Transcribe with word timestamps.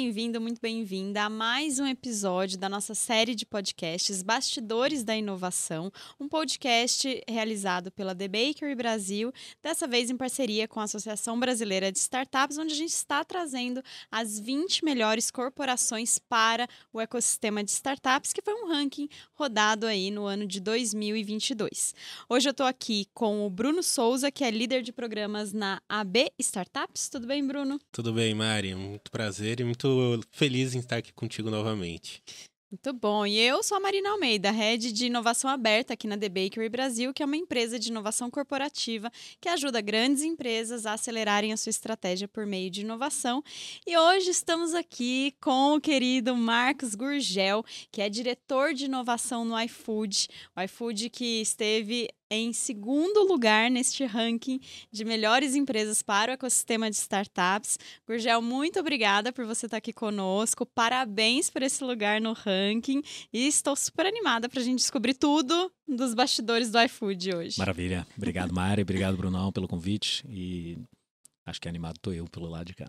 bem-vindo, 0.00 0.40
muito 0.40 0.60
bem-vinda 0.60 1.24
a 1.24 1.28
mais 1.28 1.80
um 1.80 1.86
episódio 1.86 2.56
da 2.56 2.68
nossa 2.68 2.94
série 2.94 3.34
de 3.34 3.44
podcasts 3.44 4.22
Bastidores 4.22 5.02
da 5.02 5.16
Inovação, 5.16 5.90
um 6.20 6.28
podcast 6.28 7.20
realizado 7.28 7.90
pela 7.90 8.14
The 8.14 8.28
Bakery 8.28 8.76
Brasil, 8.76 9.32
dessa 9.60 9.88
vez 9.88 10.08
em 10.08 10.16
parceria 10.16 10.68
com 10.68 10.78
a 10.78 10.84
Associação 10.84 11.36
Brasileira 11.40 11.90
de 11.90 11.98
Startups, 11.98 12.58
onde 12.58 12.74
a 12.74 12.76
gente 12.76 12.92
está 12.92 13.24
trazendo 13.24 13.82
as 14.08 14.38
20 14.38 14.84
melhores 14.84 15.32
corporações 15.32 16.16
para 16.16 16.68
o 16.92 17.00
ecossistema 17.00 17.64
de 17.64 17.72
startups, 17.72 18.32
que 18.32 18.40
foi 18.40 18.54
um 18.54 18.68
ranking 18.68 19.08
rodado 19.34 19.84
aí 19.84 20.12
no 20.12 20.26
ano 20.26 20.46
de 20.46 20.60
2022. 20.60 21.92
Hoje 22.28 22.48
eu 22.48 22.52
estou 22.52 22.66
aqui 22.66 23.08
com 23.12 23.44
o 23.44 23.50
Bruno 23.50 23.82
Souza, 23.82 24.30
que 24.30 24.44
é 24.44 24.50
líder 24.52 24.80
de 24.80 24.92
programas 24.92 25.52
na 25.52 25.82
AB 25.88 26.30
Startups. 26.38 27.08
Tudo 27.08 27.26
bem, 27.26 27.44
Bruno? 27.44 27.80
Tudo 27.90 28.12
bem, 28.12 28.32
Mari. 28.32 28.76
Muito 28.76 29.10
prazer 29.10 29.58
e 29.58 29.64
muito 29.64 29.87
feliz 30.30 30.74
em 30.74 30.78
estar 30.78 30.96
aqui 30.96 31.12
contigo 31.12 31.50
novamente. 31.50 32.22
Muito 32.70 32.92
bom. 32.92 33.24
E 33.24 33.38
eu 33.38 33.62
sou 33.62 33.78
a 33.78 33.80
Marina 33.80 34.10
Almeida, 34.10 34.50
head 34.50 34.92
de 34.92 35.06
inovação 35.06 35.48
aberta 35.48 35.94
aqui 35.94 36.06
na 36.06 36.18
The 36.18 36.28
Bakery 36.28 36.68
Brasil, 36.68 37.14
que 37.14 37.22
é 37.22 37.26
uma 37.26 37.36
empresa 37.36 37.78
de 37.78 37.88
inovação 37.88 38.30
corporativa 38.30 39.10
que 39.40 39.48
ajuda 39.48 39.80
grandes 39.80 40.22
empresas 40.22 40.84
a 40.84 40.92
acelerarem 40.92 41.50
a 41.50 41.56
sua 41.56 41.70
estratégia 41.70 42.28
por 42.28 42.44
meio 42.44 42.70
de 42.70 42.82
inovação. 42.82 43.42
E 43.86 43.96
hoje 43.96 44.28
estamos 44.28 44.74
aqui 44.74 45.34
com 45.40 45.76
o 45.76 45.80
querido 45.80 46.36
Marcos 46.36 46.94
Gurgel, 46.94 47.64
que 47.90 48.02
é 48.02 48.10
diretor 48.10 48.74
de 48.74 48.84
inovação 48.84 49.46
no 49.46 49.58
iFood. 49.62 50.28
O 50.54 50.60
iFood 50.60 51.08
que 51.08 51.40
esteve 51.40 52.10
em 52.30 52.52
segundo 52.52 53.26
lugar 53.26 53.70
neste 53.70 54.04
ranking 54.04 54.60
de 54.90 55.04
melhores 55.04 55.54
empresas 55.54 56.02
para 56.02 56.32
o 56.32 56.34
ecossistema 56.34 56.90
de 56.90 56.96
startups. 56.96 57.78
Gurgel, 58.06 58.42
muito 58.42 58.78
obrigada 58.80 59.32
por 59.32 59.44
você 59.44 59.66
estar 59.66 59.78
aqui 59.78 59.92
conosco. 59.92 60.66
Parabéns 60.66 61.48
por 61.50 61.62
esse 61.62 61.82
lugar 61.82 62.20
no 62.20 62.32
ranking. 62.32 63.02
E 63.32 63.46
estou 63.46 63.74
super 63.74 64.06
animada 64.06 64.48
para 64.48 64.60
a 64.60 64.64
gente 64.64 64.78
descobrir 64.78 65.14
tudo 65.14 65.72
dos 65.86 66.14
bastidores 66.14 66.70
do 66.70 66.80
iFood 66.82 67.34
hoje. 67.34 67.58
Maravilha. 67.58 68.06
Obrigado, 68.16 68.52
Mari. 68.52 68.82
Obrigado, 68.82 69.16
Brunão, 69.16 69.50
pelo 69.50 69.68
convite. 69.68 70.24
E 70.28 70.78
acho 71.46 71.60
que 71.60 71.68
animado 71.68 71.96
estou 71.96 72.12
eu 72.12 72.26
pelo 72.26 72.48
lado 72.48 72.66
de 72.66 72.74
cá. 72.74 72.88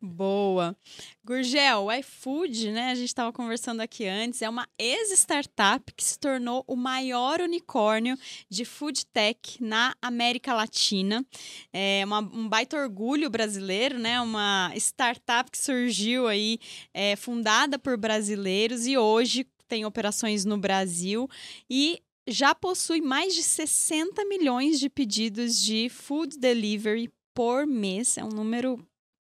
Boa. 0.00 0.76
Gurgel, 1.24 1.84
o 1.84 1.92
iFood, 1.92 2.72
né? 2.72 2.90
A 2.90 2.94
gente 2.94 3.08
estava 3.08 3.32
conversando 3.32 3.80
aqui 3.80 4.06
antes, 4.06 4.42
é 4.42 4.48
uma 4.48 4.66
ex-startup 4.78 5.92
que 5.94 6.02
se 6.02 6.18
tornou 6.18 6.64
o 6.66 6.74
maior 6.74 7.40
unicórnio 7.40 8.16
de 8.48 8.64
food 8.64 9.06
tech 9.06 9.62
na 9.62 9.94
América 10.02 10.52
Latina. 10.52 11.24
É 11.72 12.02
uma, 12.04 12.18
um 12.18 12.48
baita 12.48 12.76
orgulho 12.76 13.30
brasileiro, 13.30 13.98
né? 13.98 14.20
Uma 14.20 14.72
startup 14.76 15.50
que 15.50 15.58
surgiu 15.58 16.26
aí, 16.26 16.58
é, 16.92 17.14
fundada 17.14 17.78
por 17.78 17.96
brasileiros 17.96 18.86
e 18.86 18.98
hoje 18.98 19.46
tem 19.68 19.84
operações 19.84 20.44
no 20.44 20.58
Brasil 20.58 21.28
e 21.70 22.02
já 22.28 22.54
possui 22.54 23.00
mais 23.00 23.34
de 23.34 23.42
60 23.42 24.24
milhões 24.26 24.78
de 24.78 24.88
pedidos 24.88 25.58
de 25.58 25.88
food 25.88 26.38
delivery 26.38 27.10
por 27.34 27.66
mês. 27.66 28.18
É 28.18 28.24
um 28.24 28.28
número 28.28 28.78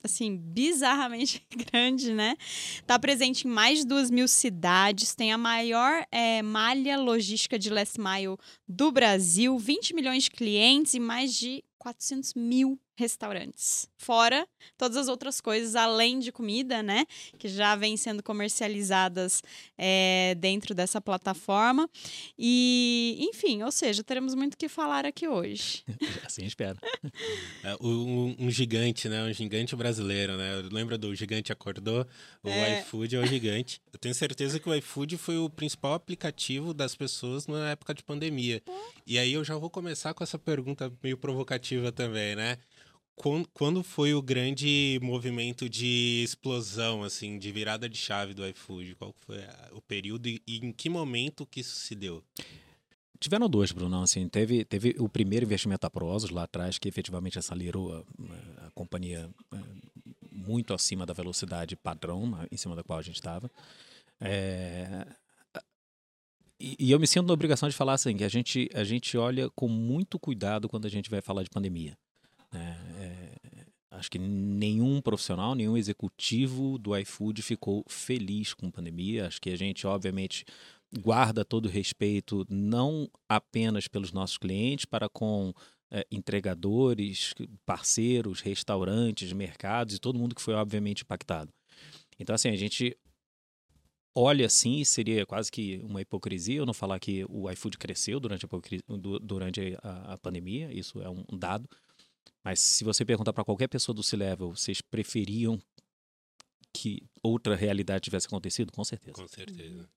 assim, 0.08 0.36
bizarramente 0.36 1.46
grande, 1.72 2.14
né? 2.14 2.36
Está 2.76 2.98
presente 2.98 3.48
em 3.48 3.52
mais 3.52 3.80
de 3.80 3.86
duas 3.86 4.10
mil 4.10 4.28
cidades, 4.28 5.14
tem 5.14 5.32
a 5.32 5.38
maior 5.38 6.06
é, 6.12 6.42
malha 6.42 6.98
logística 6.98 7.60
de 7.60 7.70
last 7.70 8.00
mile 8.00 8.38
do 8.68 8.92
Brasil, 8.92 9.58
20 9.58 9.94
milhões 9.94 10.24
de 10.24 10.32
clientes 10.32 10.94
e 10.94 11.00
mais 11.00 11.34
de 11.34 11.64
400 11.78 12.34
mil 12.34 12.80
restaurantes. 12.98 13.88
Fora 13.96 14.48
todas 14.78 14.98
as 14.98 15.08
outras 15.08 15.40
coisas, 15.40 15.76
além 15.76 16.20
de 16.20 16.32
comida, 16.32 16.82
né? 16.82 17.06
Que 17.38 17.48
já 17.48 17.76
vêm 17.76 17.96
sendo 17.96 18.24
comercializadas 18.24 19.44
é, 19.78 20.36
dentro 20.40 20.74
dessa 20.74 21.00
plataforma. 21.00 21.90
E, 22.38 23.18
enfim, 23.20 23.64
ou 23.64 23.72
seja, 23.72 24.04
teremos 24.04 24.34
muito 24.34 24.56
o 24.56 24.58
que 24.58 24.68
falar 24.68 25.06
aqui 25.06 25.28
hoje. 25.28 25.84
assim 26.26 26.46
espero. 26.46 26.80
É, 27.64 27.76
um, 27.82 28.36
um, 28.40 28.52
gigante, 28.52 29.08
né? 29.08 29.24
Um 29.24 29.34
gigante 29.34 29.76
brasileiro, 29.76 30.36
né? 30.36 30.64
Lembra 30.72 30.98
do 30.98 31.14
Gigante 31.16 31.52
Acordou? 31.52 32.06
O 32.44 32.50
é... 32.50 32.82
iFood 32.82 33.16
é 33.16 33.20
o 33.20 33.26
gigante. 33.26 33.82
Eu 33.94 34.00
tenho 34.00 34.16
certeza 34.16 34.60
que 34.60 34.68
o 34.68 34.76
iFood 34.76 35.18
foi 35.18 35.38
o 35.38 35.50
principal 35.50 35.94
aplicativo 35.94 36.74
das 36.74 36.96
pessoas 36.96 37.48
na 37.48 37.72
época 37.72 37.94
de 37.94 38.04
pandemia. 38.04 38.62
E 39.06 39.18
aí 39.20 39.34
eu 39.34 39.44
já 39.44 39.56
vou 39.56 39.70
começar 39.70 40.14
com 40.14 40.24
essa 40.24 40.40
pergunta 40.40 40.92
meio 41.04 41.18
provocativa 41.18 41.92
também, 41.92 42.36
né? 42.36 42.58
Quando 43.54 43.84
foi 43.84 44.14
o 44.14 44.22
grande 44.22 45.00
movimento 45.02 45.68
de 45.68 46.22
explosão, 46.24 47.04
assim, 47.04 47.40
de 47.40 47.52
virada 47.52 47.90
de 47.90 47.98
chave 47.98 48.34
do 48.34 48.48
iFood? 48.48 48.96
Qual 48.96 49.14
foi 49.26 49.40
o 49.72 49.82
período 49.82 50.28
e 50.28 50.42
em 50.48 50.72
que 50.72 50.88
momento 50.88 51.46
que 51.46 51.62
isso 51.62 51.76
se 51.76 51.96
deu? 51.96 52.24
Tiveram 53.20 53.50
dois, 53.50 53.72
Bruno. 53.72 54.02
Assim, 54.04 54.30
teve, 54.30 54.64
teve 54.64 54.96
o 55.00 55.10
primeiro 55.10 55.46
investimento 55.46 55.82
da 55.82 55.90
Prozos 55.90 56.30
lá 56.30 56.44
atrás, 56.44 56.78
que 56.78 56.88
efetivamente 56.88 57.40
acelerou 57.40 57.96
a, 57.96 58.68
a 58.68 58.72
companhia 58.72 59.28
é, 59.52 59.58
muito 60.32 60.74
acima 60.74 61.04
da 61.04 61.14
velocidade 61.14 61.76
padrão 61.76 62.32
em 62.52 62.58
cima 62.58 62.76
da 62.76 62.84
qual 62.84 63.00
a 63.00 63.02
gente 63.02 63.16
estava. 63.16 63.50
É, 64.22 65.08
e, 66.60 66.92
eu 66.92 67.00
me 67.00 67.08
sinto 67.08 67.28
na 67.28 67.34
obrigação 67.34 67.70
de 67.70 67.76
falar 67.76 67.94
assim, 67.94 68.16
que 68.16 68.24
a 68.24 68.30
gente, 68.30 68.70
a 68.74 68.84
gente 68.84 69.18
olha 69.18 69.50
com 69.52 69.68
muito 69.68 70.20
cuidado 70.20 70.68
quando 70.68 70.86
a 70.86 70.90
gente 70.90 71.10
vai 71.10 71.22
falar 71.22 71.44
de 71.44 71.50
pandemia. 71.50 71.98
Né? 72.52 72.78
Acho 73.98 74.12
que 74.12 74.20
nenhum 74.20 75.02
profissional, 75.02 75.56
nenhum 75.56 75.76
executivo 75.76 76.78
do 76.78 76.96
iFood 76.98 77.42
ficou 77.42 77.84
feliz 77.88 78.54
com 78.54 78.68
a 78.68 78.72
pandemia. 78.72 79.28
Acho 79.28 79.42
que 79.42 79.50
a 79.50 79.58
gente, 79.58 79.86
obviamente, 79.86 80.46
guarda 81.00 81.44
todo 81.44 81.68
respeito, 81.68 82.46
não 82.50 83.10
apenas 83.28 83.88
pelos 83.88 84.12
nossos 84.12 84.38
clientes, 84.38 84.86
para 84.86 85.10
com 85.10 85.54
é, 85.92 86.06
entregadores, 86.12 87.34
parceiros, 87.66 88.42
restaurantes, 88.42 89.34
mercados 89.34 89.96
e 89.96 90.00
todo 90.00 90.20
mundo 90.20 90.36
que 90.36 90.42
foi, 90.42 90.54
obviamente, 90.54 91.02
impactado. 91.02 91.52
Então, 92.20 92.34
assim, 92.34 92.50
a 92.50 92.56
gente 92.56 92.98
olha 94.16 94.48
assim, 94.48 94.84
seria 94.84 95.26
quase 95.26 95.52
que 95.52 95.80
uma 95.84 96.02
hipocrisia 96.02 96.58
eu 96.58 96.66
não 96.66 96.74
falar 96.74 97.00
que 97.00 97.24
o 97.30 97.50
iFood 97.52 97.78
cresceu 97.78 98.20
durante 98.20 98.46
a, 98.46 98.50
durante 99.22 99.78
a, 99.84 100.14
a 100.14 100.18
pandemia, 100.18 100.74
isso 100.74 101.00
é 101.02 101.10
um 101.10 101.24
dado. 101.38 101.70
Mas 102.44 102.60
se 102.60 102.84
você 102.84 103.04
perguntar 103.04 103.34
para 103.34 103.44
qualquer 103.44 103.68
pessoa 103.68 103.94
do 103.96 104.04
C-Level, 104.04 104.56
vocês 104.56 104.82
preferiam 104.82 105.60
que 106.74 107.02
outra 107.24 107.56
realidade 107.56 108.06
tivesse 108.06 108.28
acontecido? 108.28 108.72
Com 108.72 108.84
certeza. 108.84 109.14
Com 109.14 109.28
certeza. 109.28 109.90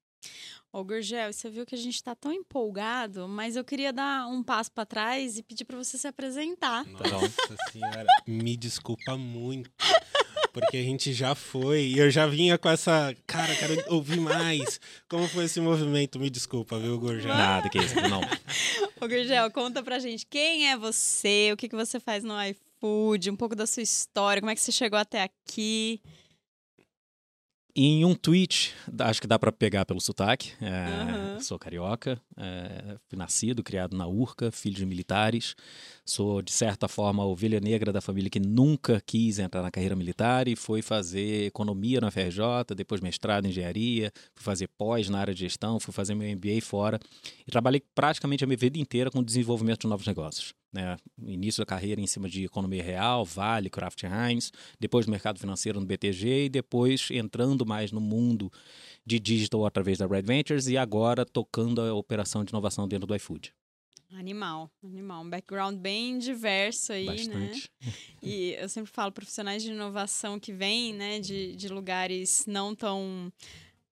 Ô, 0.72 0.84
Gurgel, 0.84 1.32
você 1.32 1.50
viu 1.50 1.66
que 1.66 1.74
a 1.74 1.78
gente 1.78 1.96
está 1.96 2.14
tão 2.14 2.32
empolgado, 2.32 3.26
mas 3.26 3.56
eu 3.56 3.64
queria 3.64 3.92
dar 3.92 4.28
um 4.28 4.42
passo 4.42 4.70
para 4.70 4.86
trás 4.86 5.36
e 5.36 5.42
pedir 5.42 5.64
para 5.64 5.76
você 5.76 5.98
se 5.98 6.06
apresentar. 6.06 6.86
Nossa 6.86 7.56
senhora, 7.72 8.06
me 8.26 8.56
desculpa 8.56 9.16
muito. 9.16 9.70
Porque 10.52 10.76
a 10.76 10.82
gente 10.82 11.12
já 11.12 11.34
foi 11.34 11.82
e 11.82 11.98
eu 11.98 12.10
já 12.10 12.26
vinha 12.26 12.58
com 12.58 12.68
essa. 12.68 13.14
Cara, 13.26 13.54
quero 13.54 13.82
ouvir 13.88 14.20
mais. 14.20 14.80
Como 15.08 15.28
foi 15.28 15.44
esse 15.44 15.60
movimento? 15.60 16.18
Me 16.18 16.28
desculpa, 16.28 16.78
viu, 16.78 16.98
Gurgel? 16.98 17.28
Nada, 17.28 17.68
que 17.68 17.78
isso, 17.78 17.94
não. 18.08 18.20
Ô, 19.00 19.08
Gurgel, 19.08 19.50
conta 19.50 19.82
pra 19.82 19.98
gente 19.98 20.26
quem 20.26 20.70
é 20.70 20.76
você, 20.76 21.50
o 21.52 21.56
que, 21.56 21.68
que 21.68 21.76
você 21.76 22.00
faz 22.00 22.24
no 22.24 22.34
iFood, 22.42 23.30
um 23.30 23.36
pouco 23.36 23.54
da 23.54 23.66
sua 23.66 23.82
história, 23.82 24.40
como 24.40 24.50
é 24.50 24.54
que 24.54 24.60
você 24.60 24.72
chegou 24.72 24.98
até 24.98 25.22
aqui. 25.22 26.00
Em 27.74 28.04
um 28.04 28.14
tweet, 28.14 28.74
acho 28.98 29.20
que 29.20 29.26
dá 29.26 29.38
para 29.38 29.52
pegar 29.52 29.84
pelo 29.84 30.00
sotaque. 30.00 30.52
É, 30.60 31.34
uhum. 31.34 31.40
Sou 31.40 31.58
carioca, 31.58 32.20
é, 32.36 32.96
fui 33.08 33.18
nascido, 33.18 33.62
criado 33.62 33.96
na 33.96 34.06
Urca, 34.06 34.50
filho 34.50 34.76
de 34.76 34.84
militares. 34.84 35.54
Sou, 36.04 36.42
de 36.42 36.50
certa 36.50 36.88
forma, 36.88 37.22
a 37.22 37.26
ovelha 37.26 37.60
negra 37.60 37.92
da 37.92 38.00
família 38.00 38.28
que 38.28 38.40
nunca 38.40 39.00
quis 39.04 39.38
entrar 39.38 39.62
na 39.62 39.70
carreira 39.70 39.94
militar 39.94 40.48
e 40.48 40.56
foi 40.56 40.82
fazer 40.82 41.46
economia 41.46 42.00
na 42.00 42.10
FRJ, 42.10 42.74
depois 42.74 43.00
mestrado 43.00 43.46
em 43.46 43.50
engenharia, 43.50 44.12
fui 44.34 44.44
fazer 44.44 44.68
pós 44.76 45.08
na 45.08 45.18
área 45.18 45.34
de 45.34 45.40
gestão, 45.40 45.78
fui 45.78 45.92
fazer 45.92 46.14
meu 46.14 46.28
MBA 46.36 46.60
fora. 46.62 46.98
E 47.46 47.50
trabalhei 47.50 47.82
praticamente 47.94 48.42
a 48.42 48.46
minha 48.46 48.56
vida 48.56 48.78
inteira 48.78 49.10
com 49.10 49.22
desenvolvimento 49.22 49.82
de 49.82 49.88
novos 49.88 50.06
negócios 50.06 50.59
né, 50.72 50.96
início 51.22 51.60
da 51.60 51.66
carreira 51.66 52.00
em 52.00 52.06
cima 52.06 52.28
de 52.28 52.44
economia 52.44 52.82
real, 52.82 53.24
Vale, 53.24 53.70
Kraft 53.70 54.02
Heinz, 54.04 54.52
depois 54.78 55.06
do 55.06 55.12
mercado 55.12 55.38
financeiro 55.38 55.80
no 55.80 55.86
BTG 55.86 56.44
e 56.44 56.48
depois 56.48 57.08
entrando 57.10 57.66
mais 57.66 57.92
no 57.92 58.00
mundo 58.00 58.52
de 59.04 59.18
digital 59.18 59.66
através 59.66 59.98
da 59.98 60.06
Red 60.06 60.22
Ventures 60.22 60.66
e 60.68 60.76
agora 60.76 61.24
tocando 61.24 61.80
a 61.80 61.94
operação 61.94 62.44
de 62.44 62.50
inovação 62.50 62.86
dentro 62.86 63.06
do 63.06 63.14
iFood. 63.14 63.52
Animal, 64.12 64.68
animal. 64.82 65.22
Um 65.22 65.30
background 65.30 65.78
bem 65.78 66.18
diverso 66.18 66.92
aí, 66.92 67.06
né? 67.06 67.12
Bastante. 67.14 67.70
né? 67.80 67.92
E 68.22 68.52
eu 68.60 68.68
sempre 68.68 68.90
falo 68.90 69.12
profissionais 69.12 69.62
de 69.62 69.70
inovação 69.70 70.38
que 70.38 70.52
vêm, 70.52 70.92
né, 70.92 71.20
de, 71.20 71.54
de 71.56 71.68
lugares 71.68 72.44
não 72.46 72.74
tão 72.74 73.32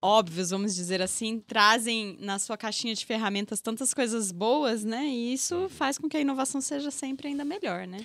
óbvios, 0.03 0.51
vamos 0.51 0.75
dizer 0.75 1.03
assim, 1.03 1.41
trazem 1.41 2.17
na 2.21 2.39
sua 2.39 2.57
caixinha 2.57 2.95
de 2.95 3.05
ferramentas 3.05 3.61
tantas 3.61 3.93
coisas 3.93 4.31
boas, 4.33 4.85
né? 4.85 5.07
E 5.07 5.33
isso 5.33 5.69
faz 5.69 5.99
com 5.99 6.09
que 6.09 6.17
a 6.17 6.21
inovação 6.21 6.61
seja 6.61 6.91
sempre 6.91 7.29
ainda 7.29 7.45
melhor, 7.45 7.87
né? 7.87 8.05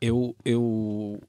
Eu, 0.00 0.36
eu 0.44 1.20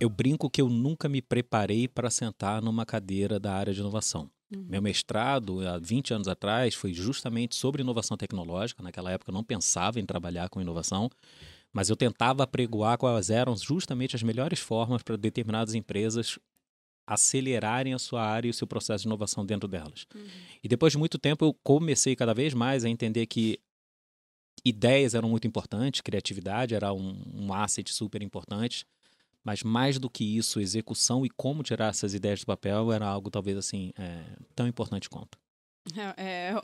eu 0.00 0.08
brinco 0.08 0.48
que 0.48 0.62
eu 0.62 0.68
nunca 0.68 1.08
me 1.08 1.20
preparei 1.20 1.86
para 1.86 2.10
sentar 2.10 2.62
numa 2.62 2.86
cadeira 2.86 3.38
da 3.38 3.52
área 3.52 3.74
de 3.74 3.80
inovação. 3.80 4.30
Uhum. 4.54 4.64
Meu 4.66 4.82
mestrado, 4.82 5.60
há 5.68 5.78
20 5.78 6.14
anos 6.14 6.26
atrás, 6.26 6.74
foi 6.74 6.94
justamente 6.94 7.54
sobre 7.54 7.82
inovação 7.82 8.16
tecnológica. 8.16 8.82
Naquela 8.82 9.10
época 9.12 9.30
eu 9.30 9.34
não 9.34 9.44
pensava 9.44 10.00
em 10.00 10.06
trabalhar 10.06 10.48
com 10.48 10.60
inovação, 10.60 11.10
mas 11.70 11.90
eu 11.90 11.96
tentava 11.96 12.42
apregoar 12.42 12.96
quais 12.96 13.28
eram 13.28 13.54
justamente 13.56 14.16
as 14.16 14.22
melhores 14.22 14.58
formas 14.58 15.02
para 15.02 15.16
determinadas 15.16 15.74
empresas 15.74 16.38
acelerarem 17.10 17.92
a 17.92 17.98
sua 17.98 18.22
área 18.22 18.46
e 18.46 18.50
o 18.50 18.54
seu 18.54 18.68
processo 18.68 19.02
de 19.02 19.08
inovação 19.08 19.44
dentro 19.44 19.68
delas. 19.68 20.06
Uhum. 20.14 20.24
E 20.62 20.68
depois 20.68 20.92
de 20.92 20.98
muito 20.98 21.18
tempo 21.18 21.44
eu 21.44 21.52
comecei 21.64 22.14
cada 22.14 22.32
vez 22.32 22.54
mais 22.54 22.84
a 22.84 22.88
entender 22.88 23.26
que 23.26 23.58
ideias 24.64 25.14
eram 25.14 25.28
muito 25.28 25.44
importantes, 25.44 26.00
criatividade 26.00 26.72
era 26.72 26.92
um, 26.92 27.20
um 27.34 27.52
asset 27.52 27.92
super 27.92 28.22
importante, 28.22 28.86
mas 29.42 29.64
mais 29.64 29.98
do 29.98 30.08
que 30.08 30.22
isso, 30.22 30.60
execução 30.60 31.26
e 31.26 31.30
como 31.30 31.64
tirar 31.64 31.88
essas 31.88 32.14
ideias 32.14 32.40
do 32.40 32.46
papel 32.46 32.92
era 32.92 33.06
algo 33.06 33.28
talvez 33.28 33.56
assim 33.56 33.90
é, 33.98 34.24
tão 34.54 34.68
importante 34.68 35.10
quanto. 35.10 35.36
É, 35.96 36.52
é, 36.52 36.54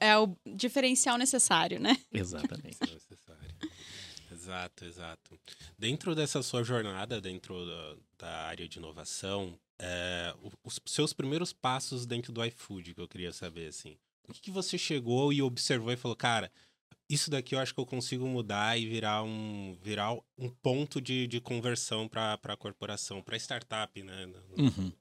é, 0.00 0.18
o 0.18 0.34
diferencial 0.56 1.16
necessário, 1.16 1.78
né? 1.78 1.96
Exatamente. 2.12 2.78
exato, 4.32 4.84
exato. 4.84 5.38
Dentro 5.78 6.14
dessa 6.14 6.42
sua 6.42 6.64
jornada, 6.64 7.20
dentro 7.20 7.64
da, 7.64 7.96
da 8.18 8.36
área 8.46 8.66
de 8.66 8.78
inovação, 8.78 9.56
é, 9.84 10.32
os 10.62 10.78
seus 10.86 11.12
primeiros 11.12 11.52
passos 11.52 12.06
dentro 12.06 12.32
do 12.32 12.44
iFood, 12.44 12.94
que 12.94 13.00
eu 13.00 13.08
queria 13.08 13.32
saber, 13.32 13.66
assim. 13.66 13.96
O 14.28 14.32
que, 14.32 14.40
que 14.40 14.50
você 14.52 14.78
chegou 14.78 15.32
e 15.32 15.42
observou 15.42 15.92
e 15.92 15.96
falou, 15.96 16.16
cara, 16.16 16.52
isso 17.10 17.28
daqui 17.28 17.56
eu 17.56 17.58
acho 17.58 17.74
que 17.74 17.80
eu 17.80 17.84
consigo 17.84 18.24
mudar 18.28 18.78
e 18.78 18.86
virar 18.86 19.24
um, 19.24 19.76
virar 19.82 20.14
um 20.38 20.48
ponto 20.62 21.00
de, 21.00 21.26
de 21.26 21.40
conversão 21.40 22.06
para 22.06 22.38
a 22.40 22.56
corporação, 22.56 23.20
para 23.20 23.36
startup, 23.36 24.00
né? 24.00 24.30
Uhum. 24.56 24.92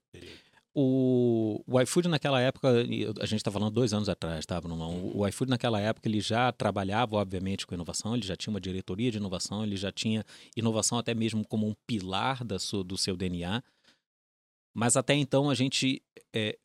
O, 0.74 1.62
o 1.68 1.80
iFood 1.82 2.08
naquela 2.08 2.42
época, 2.42 2.70
a 2.70 3.26
gente 3.26 3.36
está 3.36 3.52
falando 3.52 3.72
dois 3.72 3.94
anos 3.94 4.10
atrás, 4.10 4.46
tá, 4.48 4.60
Bruno? 4.60 4.84
O, 4.90 5.20
o 5.20 5.28
iFood 5.28 5.52
naquela 5.52 5.80
época 5.80 6.10
ele 6.10 6.22
já 6.22 6.52
trabalhava, 6.52 7.18
obviamente, 7.18 7.68
com 7.68 7.76
inovação, 7.76 8.16
ele 8.16 8.26
já 8.26 8.36
tinha 8.36 8.52
uma 8.52 8.60
diretoria 8.60 9.12
de 9.12 9.18
inovação, 9.18 9.64
ele 9.64 9.78
já 9.78 9.92
tinha 9.92 10.26
inovação 10.58 10.98
até 10.98 11.14
mesmo 11.14 11.46
como 11.46 11.68
um 11.68 11.76
pilar 11.86 12.44
da 12.44 12.58
sua, 12.58 12.84
do 12.84 12.98
seu 12.98 13.16
DNA. 13.16 13.62
Mas 14.74 14.96
até 14.96 15.14
então 15.14 15.50
a 15.50 15.56
gente 15.56 16.02
é, 16.34 16.58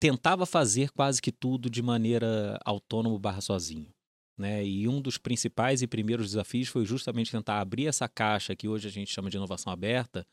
tentava 0.00 0.46
fazer 0.46 0.90
quase 0.90 1.20
que 1.20 1.30
tudo 1.30 1.68
de 1.68 1.82
maneira 1.82 2.58
autônomo 2.64 3.18
barra 3.18 3.40
sozinho. 3.40 3.92
Né? 4.38 4.64
E 4.64 4.88
um 4.88 5.02
dos 5.02 5.18
principais 5.18 5.82
e 5.82 5.86
primeiros 5.86 6.28
desafios 6.28 6.68
foi 6.68 6.86
justamente 6.86 7.30
tentar 7.30 7.60
abrir 7.60 7.86
essa 7.86 8.08
caixa 8.08 8.56
que 8.56 8.66
hoje 8.66 8.88
a 8.88 8.90
gente 8.90 9.12
chama 9.12 9.28
de 9.28 9.36
inovação 9.36 9.70
aberta 9.70 10.26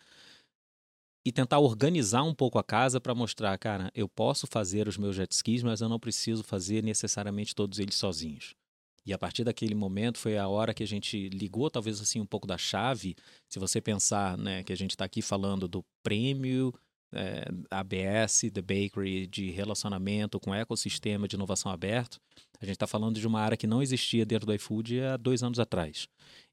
e 1.25 1.31
tentar 1.31 1.59
organizar 1.59 2.24
um 2.24 2.33
pouco 2.33 2.57
a 2.57 2.63
casa 2.63 3.01
para 3.01 3.13
mostrar, 3.13 3.57
cara, 3.57 3.92
eu 3.94 4.07
posso 4.07 4.48
fazer 4.48 4.88
os 4.88 4.98
meus 4.98 5.13
jet 5.13 5.30
skis, 5.33 5.62
mas 5.62 5.81
eu 5.81 5.89
não 5.89 6.00
preciso 6.00 6.42
fazer 6.42 6.81
necessariamente 6.81 7.53
todos 7.53 7.80
eles 7.80 7.95
sozinhos. 7.95 8.56
E 9.07 9.13
a 9.13 9.18
partir 9.18 9.45
daquele 9.45 9.74
momento 9.74 10.18
foi 10.18 10.38
a 10.38 10.50
hora 10.50 10.74
que 10.74 10.83
a 10.83 10.88
gente 10.88 11.30
ligou 11.30 11.71
talvez 11.71 12.01
assim 12.01 12.19
um 12.19 12.25
pouco 12.25 12.45
da 12.45 12.57
chave. 12.57 13.15
Se 13.48 13.57
você 13.57 13.80
pensar, 13.80 14.38
né, 14.38 14.63
que 14.63 14.74
a 14.74 14.75
gente 14.75 14.92
está 14.92 15.06
aqui 15.06 15.21
falando 15.21 15.65
do 15.65 15.81
prêmio 16.04 16.74
é, 17.13 17.45
ABS, 17.71 18.42
The 18.54 18.62
Bakery, 18.62 19.25
de 19.25 19.50
relacionamento 19.50 20.42
com 20.42 20.54
ecossistema 20.54 21.25
de 21.25 21.38
inovação 21.38 21.71
aberto, 21.71 22.19
a 22.59 22.65
gente 22.65 22.75
está 22.75 22.86
falando 22.86 23.18
de 23.18 23.25
uma 23.25 23.39
área 23.39 23.56
que 23.56 23.65
não 23.65 23.81
existia 23.81 24.25
dentro 24.25 24.45
do 24.45 24.54
iFood 24.54 25.00
há 25.00 25.15
dois 25.15 25.42
anos 25.42 25.57
atrás. 25.57 26.10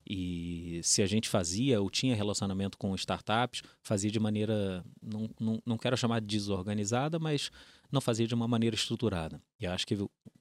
E 0.09 0.81
se 0.85 1.03
a 1.03 1.07
gente 1.07 1.29
fazia 1.29 1.83
ou 1.83 1.91
tinha 1.91 2.15
relacionamento 2.15 2.79
com 2.79 2.95
startups, 2.95 3.63
fazia 3.83 4.13
de 4.13 4.21
maneira, 4.21 4.85
não, 5.03 5.29
não, 5.41 5.63
não 5.67 5.77
quero 5.77 5.97
chamar 5.97 6.21
de 6.21 6.29
desorganizada, 6.29 7.19
mas 7.19 7.51
não 7.91 8.01
fazia 8.01 8.29
de 8.29 8.35
uma 8.35 8.47
maneira 8.47 8.77
estruturada. 8.77 9.43
E 9.59 9.67
acho 9.67 9.85
que 9.85 9.97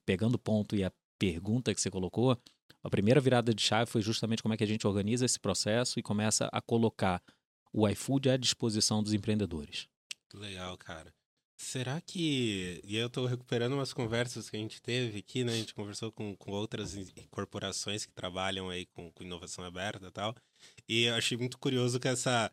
pegando 0.06 0.36
o 0.36 0.40
ponto 0.40 0.76
e 0.76 0.84
a 0.84 0.92
pergunta 1.18 1.74
que 1.74 1.82
você 1.82 1.90
colocou, 1.90 2.38
a 2.84 2.90
primeira 2.90 3.22
virada 3.22 3.54
de 3.54 3.62
chave 3.62 3.90
foi 3.90 4.02
justamente 4.02 4.42
como 4.42 4.54
é 4.54 4.58
que 4.58 4.64
a 4.64 4.68
gente 4.68 4.86
organiza 4.86 5.26
esse 5.26 5.40
processo 5.40 6.00
e 6.00 6.04
começa 6.04 6.50
a 6.52 6.62
colocar 6.62 7.24
o 7.72 7.88
iFood 7.88 8.30
à 8.30 8.38
disposição 8.38 9.02
dos 9.02 9.14
empreendedores. 9.14 9.88
Legal, 10.34 10.78
cara. 10.78 11.14
Será 11.56 12.02
que. 12.02 12.82
E 12.84 12.98
eu 12.98 13.08
estou 13.08 13.26
recuperando 13.26 13.74
umas 13.74 13.94
conversas 13.94 14.50
que 14.50 14.58
a 14.58 14.60
gente 14.60 14.82
teve 14.82 15.20
aqui, 15.20 15.44
né? 15.44 15.54
A 15.54 15.56
gente 15.56 15.74
conversou 15.74 16.12
com, 16.12 16.36
com 16.36 16.52
outras 16.52 16.96
corporações 17.32 18.06
que 18.06 18.12
trabalham 18.12 18.70
aí 18.70 18.86
com, 18.88 19.10
com 19.12 19.24
inovação 19.24 19.64
aberta 19.64 20.08
e 20.08 20.12
tal. 20.12 20.36
E 20.90 21.04
eu 21.06 21.16
achei 21.16 21.38
muito 21.38 21.58
curioso 21.58 22.00
que 22.00 22.08
essa, 22.08 22.52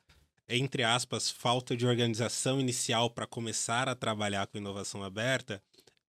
entre 0.49 0.85
aspas, 0.85 1.29
falta 1.29 1.77
de 1.77 1.87
organização 1.87 2.61
inicial 2.61 3.11
para 3.11 3.27
começar 3.27 3.89
a 3.89 3.97
trabalhar 3.97 4.47
com 4.47 4.59
inovação 4.59 5.03
aberta 5.03 5.61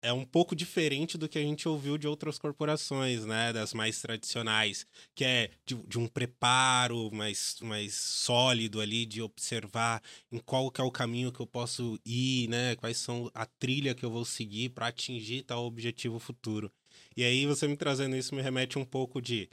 é 0.01 0.12
um 0.12 0.25
pouco 0.25 0.56
diferente 0.56 1.18
do 1.18 1.30
que 1.30 1.38
a 1.38 1.42
gente 1.42 1.68
ouviu 1.68 1.98
de 1.98 2.07
outras 2.07 2.38
corporações, 2.38 3.25
né? 3.25 3.53
Das 3.53 3.74
mais 3.74 4.01
tradicionais, 4.01 4.86
que 5.13 5.24
é 5.24 5.51
de, 5.65 5.75
de, 5.75 6.00
um 6.00 6.07
preparo 6.07 7.12
mais, 7.13 7.57
mais 7.62 7.94
sólido 7.94 8.81
ali, 8.81 9.06
de 9.06 9.21
observar 9.21 10.01
em 10.31 10.39
qual 10.39 10.71
que 10.71 10.81
é 10.81 10.83
o 10.83 10.92
caminho 10.92 11.31
que 11.31 11.39
eu 11.39 11.48
posso 11.48 12.00
ir, 12.06 12.50
né? 12.50 12.75
Quais 12.75 12.98
são 12.98 13.30
a 13.33 13.45
trilha 13.45 13.94
que 13.94 14.03
eu 14.03 14.09
vou 14.09 14.25
seguir 14.25 14.69
para 14.69 14.88
atingir 14.88 15.44
tal 15.44 15.65
objetivo 15.65 16.19
futuro. 16.19 16.71
E 17.15 17.24
aí 17.24 17.45
você 17.45 17.68
me 17.68 17.77
trazendo 17.77 18.15
isso 18.15 18.33
me 18.36 18.42
remete 18.42 18.80
um 18.80 18.86
pouco 18.86 19.21
de 19.21 19.50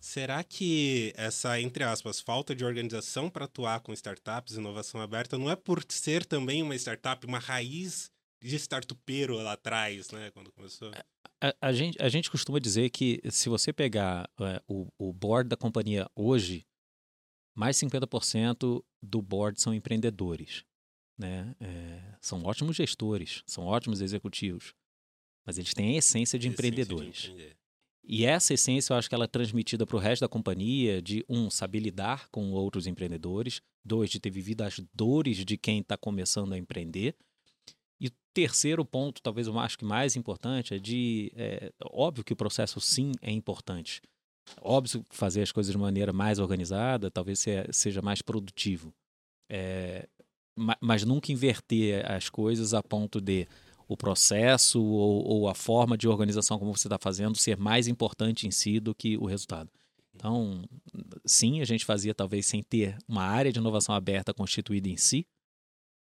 Será 0.00 0.42
que 0.42 1.12
essa, 1.16 1.60
entre 1.60 1.84
aspas, 1.84 2.20
falta 2.20 2.56
de 2.56 2.64
organização 2.64 3.30
para 3.30 3.44
atuar 3.44 3.78
com 3.78 3.92
startups, 3.92 4.56
inovação 4.56 5.00
aberta, 5.00 5.38
não 5.38 5.48
é 5.48 5.54
por 5.54 5.84
ser 5.88 6.26
também 6.26 6.60
uma 6.60 6.74
startup, 6.74 7.24
uma 7.24 7.38
raiz 7.38 8.11
de 8.42 8.56
startupeiro 8.56 9.36
lá 9.36 9.52
atrás, 9.52 10.10
né? 10.10 10.30
Quando 10.32 10.52
começou. 10.52 10.90
A, 11.40 11.54
a, 11.60 11.72
gente, 11.72 12.00
a 12.02 12.08
gente 12.08 12.30
costuma 12.30 12.58
dizer 12.58 12.90
que 12.90 13.20
se 13.30 13.48
você 13.48 13.72
pegar 13.72 14.28
é, 14.40 14.62
o, 14.66 14.88
o 14.98 15.12
board 15.12 15.48
da 15.48 15.56
companhia 15.56 16.08
hoje, 16.14 16.66
mais 17.54 17.76
50% 17.76 18.84
do 19.02 19.22
board 19.22 19.60
são 19.60 19.72
empreendedores. 19.72 20.64
Né? 21.18 21.54
É, 21.60 22.16
são 22.20 22.42
ótimos 22.44 22.76
gestores, 22.76 23.42
são 23.46 23.64
ótimos 23.64 24.00
executivos, 24.00 24.74
mas 25.46 25.58
eles 25.58 25.74
têm 25.74 25.94
a 25.94 25.98
essência 25.98 26.38
de 26.38 26.48
essência 26.48 26.66
empreendedores. 26.66 27.16
De 27.22 27.56
e 28.04 28.24
essa 28.24 28.54
essência 28.54 28.92
eu 28.92 28.96
acho 28.96 29.08
que 29.08 29.14
ela 29.14 29.24
é 29.24 29.28
transmitida 29.28 29.86
para 29.86 29.96
o 29.96 30.00
resto 30.00 30.22
da 30.22 30.28
companhia 30.28 31.00
de, 31.00 31.24
um, 31.28 31.48
saber 31.48 31.78
lidar 31.78 32.28
com 32.30 32.50
outros 32.50 32.86
empreendedores, 32.86 33.60
dois, 33.84 34.10
de 34.10 34.18
ter 34.18 34.30
vivido 34.30 34.62
as 34.62 34.80
dores 34.92 35.44
de 35.44 35.56
quem 35.56 35.80
está 35.80 35.96
começando 35.96 36.52
a 36.52 36.58
empreender, 36.58 37.14
terceiro 38.34 38.84
ponto, 38.84 39.22
talvez 39.22 39.46
eu 39.46 39.58
acho 39.58 39.78
que 39.78 39.84
mais 39.84 40.16
importante, 40.16 40.74
é 40.74 40.78
de. 40.78 41.32
É, 41.36 41.72
óbvio 41.84 42.24
que 42.24 42.32
o 42.32 42.36
processo 42.36 42.80
sim 42.80 43.12
é 43.20 43.30
importante. 43.30 44.00
Óbvio 44.60 45.04
que 45.04 45.16
fazer 45.16 45.42
as 45.42 45.52
coisas 45.52 45.72
de 45.72 45.78
maneira 45.78 46.12
mais 46.12 46.38
organizada 46.38 47.10
talvez 47.10 47.44
seja 47.70 48.02
mais 48.02 48.22
produtivo. 48.22 48.92
É, 49.48 50.08
mas 50.80 51.04
nunca 51.04 51.32
inverter 51.32 52.10
as 52.10 52.28
coisas 52.28 52.74
a 52.74 52.82
ponto 52.82 53.20
de 53.20 53.46
o 53.88 53.96
processo 53.96 54.82
ou, 54.82 55.24
ou 55.26 55.48
a 55.48 55.54
forma 55.54 55.96
de 55.96 56.08
organização 56.08 56.58
como 56.58 56.76
você 56.76 56.88
está 56.88 56.98
fazendo 56.98 57.36
ser 57.36 57.56
mais 57.56 57.88
importante 57.88 58.46
em 58.46 58.50
si 58.50 58.80
do 58.80 58.94
que 58.94 59.16
o 59.16 59.26
resultado. 59.26 59.70
Então, 60.14 60.62
sim, 61.24 61.60
a 61.60 61.64
gente 61.64 61.84
fazia 61.84 62.14
talvez 62.14 62.46
sem 62.46 62.62
ter 62.62 62.96
uma 63.08 63.22
área 63.22 63.52
de 63.52 63.58
inovação 63.58 63.94
aberta 63.94 64.34
constituída 64.34 64.88
em 64.88 64.96
si, 64.96 65.26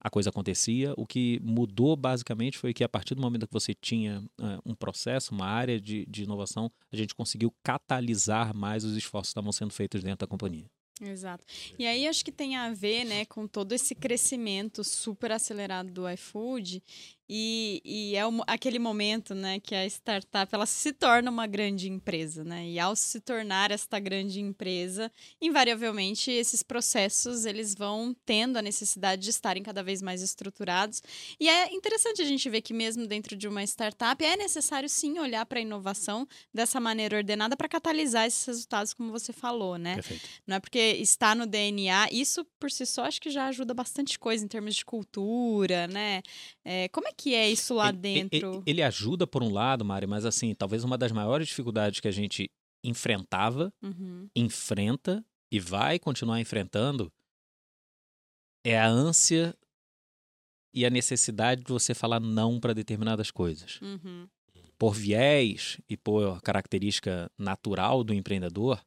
a 0.01 0.11
coisa 0.11 0.31
acontecia. 0.31 0.95
O 0.97 1.07
que 1.07 1.41
mudou 1.43 1.97
basicamente 1.97 2.59
foi 2.59 2.73
que 2.73 2.85
a 2.85 2.89
partir 2.89 3.15
do 3.15 3.23
momento 3.23 3.47
que 3.47 3.53
você 3.53 3.75
tinha 3.75 4.21
uh, 4.41 4.61
um 4.65 4.75
processo, 4.75 5.35
uma 5.35 5.47
área 5.47 5.81
de, 5.81 6.07
de 6.07 6.23
inovação, 6.23 6.71
a 6.93 6.97
gente 6.97 7.15
conseguiu 7.15 7.53
catalisar 7.63 8.55
mais 8.55 8.85
os 8.85 8.97
esforços 8.97 9.29
que 9.29 9.33
estavam 9.33 9.53
sendo 9.53 9.73
feitos 9.73 10.03
dentro 10.03 10.21
da 10.21 10.27
companhia. 10.27 10.67
Exato. 11.01 11.45
E 11.79 11.87
aí 11.87 12.09
acho 12.09 12.25
que 12.25 12.33
tem 12.33 12.57
a 12.57 12.73
ver, 12.73 13.05
né, 13.05 13.25
com 13.25 13.47
todo 13.47 13.73
esse 13.73 13.95
crescimento 13.95 14.83
super 14.83 15.31
acelerado 15.31 15.93
do 15.93 16.09
iFood 16.11 16.83
e, 17.29 17.83
e 17.85 18.17
é 18.17 18.27
o, 18.27 18.43
aquele 18.47 18.79
momento, 18.79 19.35
né, 19.35 19.61
que 19.61 19.75
a 19.75 19.85
startup 19.87 20.55
ela 20.55 20.65
se 20.65 20.93
torna 20.93 21.31
uma 21.31 21.47
grande 21.47 21.89
empresa, 21.89 22.43
né? 22.43 22.67
E 22.67 22.79
ao 22.79 22.97
se 22.97 23.21
tornar 23.21 23.71
esta 23.71 23.99
grande 23.99 24.41
empresa, 24.41 25.13
invariavelmente 25.41 26.31
esses 26.31 26.63
processos 26.63 27.45
eles 27.45 27.75
vão 27.75 28.17
tendo 28.25 28.57
a 28.57 28.63
necessidade 28.63 29.23
de 29.23 29.31
estarem 29.31 29.63
cada 29.63 29.83
vez 29.83 30.01
mais 30.01 30.23
estruturados. 30.23 31.03
E 31.39 31.49
é 31.49 31.71
interessante 31.75 32.23
a 32.23 32.25
gente 32.25 32.49
ver 32.49 32.63
que 32.63 32.73
mesmo 32.73 33.07
dentro 33.07 33.37
de 33.37 33.47
uma 33.47 33.63
startup 33.63 34.25
é 34.25 34.37
necessário 34.37 34.89
sim 34.89 35.19
olhar 35.19 35.45
para 35.45 35.59
a 35.59 35.63
inovação 35.63 36.27
dessa 36.53 36.81
maneira 36.81 37.19
ordenada 37.19 37.57
para 37.57 37.69
catalisar 37.69 38.27
esses 38.27 38.47
resultados, 38.47 38.95
como 38.95 39.13
você 39.13 39.33
falou, 39.35 39.77
né? 39.77 39.97
Perfeito. 39.97 40.29
Não 40.47 40.57
é 40.57 40.61
porque 40.61 40.79
está 40.79 41.35
no 41.35 41.47
DNA, 41.47 42.09
isso 42.11 42.43
por 42.59 42.71
si 42.71 42.87
só 42.87 43.05
acho 43.05 43.21
que 43.21 43.31
já 43.31 43.47
ajuda 43.49 43.75
bastante 43.75 44.19
coisa 44.19 44.43
em 44.43 44.49
termos 44.49 44.77
de 44.77 44.85
cultura, 44.85 45.87
né? 45.89 46.23
É, 46.65 46.89
como 46.89 47.07
é 47.07 47.18
que 47.19 47.35
é 47.35 47.51
isso 47.51 47.75
lá 47.75 47.89
ele, 47.89 47.99
dentro? 47.99 48.55
Ele, 48.55 48.63
ele, 48.65 48.83
ajuda 48.83 49.27
por 49.27 49.43
um 49.43 49.53
lado, 49.53 49.85
Mari, 49.85 50.07
mas 50.07 50.25
assim, 50.25 50.55
talvez 50.55 50.85
uma 50.85 50.97
das 50.97 51.11
maiores 51.11 51.49
dificuldades 51.49 51.99
que 51.99 52.07
a 52.07 52.13
gente 52.13 52.51
enfrentava, 52.83 53.73
uhum. 53.83 54.29
enfrenta 54.35 55.25
e 55.51 55.59
vai 55.59 55.99
continuar 55.99 56.41
enfrentando 56.41 57.13
é 58.65 58.79
a 58.79 58.87
ânsia 58.87 59.57
e 60.73 60.87
a 60.87 60.91
necessidade 60.91 61.65
de 61.65 61.73
você 61.73 61.95
falar 61.95 62.21
não 62.21 62.61
para 62.61 62.75
determinadas 62.75 63.31
coisas. 63.31 63.81
Uhum. 63.81 64.29
Por 64.79 64.95
viés 64.95 65.81
e 65.89 65.97
por 65.97 66.41
característica 66.43 67.31
natural 67.37 68.05
do 68.05 68.15
empreendedor, 68.15 68.81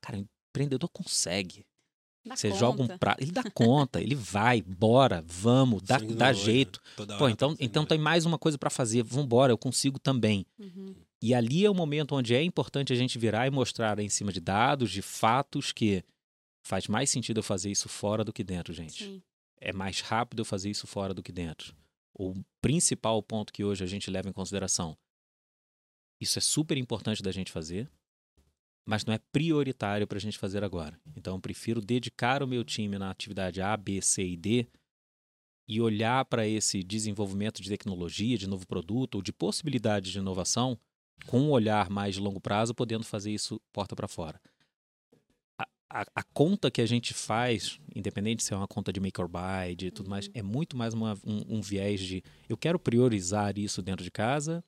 cara, 0.00 0.18
o 0.18 0.26
empreendedor 0.50 0.88
consegue. 0.88 1.64
Dá 2.26 2.34
Você 2.34 2.48
conta. 2.48 2.60
joga 2.60 2.82
um 2.82 2.98
prato, 2.98 3.22
ele 3.22 3.30
dá 3.30 3.44
conta, 3.50 4.00
ele 4.00 4.16
vai, 4.16 4.60
bora, 4.60 5.24
vamos, 5.24 5.80
dá, 5.82 5.98
dá 5.98 6.28
olho, 6.28 6.34
jeito. 6.34 6.82
Pô, 6.96 7.02
hora 7.02 7.30
então, 7.30 7.54
tá 7.54 7.64
então 7.64 7.86
tem 7.86 7.98
mais 7.98 8.26
uma 8.26 8.36
coisa 8.36 8.58
para 8.58 8.68
fazer, 8.68 9.04
vambora, 9.04 9.52
eu 9.52 9.58
consigo 9.58 9.98
também. 10.00 10.44
Uhum. 10.58 10.92
E 11.22 11.32
ali 11.32 11.64
é 11.64 11.70
o 11.70 11.74
momento 11.74 12.16
onde 12.16 12.34
é 12.34 12.42
importante 12.42 12.92
a 12.92 12.96
gente 12.96 13.16
virar 13.16 13.46
e 13.46 13.50
mostrar 13.50 13.98
em 14.00 14.08
cima 14.08 14.32
de 14.32 14.40
dados, 14.40 14.90
de 14.90 15.02
fatos, 15.02 15.70
que 15.72 16.04
faz 16.64 16.88
mais 16.88 17.10
sentido 17.10 17.38
eu 17.38 17.44
fazer 17.44 17.70
isso 17.70 17.88
fora 17.88 18.24
do 18.24 18.32
que 18.32 18.42
dentro, 18.42 18.74
gente. 18.74 19.04
Sim. 19.04 19.22
É 19.58 19.72
mais 19.72 20.00
rápido 20.00 20.40
eu 20.40 20.44
fazer 20.44 20.68
isso 20.68 20.86
fora 20.86 21.14
do 21.14 21.22
que 21.22 21.30
dentro. 21.30 21.76
O 22.12 22.34
principal 22.60 23.22
ponto 23.22 23.52
que 23.52 23.64
hoje 23.64 23.84
a 23.84 23.86
gente 23.86 24.10
leva 24.10 24.28
em 24.28 24.32
consideração. 24.32 24.98
Isso 26.20 26.38
é 26.38 26.42
super 26.42 26.76
importante 26.76 27.22
da 27.22 27.30
gente 27.30 27.52
fazer, 27.52 27.88
mas 28.86 29.04
não 29.04 29.12
é 29.12 29.18
prioritário 29.32 30.06
para 30.06 30.16
a 30.16 30.20
gente 30.20 30.38
fazer 30.38 30.62
agora. 30.62 30.98
Então, 31.16 31.34
eu 31.34 31.40
prefiro 31.40 31.80
dedicar 31.80 32.42
o 32.42 32.46
meu 32.46 32.64
time 32.64 32.96
na 32.98 33.10
atividade 33.10 33.60
A, 33.60 33.76
B, 33.76 34.00
C 34.00 34.24
e 34.24 34.36
D 34.36 34.66
e 35.68 35.80
olhar 35.80 36.24
para 36.26 36.46
esse 36.46 36.84
desenvolvimento 36.84 37.60
de 37.60 37.68
tecnologia, 37.68 38.38
de 38.38 38.46
novo 38.46 38.64
produto 38.64 39.16
ou 39.16 39.22
de 39.22 39.32
possibilidades 39.32 40.12
de 40.12 40.18
inovação 40.18 40.78
com 41.26 41.40
um 41.40 41.50
olhar 41.50 41.90
mais 41.90 42.14
de 42.14 42.20
longo 42.20 42.40
prazo, 42.40 42.72
podendo 42.72 43.04
fazer 43.04 43.32
isso 43.32 43.60
porta 43.72 43.96
para 43.96 44.06
fora. 44.06 44.40
A, 45.58 45.66
a, 45.90 46.06
a 46.14 46.22
conta 46.22 46.70
que 46.70 46.80
a 46.80 46.86
gente 46.86 47.12
faz, 47.12 47.80
independente 47.94 48.44
se 48.44 48.54
é 48.54 48.56
uma 48.56 48.68
conta 48.68 48.92
de 48.92 49.00
make 49.00 49.20
or 49.20 49.26
buy, 49.28 49.74
de 49.74 49.90
tudo 49.90 50.08
mais, 50.08 50.30
é 50.32 50.42
muito 50.42 50.76
mais 50.76 50.94
uma- 50.94 51.18
um, 51.24 51.56
um 51.56 51.60
viés 51.60 52.00
de 52.00 52.22
eu 52.48 52.56
quero 52.56 52.78
priorizar 52.78 53.58
isso 53.58 53.82
dentro 53.82 54.04
de 54.04 54.10
casa, 54.10 54.62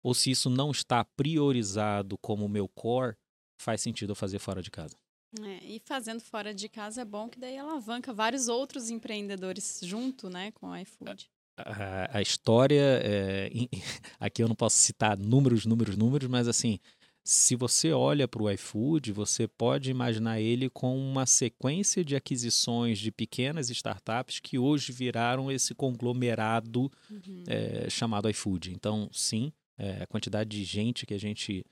ou 0.00 0.14
se 0.14 0.30
isso 0.30 0.48
não 0.48 0.70
está 0.70 1.04
priorizado 1.04 2.16
como 2.18 2.48
meu 2.48 2.68
core, 2.68 3.16
faz 3.58 3.80
sentido 3.80 4.10
eu 4.12 4.16
fazer 4.16 4.38
fora 4.38 4.62
de 4.62 4.70
casa. 4.70 4.96
É, 5.42 5.64
e 5.64 5.82
fazendo 5.84 6.20
fora 6.20 6.54
de 6.54 6.68
casa 6.70 7.02
é 7.02 7.04
bom 7.04 7.28
que 7.28 7.38
daí 7.38 7.58
alavanca 7.58 8.14
vários 8.14 8.48
outros 8.48 8.88
empreendedores 8.88 9.80
junto, 9.82 10.30
né, 10.30 10.50
com 10.52 10.68
o 10.70 10.76
iFood. 10.76 11.28
a, 11.58 12.16
a 12.18 12.22
história, 12.22 12.80
é, 13.04 13.48
em- 13.52 13.68
aqui 14.18 14.42
eu 14.42 14.48
não 14.48 14.54
posso 14.56 14.78
citar 14.78 15.18
números, 15.18 15.66
números, 15.66 15.96
números, 15.98 16.28
mas 16.30 16.48
assim, 16.48 16.78
se 17.22 17.54
você 17.56 17.92
olha 17.92 18.26
para 18.26 18.42
o 18.42 18.50
iFood, 18.50 19.12
você 19.12 19.46
pode 19.46 19.90
imaginar 19.90 20.40
ele 20.40 20.70
com 20.70 20.96
uma 20.96 21.26
sequência 21.26 22.02
de 22.02 22.16
aquisições 22.16 22.98
de 22.98 23.12
pequenas 23.12 23.68
startups 23.68 24.40
que 24.40 24.58
hoje 24.58 24.92
viraram 24.92 25.52
esse 25.52 25.74
conglomerado 25.74 26.90
Uhum. 27.10 27.44
é, 27.46 27.90
chamado 27.90 28.30
iFood. 28.30 28.72
Então, 28.72 29.10
sim, 29.12 29.52
é, 29.76 30.02
a 30.02 30.06
quantidade 30.06 30.48
de 30.48 30.64
gente 30.64 31.04
que 31.04 31.12
a 31.12 31.18
gente 31.18 31.66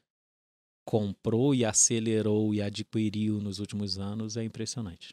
comprou 0.86 1.52
e 1.52 1.64
acelerou 1.64 2.54
e 2.54 2.62
adquiriu 2.62 3.40
nos 3.40 3.58
últimos 3.58 3.98
anos 3.98 4.36
é 4.36 4.44
impressionante. 4.44 5.12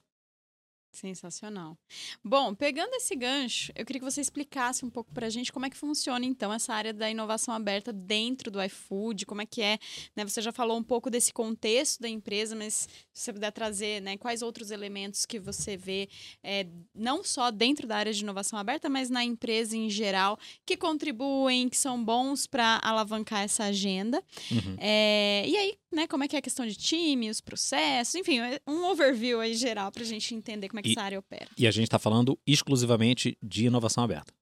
Sensacional. 0.94 1.76
Bom, 2.24 2.54
pegando 2.54 2.94
esse 2.94 3.16
gancho, 3.16 3.72
eu 3.76 3.84
queria 3.84 4.00
que 4.00 4.06
você 4.06 4.22
explicasse 4.22 4.86
um 4.86 4.92
pouco 4.92 5.12
pra 5.12 5.28
gente 5.28 5.52
como 5.52 5.66
é 5.66 5.70
que 5.70 5.76
funciona, 5.76 6.24
então, 6.24 6.54
essa 6.54 6.72
área 6.72 6.94
da 6.94 7.10
inovação 7.10 7.52
aberta 7.52 7.92
dentro 7.92 8.52
do 8.52 8.62
iFood, 8.62 9.26
como 9.26 9.42
é 9.42 9.46
que 9.46 9.64
é, 9.64 9.80
né? 10.16 10.24
Você 10.24 10.40
já 10.40 10.52
falou 10.52 10.78
um 10.78 10.84
pouco 10.84 11.10
desse 11.10 11.34
contexto 11.34 12.00
da 12.00 12.08
empresa, 12.08 12.56
mas 12.56 12.88
se 13.12 13.24
você 13.24 13.34
puder 13.34 13.52
trazer, 13.52 14.04
né, 14.04 14.18
quais 14.18 14.44
outros 14.44 14.70
elementos 14.70 15.26
que 15.26 15.40
você 15.40 15.76
vê, 15.76 16.08
é, 16.44 16.68
não 16.94 17.24
só 17.24 17.50
dentro 17.50 17.88
da 17.88 17.98
área 17.98 18.14
de 18.14 18.22
inovação 18.22 18.60
aberta, 18.60 18.88
mas 18.88 19.10
na 19.10 19.24
empresa 19.24 19.76
em 19.76 19.90
geral, 19.90 20.38
que 20.64 20.78
contribuem, 20.78 21.70
que 21.70 21.78
são 21.78 22.04
bons 22.04 22.46
para 22.46 22.80
alavancar 22.84 23.42
essa 23.42 23.64
agenda. 23.64 24.24
Uhum. 24.52 24.76
É, 24.78 25.44
e 25.48 25.58
aí, 25.58 25.78
né, 25.94 26.08
como 26.08 26.24
é 26.24 26.28
que 26.28 26.36
é 26.36 26.40
a 26.40 26.42
questão 26.42 26.66
de 26.66 26.76
time, 26.76 27.30
os 27.30 27.40
processos, 27.42 28.16
enfim, 28.16 28.40
um 28.68 28.86
overview 28.86 29.40
aí 29.40 29.54
geral 29.56 29.92
pra 29.92 30.04
gente 30.04 30.34
entender 30.36 30.68
como 30.70 30.80
é 30.80 30.84
que 30.84 30.90
E- 30.90 30.92
essa 30.94 31.02
área 31.02 31.20
opera. 31.20 31.48
E 31.58 31.68
a 31.68 31.72
gente 31.72 31.86
está 31.86 32.00
falando 32.00 32.38
exclusivamente 32.46 33.38
de 33.42 33.66
inovação 33.66 34.04
aberta. 34.04 34.34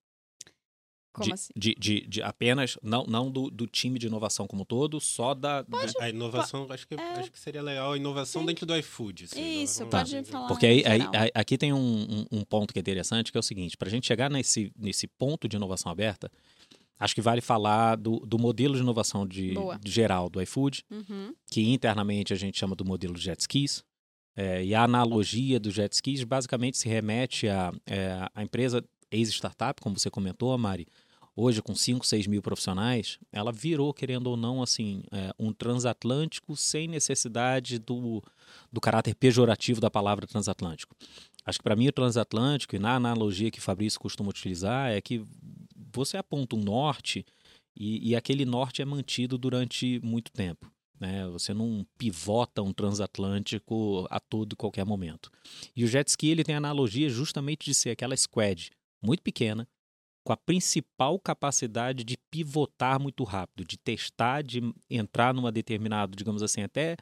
Como 1.13 1.27
de, 1.27 1.33
assim? 1.33 1.51
de, 1.57 1.75
de, 1.77 2.07
de 2.07 2.21
apenas, 2.21 2.77
não, 2.81 3.03
não 3.05 3.29
do, 3.29 3.51
do 3.51 3.67
time 3.67 3.99
de 3.99 4.07
inovação 4.07 4.47
como 4.47 4.61
um 4.61 4.65
todo, 4.65 4.97
só 5.01 5.33
da. 5.33 5.61
da- 5.61 5.77
A 5.99 6.09
inovação, 6.09 6.65
acho, 6.69 6.87
que, 6.87 6.93
é. 6.95 7.01
acho 7.19 7.29
que 7.29 7.37
seria 7.37 7.61
legal 7.61 7.91
a 7.91 7.97
inovação 7.97 8.41
Sim. 8.43 8.45
dentro 8.47 8.65
do 8.65 8.73
iFood. 8.77 9.25
assim, 9.25 9.61
Isso, 9.61 9.85
pode 9.87 10.23
falar. 10.23 10.47
Porque 10.47 10.65
aí, 10.65 10.85
aí- 10.85 11.01
aí- 11.13 11.31
aqui 11.35 11.57
tem 11.57 11.73
um, 11.73 11.77
um- 11.77 12.25
um 12.39 12.43
ponto 12.45 12.71
que 12.71 12.79
é 12.79 12.81
interessante, 12.81 13.29
que 13.29 13.37
é 13.37 13.41
o 13.41 13.43
seguinte: 13.43 13.75
para 13.75 13.89
a 13.89 13.91
gente 13.91 14.07
chegar 14.07 14.31
nesse, 14.31 14.71
nesse 14.79 15.05
ponto 15.05 15.49
de 15.49 15.57
inovação 15.57 15.91
aberta, 15.91 16.31
acho 17.01 17.15
que 17.15 17.21
vale 17.21 17.41
falar 17.41 17.95
do, 17.95 18.19
do 18.19 18.37
modelo 18.37 18.75
de 18.75 18.81
inovação 18.81 19.25
de, 19.27 19.55
de 19.81 19.91
geral 19.91 20.29
do 20.29 20.41
iFood, 20.41 20.85
Uhum, 20.91 21.33
que 21.49 21.61
internamente 21.69 22.31
a 22.31 22.35
gente 22.35 22.57
chama 22.57 22.75
do 22.75 22.85
modelo 22.85 23.17
jet 23.17 23.39
skis. 23.41 23.83
É, 24.35 24.63
e 24.63 24.73
a 24.73 24.83
analogia 24.83 25.59
do 25.59 25.71
jet 25.71 25.93
skis 25.93 26.23
basicamente 26.23 26.77
se 26.77 26.87
remete 26.87 27.49
à 27.49 27.73
é, 27.85 28.29
a 28.33 28.43
empresa 28.43 28.83
ex-startup, 29.11 29.81
como 29.81 29.99
você 29.99 30.09
comentou, 30.09 30.55
Mari, 30.57 30.87
hoje 31.35 31.61
com 31.61 31.73
5, 31.73 32.05
6 32.05 32.27
mil 32.27 32.41
profissionais, 32.41 33.17
ela 33.31 33.51
virou, 33.51 33.93
querendo 33.93 34.27
ou 34.27 34.37
não, 34.37 34.61
assim, 34.61 35.03
é, 35.11 35.33
um 35.39 35.51
transatlântico 35.51 36.55
sem 36.55 36.87
necessidade 36.87 37.79
do, 37.79 38.23
do 38.71 38.79
caráter 38.79 39.15
pejorativo 39.15 39.81
da 39.81 39.89
palavra 39.89 40.27
transatlântico. 40.27 40.95
Acho 41.43 41.57
que 41.57 41.63
para 41.63 41.75
mim 41.75 41.87
o 41.87 41.91
transatlântico, 41.91 42.75
e 42.75 42.79
na 42.79 42.95
analogia 42.95 43.49
que 43.49 43.59
Fabrício 43.59 43.99
costuma 43.99 44.29
utilizar, 44.29 44.91
é 44.91 45.01
que 45.01 45.25
você 45.93 46.17
aponta 46.17 46.55
um 46.55 46.59
norte 46.59 47.25
e, 47.75 48.09
e 48.09 48.15
aquele 48.15 48.45
norte 48.45 48.81
é 48.81 48.85
mantido 48.85 49.37
durante 49.37 49.99
muito 50.03 50.31
tempo. 50.31 50.71
Né? 50.99 51.27
Você 51.29 51.53
não 51.53 51.85
pivota 51.97 52.61
um 52.61 52.71
transatlântico 52.71 54.07
a 54.09 54.19
todo 54.19 54.53
e 54.53 54.55
qualquer 54.55 54.85
momento. 54.85 55.31
E 55.75 55.83
o 55.83 55.87
jet 55.87 56.07
ski 56.07 56.29
ele 56.29 56.43
tem 56.43 56.55
a 56.55 56.59
analogia 56.59 57.09
justamente 57.09 57.65
de 57.65 57.73
ser 57.73 57.89
aquela 57.89 58.15
squad 58.15 58.71
muito 59.03 59.23
pequena, 59.23 59.67
com 60.23 60.31
a 60.31 60.37
principal 60.37 61.19
capacidade 61.19 62.03
de 62.03 62.15
pivotar 62.29 62.99
muito 62.99 63.23
rápido, 63.23 63.65
de 63.65 63.77
testar, 63.77 64.43
de 64.43 64.61
entrar 64.87 65.33
numa 65.33 65.51
determinada, 65.51 66.15
digamos 66.15 66.43
assim, 66.43 66.61
até 66.61 66.95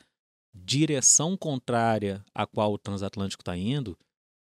direção 0.54 1.36
contrária 1.36 2.24
à 2.34 2.48
qual 2.48 2.74
o 2.74 2.78
transatlântico 2.78 3.42
está 3.42 3.58
indo, 3.58 3.98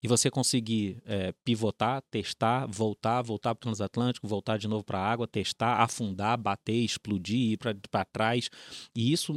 e 0.06 0.08
você 0.08 0.30
conseguir 0.30 1.02
é, 1.04 1.32
pivotar, 1.44 2.00
testar, 2.08 2.64
voltar, 2.68 3.22
voltar 3.22 3.56
para 3.56 3.58
o 3.58 3.72
transatlântico, 3.72 4.28
voltar 4.28 4.56
de 4.56 4.68
novo 4.68 4.84
para 4.84 5.00
a 5.00 5.04
água, 5.04 5.26
testar, 5.26 5.82
afundar, 5.82 6.38
bater, 6.38 6.76
explodir, 6.76 7.54
ir 7.54 7.58
para 7.90 8.04
trás. 8.04 8.48
E 8.94 9.12
isso 9.12 9.36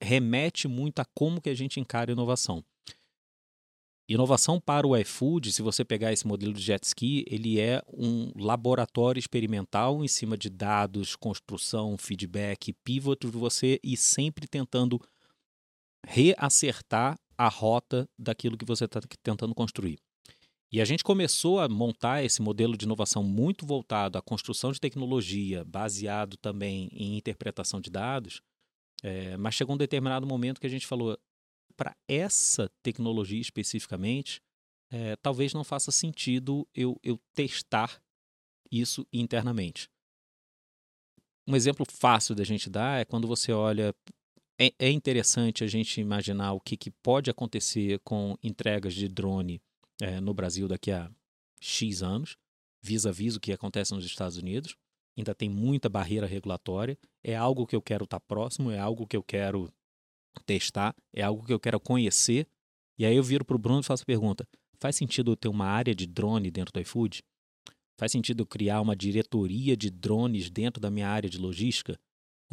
remete 0.00 0.68
muito 0.68 1.00
a 1.00 1.04
como 1.04 1.40
que 1.40 1.50
a 1.50 1.54
gente 1.54 1.80
encara 1.80 2.12
inovação. 2.12 2.64
Inovação 4.08 4.60
para 4.60 4.86
o 4.86 4.96
iFood, 4.96 5.50
se 5.50 5.62
você 5.62 5.84
pegar 5.84 6.12
esse 6.12 6.28
modelo 6.28 6.52
de 6.52 6.62
jet 6.62 6.84
ski, 6.84 7.24
ele 7.28 7.58
é 7.58 7.82
um 7.92 8.30
laboratório 8.36 9.18
experimental 9.18 10.04
em 10.04 10.08
cima 10.08 10.38
de 10.38 10.48
dados, 10.48 11.16
construção, 11.16 11.98
feedback, 11.98 12.72
pivot, 12.84 13.26
você 13.26 13.80
e 13.82 13.96
sempre 13.96 14.46
tentando 14.46 15.00
reacertar 16.06 17.18
a 17.36 17.48
rota 17.48 18.08
daquilo 18.18 18.56
que 18.56 18.64
você 18.64 18.84
está 18.84 19.00
tentando 19.22 19.54
construir. 19.54 19.98
E 20.72 20.80
a 20.80 20.84
gente 20.84 21.04
começou 21.04 21.60
a 21.60 21.68
montar 21.68 22.24
esse 22.24 22.42
modelo 22.42 22.76
de 22.76 22.84
inovação 22.84 23.22
muito 23.22 23.64
voltado 23.64 24.18
à 24.18 24.22
construção 24.22 24.72
de 24.72 24.80
tecnologia, 24.80 25.64
baseado 25.64 26.36
também 26.36 26.88
em 26.92 27.16
interpretação 27.16 27.80
de 27.80 27.90
dados, 27.90 28.42
é, 29.02 29.36
mas 29.36 29.54
chegou 29.54 29.74
um 29.74 29.78
determinado 29.78 30.26
momento 30.26 30.60
que 30.60 30.66
a 30.66 30.70
gente 30.70 30.86
falou, 30.86 31.16
para 31.76 31.96
essa 32.08 32.68
tecnologia 32.82 33.40
especificamente, 33.40 34.40
é, 34.90 35.16
talvez 35.16 35.52
não 35.52 35.62
faça 35.62 35.92
sentido 35.92 36.66
eu, 36.74 36.98
eu 37.02 37.20
testar 37.34 38.02
isso 38.70 39.06
internamente. 39.12 39.88
Um 41.46 41.54
exemplo 41.54 41.84
fácil 41.88 42.34
da 42.34 42.42
gente 42.42 42.70
dar 42.70 43.00
é 43.00 43.04
quando 43.04 43.28
você 43.28 43.52
olha 43.52 43.94
é, 44.58 44.72
é 44.78 44.90
interessante 44.90 45.64
a 45.64 45.66
gente 45.66 46.00
imaginar 46.00 46.52
o 46.52 46.60
que, 46.60 46.76
que 46.76 46.90
pode 46.90 47.30
acontecer 47.30 47.98
com 48.00 48.36
entregas 48.42 48.94
de 48.94 49.08
drone 49.08 49.60
é, 50.00 50.20
no 50.20 50.32
Brasil 50.32 50.68
daqui 50.68 50.90
a 50.90 51.10
X 51.60 52.02
anos, 52.02 52.36
vis-a-vis 52.82 53.36
o 53.36 53.40
que 53.40 53.52
acontece 53.52 53.94
nos 53.94 54.04
Estados 54.04 54.36
Unidos. 54.36 54.76
Ainda 55.16 55.34
tem 55.34 55.48
muita 55.48 55.88
barreira 55.88 56.26
regulatória. 56.26 56.98
É 57.22 57.36
algo 57.36 57.66
que 57.66 57.76
eu 57.76 57.82
quero 57.82 58.04
estar 58.04 58.20
próximo, 58.20 58.70
é 58.70 58.78
algo 58.78 59.06
que 59.06 59.16
eu 59.16 59.22
quero 59.22 59.72
testar, 60.44 60.94
é 61.12 61.22
algo 61.22 61.46
que 61.46 61.52
eu 61.52 61.60
quero 61.60 61.78
conhecer. 61.78 62.48
E 62.98 63.06
aí 63.06 63.16
eu 63.16 63.22
viro 63.22 63.44
para 63.44 63.56
o 63.56 63.58
Bruno 63.58 63.80
e 63.80 63.84
faço 63.84 64.02
a 64.02 64.06
pergunta: 64.06 64.46
faz 64.78 64.96
sentido 64.96 65.32
eu 65.32 65.36
ter 65.36 65.48
uma 65.48 65.66
área 65.66 65.94
de 65.94 66.06
drone 66.06 66.50
dentro 66.50 66.72
do 66.72 66.80
iFood? 66.80 67.22
Faz 67.96 68.10
sentido 68.10 68.42
eu 68.42 68.46
criar 68.46 68.80
uma 68.80 68.96
diretoria 68.96 69.76
de 69.76 69.88
drones 69.88 70.50
dentro 70.50 70.80
da 70.80 70.90
minha 70.90 71.08
área 71.08 71.30
de 71.30 71.38
logística? 71.38 71.98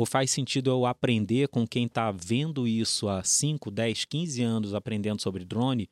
Ou 0.01 0.05
faz 0.08 0.31
sentido 0.31 0.72
eu 0.72 0.88
aprender 0.88 1.48
com 1.48 1.67
quem 1.67 1.86
está 1.86 2.12
vendo 2.12 2.67
isso 2.67 3.08
há 3.08 3.24
5, 3.24 3.70
10, 3.70 4.05
15 4.05 4.41
anos 4.41 4.74
aprendendo 4.74 5.22
sobre 5.22 5.46
drone? 5.46 5.91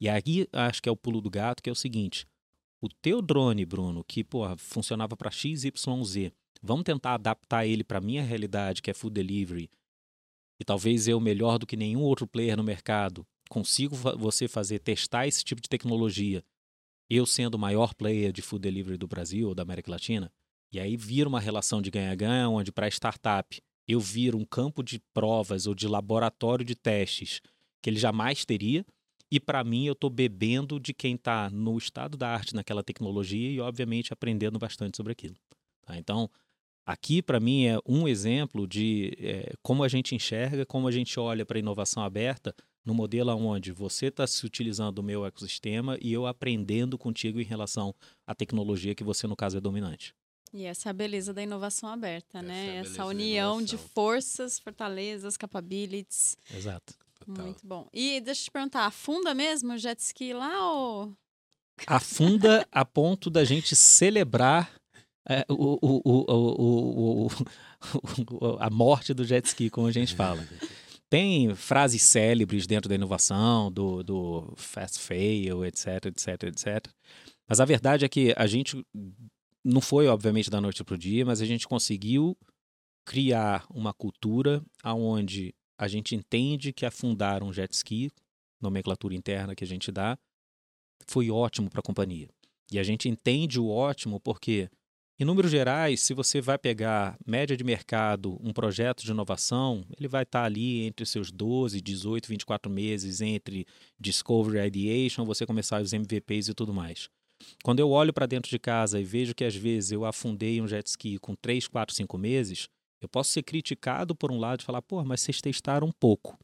E 0.00 0.08
aí 0.08 0.48
acho 0.52 0.82
que 0.82 0.88
é 0.88 0.92
o 0.92 0.96
pulo 0.96 1.20
do 1.20 1.30
gato, 1.30 1.62
que 1.62 1.70
é 1.70 1.72
o 1.72 1.76
seguinte: 1.76 2.26
o 2.82 2.88
teu 2.88 3.22
drone, 3.22 3.64
Bruno, 3.64 4.02
que 4.02 4.24
porra, 4.24 4.56
funcionava 4.58 5.16
para 5.16 5.30
XYZ, 5.30 5.70
vamos 6.60 6.82
tentar 6.82 7.14
adaptar 7.14 7.64
ele 7.64 7.84
para 7.84 8.00
minha 8.00 8.20
realidade, 8.20 8.82
que 8.82 8.90
é 8.90 8.94
food 8.94 9.14
delivery, 9.14 9.70
e 10.58 10.64
talvez 10.64 11.06
eu 11.06 11.20
melhor 11.20 11.56
do 11.56 11.68
que 11.68 11.76
nenhum 11.76 12.02
outro 12.02 12.26
player 12.26 12.56
no 12.56 12.64
mercado 12.64 13.24
consigo 13.48 13.94
você 13.94 14.48
fazer 14.48 14.80
testar 14.80 15.28
esse 15.28 15.44
tipo 15.44 15.62
de 15.62 15.68
tecnologia, 15.68 16.44
eu 17.08 17.24
sendo 17.24 17.54
o 17.54 17.60
maior 17.60 17.94
player 17.94 18.32
de 18.32 18.42
food 18.42 18.62
delivery 18.62 18.98
do 18.98 19.06
Brasil 19.06 19.46
ou 19.46 19.54
da 19.54 19.62
América 19.62 19.92
Latina, 19.92 20.32
e 20.76 20.80
aí 20.80 20.94
vira 20.94 21.26
uma 21.26 21.40
relação 21.40 21.80
de 21.80 21.90
ganha-ganha, 21.90 22.50
onde 22.50 22.70
para 22.70 22.86
startup 22.88 23.58
eu 23.88 23.98
viro 23.98 24.36
um 24.36 24.44
campo 24.44 24.82
de 24.82 25.00
provas 25.14 25.66
ou 25.66 25.74
de 25.74 25.88
laboratório 25.88 26.64
de 26.64 26.74
testes 26.74 27.40
que 27.82 27.88
ele 27.88 27.98
jamais 27.98 28.44
teria, 28.44 28.84
e 29.30 29.40
para 29.40 29.64
mim 29.64 29.86
eu 29.86 29.94
estou 29.94 30.10
bebendo 30.10 30.78
de 30.78 30.92
quem 30.92 31.14
está 31.14 31.48
no 31.48 31.78
estado 31.78 32.18
da 32.18 32.28
arte 32.28 32.54
naquela 32.54 32.82
tecnologia 32.82 33.50
e, 33.50 33.58
obviamente, 33.58 34.12
aprendendo 34.12 34.58
bastante 34.58 34.98
sobre 34.98 35.12
aquilo. 35.12 35.34
Tá? 35.80 35.96
Então, 35.96 36.28
aqui 36.84 37.22
para 37.22 37.40
mim 37.40 37.64
é 37.64 37.78
um 37.86 38.06
exemplo 38.06 38.66
de 38.66 39.16
é, 39.18 39.54
como 39.62 39.82
a 39.82 39.88
gente 39.88 40.14
enxerga, 40.14 40.66
como 40.66 40.86
a 40.86 40.92
gente 40.92 41.18
olha 41.18 41.46
para 41.46 41.56
a 41.56 41.60
inovação 41.60 42.02
aberta 42.02 42.54
no 42.84 42.92
modelo 42.92 43.32
onde 43.32 43.72
você 43.72 44.06
está 44.08 44.26
se 44.26 44.44
utilizando 44.44 44.96
do 44.96 45.02
meu 45.02 45.24
ecossistema 45.24 45.96
e 46.02 46.12
eu 46.12 46.26
aprendendo 46.26 46.98
contigo 46.98 47.40
em 47.40 47.44
relação 47.44 47.94
à 48.26 48.34
tecnologia 48.34 48.94
que 48.94 49.02
você, 49.02 49.26
no 49.26 49.34
caso, 49.34 49.56
é 49.56 49.60
dominante. 49.60 50.14
E 50.52 50.64
essa 50.64 50.88
é 50.88 50.90
a 50.90 50.92
beleza 50.92 51.34
da 51.34 51.42
inovação 51.42 51.88
aberta, 51.88 52.38
essa 52.38 52.46
né? 52.46 52.76
É 52.76 52.78
essa 52.78 53.04
união 53.04 53.62
de 53.62 53.76
forças, 53.76 54.58
fortalezas, 54.58 55.36
capabilities. 55.36 56.36
Exato. 56.54 56.94
Total. 57.24 57.44
Muito 57.44 57.66
bom. 57.66 57.88
E 57.92 58.20
deixa 58.20 58.42
eu 58.42 58.44
te 58.44 58.50
perguntar, 58.50 58.86
afunda 58.86 59.34
mesmo 59.34 59.72
o 59.72 59.78
jet 59.78 60.00
ski 60.00 60.32
lá 60.32 60.72
ou. 60.72 61.12
Afunda 61.86 62.66
a 62.70 62.84
ponto 62.84 63.28
da 63.28 63.44
gente 63.44 63.74
celebrar 63.76 64.72
é, 65.28 65.44
o, 65.48 65.78
o, 65.82 67.26
o, 67.26 67.28
a 68.58 68.70
morte 68.70 69.12
do 69.12 69.24
jet 69.24 69.44
ski, 69.46 69.68
como 69.68 69.88
a 69.88 69.92
gente 69.92 70.14
fala. 70.14 70.46
Tem 71.10 71.54
frases 71.54 72.02
célebres 72.02 72.66
dentro 72.66 72.88
da 72.88 72.94
inovação, 72.94 73.70
do, 73.70 74.02
do 74.02 74.54
fast 74.56 75.00
fail, 75.00 75.64
etc, 75.64 76.06
etc, 76.06 76.42
etc. 76.44 76.86
Mas 77.48 77.60
a 77.60 77.64
verdade 77.64 78.04
é 78.04 78.08
que 78.08 78.32
a 78.36 78.46
gente 78.46 78.84
não 79.66 79.80
foi, 79.80 80.06
obviamente, 80.06 80.48
da 80.48 80.60
noite 80.60 80.84
para 80.84 80.94
o 80.94 80.98
dia, 80.98 81.26
mas 81.26 81.40
a 81.40 81.44
gente 81.44 81.66
conseguiu 81.66 82.36
criar 83.04 83.66
uma 83.68 83.92
cultura 83.92 84.62
onde 84.84 85.52
a 85.76 85.88
gente 85.88 86.14
entende 86.14 86.72
que 86.72 86.86
afundar 86.86 87.42
um 87.42 87.52
jet 87.52 87.72
ski, 87.72 88.10
nomenclatura 88.60 89.14
interna 89.14 89.56
que 89.56 89.64
a 89.64 89.66
gente 89.66 89.90
dá, 89.90 90.16
foi 91.08 91.30
ótimo 91.30 91.68
para 91.68 91.80
a 91.80 91.82
companhia. 91.82 92.28
E 92.70 92.78
a 92.78 92.82
gente 92.84 93.08
entende 93.08 93.58
o 93.58 93.68
ótimo 93.68 94.20
porque, 94.20 94.70
em 95.18 95.24
números 95.24 95.50
gerais, 95.50 96.00
se 96.00 96.14
você 96.14 96.40
vai 96.40 96.58
pegar 96.58 97.18
média 97.26 97.56
de 97.56 97.64
mercado, 97.64 98.38
um 98.40 98.52
projeto 98.52 99.04
de 99.04 99.10
inovação, 99.10 99.84
ele 99.98 100.06
vai 100.06 100.22
estar 100.22 100.42
tá 100.42 100.46
ali 100.46 100.82
entre 100.82 101.04
seus 101.04 101.32
12, 101.32 101.80
18, 101.80 102.28
24 102.28 102.70
meses 102.70 103.20
entre 103.20 103.66
discovery 103.98 104.64
ideation, 104.64 105.24
você 105.24 105.44
começar 105.44 105.82
os 105.82 105.92
MVPs 105.92 106.48
e 106.48 106.54
tudo 106.54 106.72
mais. 106.72 107.10
Quando 107.62 107.80
eu 107.80 107.90
olho 107.90 108.12
para 108.12 108.26
dentro 108.26 108.50
de 108.50 108.58
casa 108.58 109.00
e 109.00 109.04
vejo 109.04 109.34
que 109.34 109.44
às 109.44 109.54
vezes 109.54 109.92
eu 109.92 110.04
afundei 110.04 110.60
um 110.60 110.68
jet 110.68 110.86
ski 110.86 111.18
com 111.18 111.34
3, 111.34 111.68
4, 111.68 111.94
5 111.94 112.18
meses, 112.18 112.68
eu 113.00 113.08
posso 113.08 113.30
ser 113.30 113.42
criticado 113.42 114.14
por 114.14 114.32
um 114.32 114.38
lado 114.38 114.60
e 114.60 114.64
falar, 114.64 114.82
pô, 114.82 115.04
mas 115.04 115.20
vocês 115.20 115.40
testaram 115.40 115.86
um 115.86 115.92
pouco. 115.92 116.38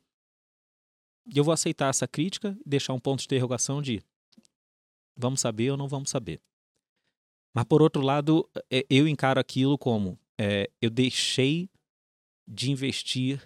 E 1.26 1.38
eu 1.38 1.44
vou 1.44 1.52
aceitar 1.52 1.88
essa 1.88 2.06
crítica 2.06 2.56
e 2.64 2.68
deixar 2.68 2.92
um 2.92 2.98
ponto 2.98 3.20
de 3.20 3.26
interrogação 3.26 3.80
de 3.80 4.02
vamos 5.16 5.40
saber 5.40 5.70
ou 5.70 5.76
não 5.76 5.88
vamos 5.88 6.10
saber. 6.10 6.40
Mas 7.54 7.64
por 7.64 7.82
outro 7.82 8.02
lado, 8.02 8.48
é, 8.70 8.84
eu 8.88 9.06
encaro 9.06 9.38
aquilo 9.38 9.78
como 9.78 10.18
é, 10.38 10.70
eu 10.80 10.90
deixei 10.90 11.70
de 12.46 12.70
investir, 12.70 13.40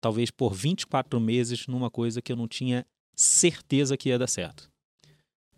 talvez 0.00 0.30
por 0.30 0.54
24 0.54 1.18
meses, 1.20 1.66
numa 1.66 1.90
coisa 1.90 2.22
que 2.22 2.30
eu 2.30 2.36
não 2.36 2.46
tinha 2.46 2.86
certeza 3.14 3.96
que 3.96 4.10
ia 4.10 4.18
dar 4.18 4.28
certo. 4.28 4.70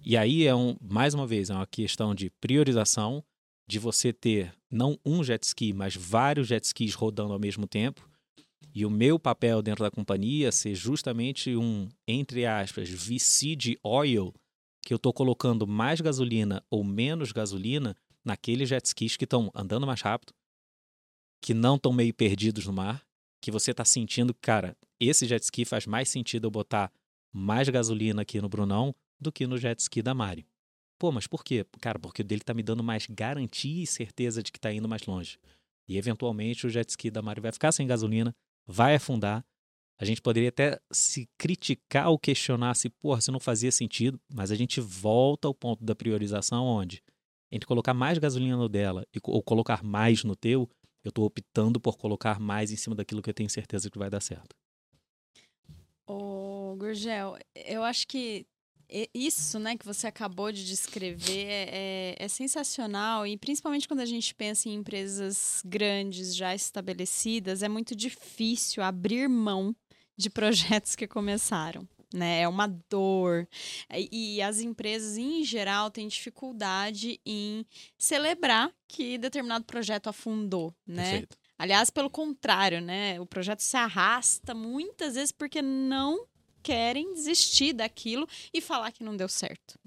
E 0.02 0.16
aí 0.16 0.46
é 0.46 0.54
um, 0.54 0.76
mais 0.80 1.12
uma 1.12 1.26
vez, 1.26 1.50
é 1.50 1.54
uma 1.54 1.66
questão 1.66 2.14
de 2.14 2.30
priorização, 2.40 3.22
de 3.68 3.78
você 3.78 4.12
ter 4.12 4.52
não 4.70 4.98
um 5.04 5.22
jet 5.22 5.44
ski, 5.44 5.72
mas 5.74 5.94
vários 5.94 6.48
jet 6.48 6.64
skis 6.64 6.94
rodando 6.94 7.34
ao 7.34 7.38
mesmo 7.38 7.66
tempo. 7.66 8.08
E 8.74 8.86
o 8.86 8.90
meu 8.90 9.18
papel 9.18 9.60
dentro 9.60 9.84
da 9.84 9.90
companhia 9.90 10.50
ser 10.50 10.74
justamente 10.74 11.54
um, 11.54 11.88
entre 12.08 12.46
aspas, 12.46 12.88
VC 12.88 13.54
de 13.54 13.78
oil, 13.82 14.32
que 14.82 14.94
eu 14.94 14.96
estou 14.96 15.12
colocando 15.12 15.66
mais 15.66 16.00
gasolina 16.00 16.64
ou 16.70 16.82
menos 16.82 17.30
gasolina 17.30 17.94
naqueles 18.24 18.68
jet 18.68 18.86
skis 18.86 19.16
que 19.16 19.24
estão 19.24 19.50
andando 19.54 19.86
mais 19.86 20.00
rápido, 20.00 20.32
que 21.42 21.52
não 21.52 21.76
estão 21.76 21.92
meio 21.92 22.14
perdidos 22.14 22.66
no 22.66 22.72
mar, 22.72 23.04
que 23.42 23.50
você 23.50 23.70
está 23.70 23.84
sentindo 23.84 24.34
cara, 24.34 24.76
esse 24.98 25.26
jet 25.26 25.42
ski 25.42 25.64
faz 25.64 25.86
mais 25.86 26.08
sentido 26.08 26.46
eu 26.46 26.50
botar 26.50 26.90
mais 27.32 27.68
gasolina 27.68 28.22
aqui 28.22 28.40
no 28.40 28.48
Brunão 28.48 28.94
do 29.20 29.32
que 29.32 29.46
no 29.46 29.58
jet 29.58 29.78
ski 29.80 30.02
da 30.02 30.14
Mari. 30.14 30.46
Pô, 30.98 31.10
mas 31.10 31.26
por 31.26 31.44
quê? 31.44 31.64
Cara, 31.80 31.98
porque 31.98 32.22
o 32.22 32.24
dele 32.24 32.42
tá 32.42 32.52
me 32.52 32.62
dando 32.62 32.82
mais 32.82 33.06
garantia 33.06 33.82
e 33.82 33.86
certeza 33.86 34.42
de 34.42 34.52
que 34.52 34.60
tá 34.60 34.72
indo 34.72 34.88
mais 34.88 35.04
longe. 35.06 35.38
E 35.88 35.96
eventualmente 35.96 36.66
o 36.66 36.70
jet 36.70 36.88
ski 36.90 37.10
da 37.10 37.22
Mari 37.22 37.40
vai 37.40 37.52
ficar 37.52 37.72
sem 37.72 37.86
gasolina, 37.86 38.34
vai 38.66 38.94
afundar. 38.94 39.44
A 39.98 40.04
gente 40.04 40.22
poderia 40.22 40.48
até 40.48 40.80
se 40.90 41.28
criticar 41.36 42.08
ou 42.08 42.18
questionar 42.18 42.74
se, 42.74 42.88
porra, 42.88 43.20
se 43.20 43.30
não 43.30 43.40
fazia 43.40 43.70
sentido, 43.70 44.20
mas 44.32 44.50
a 44.50 44.54
gente 44.54 44.80
volta 44.80 45.46
ao 45.46 45.54
ponto 45.54 45.84
da 45.84 45.94
priorização 45.94 46.64
onde 46.64 47.02
entre 47.50 47.66
colocar 47.66 47.92
mais 47.92 48.18
gasolina 48.18 48.56
no 48.56 48.68
dela 48.68 49.06
e, 49.14 49.18
ou 49.24 49.42
colocar 49.42 49.82
mais 49.82 50.22
no 50.22 50.36
teu, 50.36 50.70
eu 51.02 51.08
estou 51.08 51.24
optando 51.24 51.80
por 51.80 51.96
colocar 51.96 52.38
mais 52.38 52.70
em 52.70 52.76
cima 52.76 52.94
daquilo 52.94 53.22
que 53.22 53.30
eu 53.30 53.34
tenho 53.34 53.50
certeza 53.50 53.90
que 53.90 53.98
vai 53.98 54.08
dar 54.08 54.20
certo. 54.20 54.54
Ô, 56.06 56.76
Gurgel, 56.76 57.36
eu 57.54 57.82
acho 57.82 58.06
que 58.06 58.46
isso, 59.14 59.58
né, 59.58 59.76
que 59.76 59.86
você 59.86 60.06
acabou 60.06 60.50
de 60.50 60.66
descrever 60.66 61.46
é, 61.46 61.68
é, 61.70 62.16
é, 62.18 62.28
sensacional 62.28 63.26
e 63.26 63.36
principalmente 63.36 63.86
quando 63.86 64.00
a 64.00 64.06
gente 64.06 64.34
pensa 64.34 64.68
em 64.68 64.74
empresas 64.74 65.62
grandes 65.64 66.34
já 66.34 66.54
estabelecidas, 66.54 67.62
é 67.62 67.68
muito 67.68 67.94
difícil 67.94 68.82
abrir 68.82 69.28
mão 69.28 69.74
de 70.16 70.28
projetos 70.28 70.96
que 70.96 71.06
começaram. 71.06 71.88
Né, 72.12 72.40
é 72.40 72.48
uma 72.48 72.66
dor. 72.66 73.46
E, 73.94 74.34
e 74.34 74.42
as 74.42 74.58
empresas, 74.58 75.16
em 75.16 75.44
geral, 75.44 75.92
têm 75.92 76.08
dificuldade 76.08 77.20
em 77.24 77.64
celebrar 77.96 78.72
que 78.88 79.16
determinado 79.16 79.64
projeto 79.64 80.08
afundou. 80.08 80.74
Né? 80.84 81.04
Perfeito. 81.04 81.38
Aliás, 81.56 81.90
pelo 81.90 82.08
contrário, 82.08 82.80
né? 82.80 83.20
O 83.20 83.26
projeto 83.26 83.60
se 83.60 83.76
arrasta 83.76 84.54
muitas 84.54 85.14
vezes 85.14 85.30
porque 85.30 85.60
não 85.60 86.26
querem 86.62 87.12
desistir 87.14 87.72
daquilo 87.72 88.28
e 88.52 88.60
falar 88.60 88.92
que 88.92 89.04
não 89.04 89.16
deu 89.16 89.28
certo. 89.28 89.78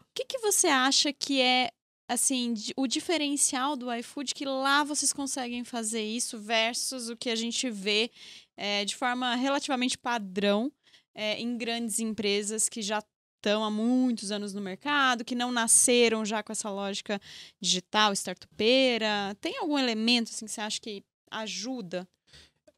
O 0.00 0.12
que, 0.14 0.24
que 0.24 0.38
você 0.38 0.68
acha 0.68 1.12
que 1.12 1.40
é 1.40 1.70
assim, 2.08 2.54
o 2.76 2.88
diferencial 2.88 3.76
do 3.76 3.92
iFood 3.94 4.34
que 4.34 4.44
lá 4.44 4.82
vocês 4.82 5.12
conseguem 5.12 5.62
fazer 5.62 6.02
isso 6.02 6.38
versus 6.38 7.08
o 7.08 7.16
que 7.16 7.30
a 7.30 7.36
gente 7.36 7.70
vê 7.70 8.10
é, 8.56 8.84
de 8.84 8.96
forma 8.96 9.36
relativamente 9.36 9.96
padrão 9.96 10.72
é, 11.14 11.40
em 11.40 11.56
grandes 11.56 12.00
empresas 12.00 12.68
que 12.68 12.82
já 12.82 13.00
estão 13.36 13.64
há 13.64 13.70
muitos 13.70 14.32
anos 14.32 14.52
no 14.52 14.60
mercado, 14.60 15.24
que 15.24 15.34
não 15.34 15.52
nasceram 15.52 16.24
já 16.24 16.42
com 16.42 16.52
essa 16.52 16.68
lógica 16.68 17.20
digital, 17.60 18.12
startupeira. 18.12 19.36
Tem 19.40 19.56
algum 19.58 19.78
elemento 19.78 20.30
assim, 20.30 20.46
que 20.46 20.52
você 20.52 20.60
acha 20.60 20.80
que 20.80 21.02
ajuda? 21.30 22.08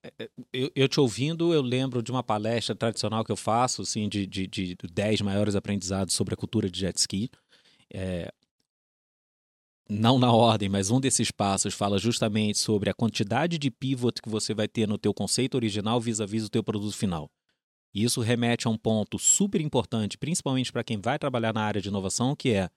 É, 0.02 0.12
é, 0.18 0.30
eu, 0.52 0.70
eu, 0.74 0.88
te 0.88 0.98
ouvindo, 0.98 1.54
eu 1.54 1.62
lembro 1.62 2.02
de 2.02 2.10
uma 2.10 2.22
palestra 2.22 2.74
tradicional 2.74 3.24
que 3.24 3.30
eu 3.30 3.36
faço, 3.36 3.82
assim, 3.82 4.08
de, 4.08 4.26
de, 4.26 4.46
de 4.46 4.76
10 4.92 5.20
maiores 5.20 5.54
aprendizados 5.54 6.14
sobre 6.14 6.34
a 6.34 6.36
cultura 6.36 6.68
de 6.68 6.80
jet 6.80 6.98
ski. 6.98 7.30
É, 7.92 8.32
não 9.88 10.18
na 10.18 10.32
ordem, 10.32 10.68
mas 10.68 10.90
um 10.90 11.00
desses 11.00 11.30
passos 11.30 11.74
fala 11.74 11.98
justamente 11.98 12.58
sobre 12.58 12.88
a 12.88 12.94
quantidade 12.94 13.58
de 13.58 13.70
pivot 13.70 14.22
que 14.22 14.28
você 14.28 14.54
vai 14.54 14.66
ter 14.66 14.88
no 14.88 14.96
teu 14.96 15.12
conceito 15.12 15.54
original 15.54 16.00
vis-à-vis 16.00 16.44
-vis 16.44 16.46
o 16.46 16.50
teu 16.50 16.64
produto 16.64 16.96
final. 16.96 17.30
E 17.94 18.02
isso 18.02 18.20
remete 18.20 18.66
a 18.66 18.70
um 18.70 18.78
ponto 18.78 19.18
super 19.18 19.60
importante, 19.60 20.16
principalmente 20.16 20.72
para 20.72 20.82
quem 20.82 20.98
vai 20.98 21.18
trabalhar 21.18 21.52
na 21.52 21.62
área 21.62 21.80
de 21.80 21.88
inovação, 21.88 22.34
que 22.34 22.50
é 22.50 22.70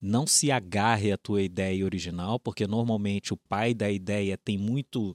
não 0.00 0.26
se 0.26 0.50
agarre 0.50 1.12
à 1.12 1.18
tua 1.18 1.42
ideia 1.42 1.84
original, 1.84 2.38
porque 2.38 2.66
normalmente 2.66 3.34
o 3.34 3.36
pai 3.36 3.74
da 3.74 3.90
ideia 3.90 4.38
tem 4.38 4.56
muito 4.56 5.14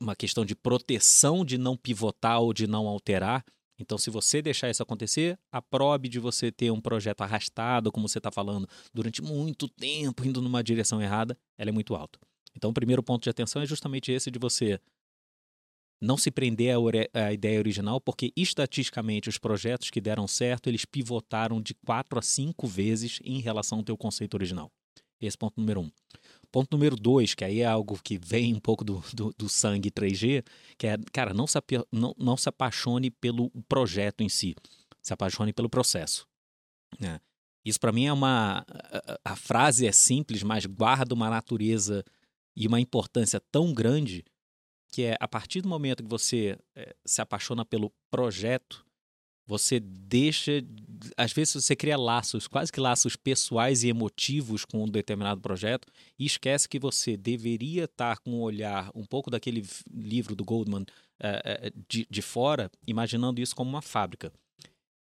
uma 0.00 0.16
questão 0.16 0.44
de 0.44 0.54
proteção 0.54 1.44
de 1.44 1.58
não 1.58 1.76
pivotar 1.76 2.40
ou 2.40 2.52
de 2.52 2.66
não 2.66 2.88
alterar. 2.88 3.44
Então, 3.78 3.96
se 3.96 4.10
você 4.10 4.42
deixar 4.42 4.68
isso 4.70 4.82
acontecer, 4.82 5.38
a 5.50 5.62
probe 5.62 6.08
de 6.08 6.18
você 6.18 6.50
ter 6.52 6.70
um 6.70 6.80
projeto 6.80 7.22
arrastado, 7.22 7.90
como 7.90 8.08
você 8.08 8.18
está 8.18 8.30
falando, 8.30 8.68
durante 8.92 9.22
muito 9.22 9.68
tempo, 9.68 10.24
indo 10.24 10.42
numa 10.42 10.62
direção 10.62 11.00
errada, 11.00 11.36
ela 11.56 11.70
é 11.70 11.72
muito 11.72 11.94
alta. 11.94 12.18
Então, 12.54 12.70
o 12.70 12.74
primeiro 12.74 13.02
ponto 13.02 13.22
de 13.22 13.30
atenção 13.30 13.62
é 13.62 13.66
justamente 13.66 14.12
esse 14.12 14.30
de 14.30 14.38
você 14.38 14.78
não 16.00 16.16
se 16.16 16.30
prender 16.30 16.74
à 17.12 17.32
ideia 17.32 17.58
original, 17.58 18.00
porque 18.00 18.32
estatisticamente 18.34 19.28
os 19.28 19.38
projetos 19.38 19.90
que 19.90 20.00
deram 20.00 20.26
certo, 20.26 20.68
eles 20.68 20.84
pivotaram 20.84 21.60
de 21.60 21.74
quatro 21.74 22.18
a 22.18 22.22
cinco 22.22 22.66
vezes 22.66 23.18
em 23.22 23.40
relação 23.40 23.78
ao 23.78 23.84
teu 23.84 23.96
conceito 23.96 24.34
original. 24.34 24.70
Esse 25.20 25.36
ponto 25.36 25.60
número 25.60 25.82
um. 25.82 25.90
Ponto 26.52 26.68
número 26.72 26.96
dois, 26.96 27.34
que 27.34 27.44
aí 27.44 27.60
é 27.60 27.66
algo 27.66 27.98
que 28.02 28.18
vem 28.18 28.54
um 28.54 28.60
pouco 28.60 28.84
do, 28.84 29.02
do, 29.14 29.32
do 29.38 29.48
sangue 29.48 29.90
3G, 29.90 30.44
que 30.76 30.86
é, 30.86 30.96
cara, 31.12 31.32
não 31.32 31.46
se, 31.46 31.58
não, 31.92 32.14
não 32.18 32.36
se 32.36 32.48
apaixone 32.48 33.10
pelo 33.10 33.50
projeto 33.68 34.22
em 34.22 34.28
si, 34.28 34.56
se 35.00 35.12
apaixone 35.12 35.52
pelo 35.52 35.70
processo. 35.70 36.26
Né? 36.98 37.20
Isso 37.64 37.78
para 37.78 37.92
mim 37.92 38.06
é 38.06 38.12
uma. 38.12 38.64
A, 39.24 39.32
a 39.32 39.36
frase 39.36 39.86
é 39.86 39.92
simples, 39.92 40.42
mas 40.42 40.66
guarda 40.66 41.14
uma 41.14 41.30
natureza 41.30 42.04
e 42.56 42.66
uma 42.66 42.80
importância 42.80 43.40
tão 43.52 43.72
grande 43.72 44.24
que 44.92 45.04
é 45.04 45.16
a 45.20 45.28
partir 45.28 45.60
do 45.60 45.68
momento 45.68 46.02
que 46.02 46.08
você 46.08 46.58
é, 46.74 46.94
se 47.04 47.22
apaixona 47.22 47.64
pelo 47.64 47.92
projeto, 48.10 48.84
você 49.50 49.80
deixa. 49.80 50.64
Às 51.16 51.32
vezes 51.32 51.54
você 51.54 51.74
cria 51.74 51.96
laços, 51.96 52.46
quase 52.46 52.70
que 52.70 52.78
laços 52.78 53.16
pessoais 53.16 53.82
e 53.82 53.88
emotivos 53.88 54.64
com 54.64 54.84
um 54.84 54.88
determinado 54.88 55.40
projeto 55.40 55.88
e 56.16 56.24
esquece 56.24 56.68
que 56.68 56.78
você 56.78 57.16
deveria 57.16 57.84
estar 57.84 58.18
com 58.20 58.30
um 58.30 58.40
olhar 58.40 58.92
um 58.94 59.04
pouco 59.04 59.28
daquele 59.28 59.66
livro 59.92 60.36
do 60.36 60.44
Goldman 60.44 60.86
é, 61.18 61.72
de, 61.88 62.06
de 62.08 62.22
fora, 62.22 62.70
imaginando 62.86 63.40
isso 63.40 63.56
como 63.56 63.70
uma 63.70 63.82
fábrica. 63.82 64.32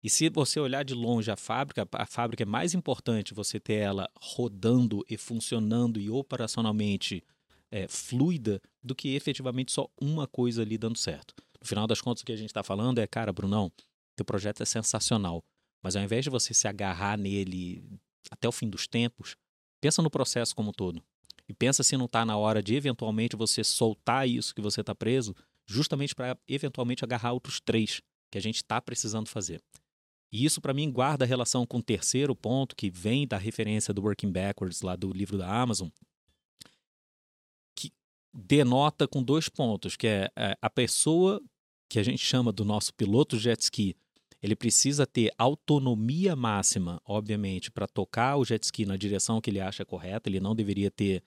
E 0.03 0.11
se 0.11 0.29
você 0.29 0.59
olhar 0.59 0.85
de 0.85 0.95
longe 0.95 1.31
a 1.31 1.37
fábrica, 1.37 1.87
a 1.93 2.07
fábrica 2.07 2.43
é 2.43 2.47
mais 2.47 2.75
importante 2.75 3.33
você 3.33 3.61
ter 3.61 3.75
ela 3.75 4.11
rodando 4.21 5.05
e 5.09 5.17
funcionando 5.17 6.01
e 6.01 6.11
operacionalmente 6.11 7.23
é, 7.71 7.87
fluida 7.87 8.61
do 8.83 8.93
que 8.93 9.15
efetivamente 9.15 9.71
só 9.71 9.89
uma 10.01 10.27
coisa 10.27 10.63
ali 10.63 10.77
dando 10.77 10.99
certo. 10.99 11.33
No 11.61 11.67
final 11.69 11.87
das 11.87 12.01
contas, 12.01 12.23
o 12.23 12.27
que 12.27 12.33
a 12.33 12.37
gente 12.37 12.49
está 12.49 12.65
falando 12.65 12.99
é, 12.99 13.07
cara, 13.07 13.33
Brunão, 13.33 13.71
teu 14.17 14.25
projeto 14.25 14.63
é 14.63 14.67
sensacional, 14.67 15.45
mas 15.83 15.97
ao 15.97 16.03
invés 16.03 16.25
de 16.25 16.31
você 16.31 16.55
se 16.55 16.69
agarrar 16.69 17.19
nele 17.19 17.85
até 18.31 18.49
o 18.49 18.53
fim 18.53 18.69
dos 18.69 18.87
tempos, 18.87 19.37
pensa 19.81 20.01
no 20.01 20.11
processo 20.11 20.55
como 20.55 20.71
um 20.71 20.73
todo. 20.73 21.03
E 21.49 21.53
pensa 21.53 21.83
se 21.83 21.97
não 21.97 22.07
está 22.07 22.25
na 22.25 22.37
hora 22.37 22.63
de 22.63 22.75
eventualmente 22.75 23.37
você 23.37 23.65
soltar 23.65 24.29
isso 24.29 24.55
que 24.55 24.63
você 24.63 24.81
está 24.81 24.95
preso, 24.95 25.35
justamente 25.67 26.15
para 26.15 26.39
eventualmente 26.47 27.05
agarrar 27.05 27.33
outros 27.33 27.61
três 27.61 28.01
que 28.31 28.39
a 28.39 28.41
gente 28.41 28.57
está 28.57 28.81
precisando 28.81 29.29
fazer. 29.29 29.61
E 30.33 30.47
isso, 30.47 30.61
para 30.63 30.73
mim, 30.73 30.91
guarda 30.91 31.27
relação 31.27 31.67
com 31.67 31.79
o 31.79 31.83
terceiro 31.83 32.35
ponto, 32.35 32.75
que 32.75 32.89
vem 32.89 33.27
da 33.27 33.37
referência 33.37 33.93
do 33.93 34.03
Working 34.03 34.33
Backwards, 34.33 34.81
lá 34.81 34.97
do 34.97 35.13
livro 35.13 35.37
da 35.37 35.47
Amazon, 35.47 35.89
que 37.77 37.93
denota 38.33 39.07
com 39.07 39.23
dois 39.23 39.51
pontos, 39.51 39.95
que 39.95 40.07
é, 40.07 40.31
é 40.35 40.57
a 40.63 40.71
pessoa 40.71 41.43
que 41.91 41.99
a 41.99 42.03
gente 42.03 42.25
chama 42.25 42.51
do 42.51 42.65
nosso 42.65 42.95
piloto 42.95 43.39
jet 43.39 43.61
ski, 43.61 43.95
ele 44.43 44.57
precisa 44.57 45.07
ter 45.07 45.31
autonomia 45.39 46.35
máxima, 46.35 47.01
obviamente, 47.05 47.71
para 47.71 47.87
tocar 47.87 48.37
o 48.37 48.45
jet 48.45 48.65
ski 48.65 48.85
na 48.85 48.97
direção 48.97 49.41
que 49.41 49.49
ele 49.49 49.61
acha 49.61 49.85
correta. 49.85 50.29
Ele 50.29 50.41
não 50.41 50.55
deveria 50.55 50.91
ter 50.91 51.23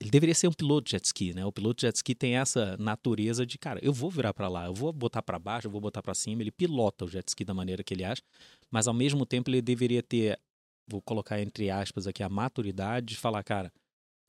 ele 0.00 0.10
deveria 0.10 0.34
ser 0.34 0.48
um 0.48 0.52
piloto 0.52 0.86
de 0.86 0.92
jet 0.92 1.04
ski, 1.04 1.32
né? 1.32 1.46
O 1.46 1.52
piloto 1.52 1.76
de 1.76 1.82
jet 1.82 1.94
ski 1.94 2.12
tem 2.12 2.36
essa 2.36 2.76
natureza 2.76 3.46
de, 3.46 3.56
cara, 3.56 3.78
eu 3.84 3.92
vou 3.92 4.10
virar 4.10 4.34
para 4.34 4.48
lá, 4.48 4.66
eu 4.66 4.74
vou 4.74 4.92
botar 4.92 5.22
para 5.22 5.38
baixo, 5.38 5.68
eu 5.68 5.70
vou 5.70 5.80
botar 5.80 6.02
para 6.02 6.12
cima. 6.12 6.42
Ele 6.42 6.50
pilota 6.50 7.04
o 7.04 7.08
jet 7.08 7.28
ski 7.28 7.44
da 7.44 7.54
maneira 7.54 7.84
que 7.84 7.94
ele 7.94 8.02
acha, 8.02 8.20
mas 8.68 8.88
ao 8.88 8.94
mesmo 8.94 9.24
tempo 9.24 9.48
ele 9.48 9.62
deveria 9.62 10.02
ter, 10.02 10.40
vou 10.88 11.00
colocar 11.00 11.40
entre 11.40 11.70
aspas 11.70 12.08
aqui, 12.08 12.20
a 12.20 12.28
maturidade 12.28 13.14
de 13.14 13.16
falar, 13.16 13.44
cara, 13.44 13.72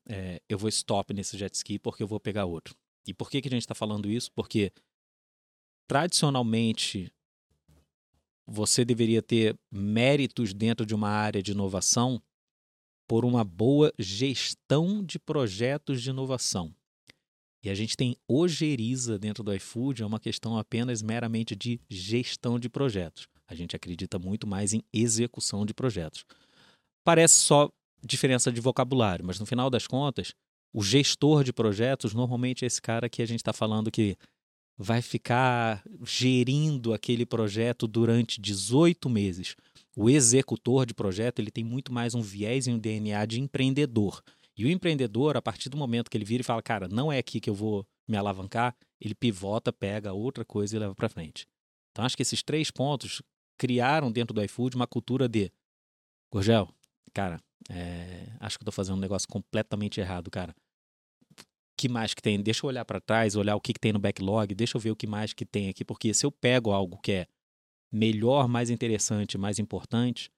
é, 0.08 0.40
eu 0.48 0.60
vou 0.60 0.70
stop 0.70 1.12
nesse 1.12 1.38
jet 1.38 1.56
ski 1.56 1.80
porque 1.80 2.04
eu 2.04 2.08
vou 2.08 2.20
pegar 2.20 2.46
outro. 2.46 2.76
E 3.08 3.14
por 3.14 3.32
que, 3.32 3.42
que 3.42 3.48
a 3.48 3.52
gente 3.52 3.62
está 3.62 3.74
falando 3.74 4.12
isso? 4.12 4.32
Porque 4.32 4.72
tradicionalmente 5.88 7.12
você 8.46 8.84
deveria 8.84 9.22
ter 9.22 9.56
méritos 9.72 10.54
dentro 10.54 10.86
de 10.86 10.94
uma 10.94 11.10
área 11.10 11.42
de 11.42 11.52
inovação 11.52 12.22
por 13.08 13.26
uma 13.26 13.44
boa 13.44 13.94
gestão 14.00 15.04
de 15.04 15.20
projetos 15.20 16.02
de 16.02 16.10
inovação. 16.10 16.74
E 17.64 17.70
a 17.70 17.76
gente 17.76 17.96
tem 17.96 18.18
ojeriza 18.28 19.18
dentro 19.18 19.44
do 19.44 19.54
iFood, 19.54 20.04
é 20.04 20.06
uma 20.06 20.20
questão 20.20 20.58
apenas 20.58 21.02
meramente 21.02 21.56
de 21.56 21.80
gestão 21.90 22.60
de 22.60 22.70
projetos. 22.70 23.28
A 23.48 23.56
gente 23.56 23.76
acredita 23.76 24.20
muito 24.20 24.46
mais 24.46 24.74
em 24.74 24.84
execução 24.92 25.66
de 25.66 25.74
projetos. 25.74 26.26
Parece 27.06 27.36
só 27.36 27.70
diferença 28.04 28.52
de 28.52 28.60
vocabulário, 28.60 29.26
mas 29.26 29.40
no 29.40 29.46
final 29.46 29.70
das 29.70 29.88
contas, 29.88 30.34
o 30.74 30.84
gestor 30.84 31.44
de 31.44 31.54
projetos 31.54 32.14
normalmente 32.14 32.66
é 32.66 32.68
esse 32.68 32.82
cara 32.82 33.08
que 33.08 33.22
a 33.22 33.26
gente 33.26 33.40
está 33.40 33.54
falando 33.54 33.92
que 33.92 34.18
vai 34.78 35.02
ficar 35.02 35.84
gerindo 36.04 36.94
aquele 36.94 37.26
projeto 37.26 37.88
durante 37.88 38.42
18 38.42 39.10
meses 39.10 39.56
o 39.96 40.10
executor 40.10 40.86
de 40.86 40.94
projeto 40.94 41.40
ele 41.40 41.52
tem 41.52 41.64
muito 41.64 41.94
mais 41.94 42.16
um 42.16 42.22
viés 42.22 42.66
e 42.68 42.72
um 42.72 42.80
DNA 42.80 43.26
de 43.26 43.40
empreendedor. 43.40 44.24
E 44.58 44.66
o 44.66 44.70
empreendedor, 44.70 45.38
a 45.38 45.42
partir 45.42 45.70
do 45.70 45.78
momento 45.78 46.10
que 46.10 46.18
ele 46.18 46.26
vira 46.26 46.42
e 46.42 46.44
fala, 46.44 46.62
cara, 46.62 46.88
não 46.88 47.12
é 47.12 47.20
aqui 47.20 47.40
que 47.40 47.50
eu 47.50 47.56
vou 47.56 47.86
me 48.08 48.18
alavancar, 48.18 48.76
ele 49.00 49.16
pivota, 49.16 49.72
pega 49.72 50.14
outra 50.14 50.44
coisa 50.44 50.76
e 50.76 50.80
leva 50.80 50.96
para 50.96 51.10
frente. 51.10 51.48
Então 51.92 52.06
acho 52.06 52.16
que 52.16 52.24
esses 52.24 52.42
três 52.42 52.72
pontos 52.72 53.22
criaram 53.58 54.12
dentro 54.12 54.34
do 54.34 54.44
iFood 54.44 54.76
uma 54.76 54.88
cultura 54.88 55.28
de 55.28 55.52
Gorgel, 56.32 56.68
cara, 57.14 57.40
é, 57.70 58.32
acho 58.40 58.58
que 58.58 58.66
tô 58.66 58.72
fazendo 58.72 58.98
um 58.98 59.02
negócio 59.02 59.28
completamente 59.28 60.00
errado, 60.00 60.32
cara. 60.32 60.56
Que 61.78 61.90
mais 61.90 62.14
que 62.14 62.22
tem? 62.22 62.42
Deixa 62.42 62.66
eu 62.66 62.68
olhar 62.70 62.86
para 62.86 63.02
trás, 63.02 63.36
olhar 63.36 63.56
o 63.56 63.62
que, 63.62 63.74
que 63.74 63.80
tem 63.80 63.94
no 63.94 64.00
backlog, 64.00 64.54
deixa 64.54 64.78
eu 64.78 64.82
ver 64.82 64.92
o 64.92 64.96
que 64.96 65.08
mais 65.08 65.34
que 65.34 65.46
tem 65.46 65.70
aqui, 65.70 65.84
porque 65.84 66.14
se 66.14 66.26
eu 66.26 66.32
pego 66.32 66.72
algo 66.72 67.00
que 67.02 67.12
é 67.12 67.28
melhor, 67.92 68.48
mais 68.48 68.70
interessante, 68.70 69.38
mais 69.38 69.60
importante, 69.60 70.32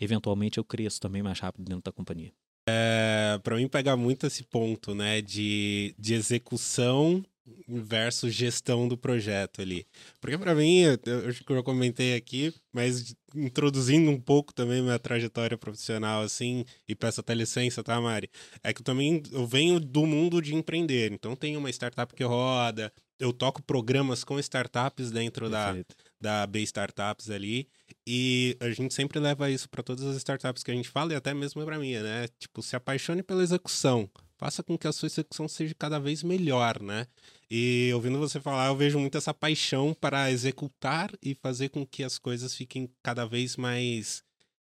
eventualmente 0.00 0.58
eu 0.58 0.64
cresço 0.64 1.00
também 1.00 1.22
mais 1.22 1.40
rápido 1.40 1.64
dentro 1.64 1.82
da 1.82 1.92
companhia. 1.92 2.32
É, 2.68 3.40
para 3.42 3.56
mim 3.56 3.66
pega 3.66 3.96
muito 3.96 4.26
esse 4.26 4.44
ponto, 4.44 4.94
né, 4.94 5.22
de, 5.22 5.94
de 5.98 6.14
execução 6.14 7.24
versus 7.66 8.34
gestão 8.34 8.88
do 8.88 8.96
projeto 8.96 9.60
ali. 9.60 9.86
Porque 10.20 10.38
para 10.38 10.54
mim, 10.54 10.80
eu 10.80 11.28
acho 11.28 11.44
que 11.44 11.52
eu 11.52 11.56
já 11.56 11.62
comentei 11.62 12.14
aqui, 12.14 12.52
mas 12.72 13.14
introduzindo 13.34 14.10
um 14.10 14.20
pouco 14.20 14.54
também 14.54 14.82
minha 14.82 14.98
trajetória 14.98 15.56
profissional 15.56 16.22
assim, 16.22 16.64
e 16.88 16.94
peço 16.94 17.20
até 17.20 17.34
licença, 17.34 17.82
tá, 17.82 18.00
Mari? 18.00 18.30
É 18.62 18.72
que 18.72 18.80
eu 18.80 18.84
também 18.84 19.22
eu 19.32 19.46
venho 19.46 19.78
do 19.78 20.06
mundo 20.06 20.40
de 20.40 20.54
empreender, 20.54 21.12
então 21.12 21.36
tem 21.36 21.56
uma 21.56 21.70
startup 21.70 22.14
que 22.14 22.24
roda, 22.24 22.92
eu 23.18 23.32
toco 23.32 23.62
programas 23.62 24.22
com 24.22 24.38
startups 24.38 25.10
dentro 25.10 25.50
Perfeito. 25.50 25.96
da, 26.20 26.40
da 26.40 26.46
B 26.46 26.60
Startups 26.60 27.30
ali. 27.30 27.68
E 28.06 28.56
a 28.60 28.70
gente 28.70 28.94
sempre 28.94 29.18
leva 29.18 29.50
isso 29.50 29.68
para 29.68 29.82
todas 29.82 30.04
as 30.04 30.16
startups 30.16 30.62
que 30.62 30.70
a 30.70 30.74
gente 30.74 30.88
fala, 30.88 31.12
e 31.12 31.16
até 31.16 31.34
mesmo 31.34 31.64
para 31.64 31.78
mim, 31.78 31.94
né? 31.94 32.28
Tipo, 32.38 32.62
se 32.62 32.76
apaixone 32.76 33.22
pela 33.22 33.42
execução. 33.42 34.08
Faça 34.38 34.62
com 34.62 34.78
que 34.78 34.86
a 34.86 34.92
sua 34.92 35.08
execução 35.08 35.48
seja 35.48 35.74
cada 35.74 35.98
vez 35.98 36.22
melhor, 36.22 36.80
né? 36.80 37.08
E 37.50 37.90
ouvindo 37.92 38.18
você 38.18 38.40
falar, 38.40 38.68
eu 38.68 38.76
vejo 38.76 38.98
muito 38.98 39.18
essa 39.18 39.34
paixão 39.34 39.92
para 39.92 40.30
executar 40.30 41.10
e 41.20 41.34
fazer 41.34 41.70
com 41.70 41.84
que 41.84 42.04
as 42.04 42.18
coisas 42.18 42.54
fiquem 42.54 42.88
cada 43.02 43.26
vez 43.26 43.56
mais 43.56 44.22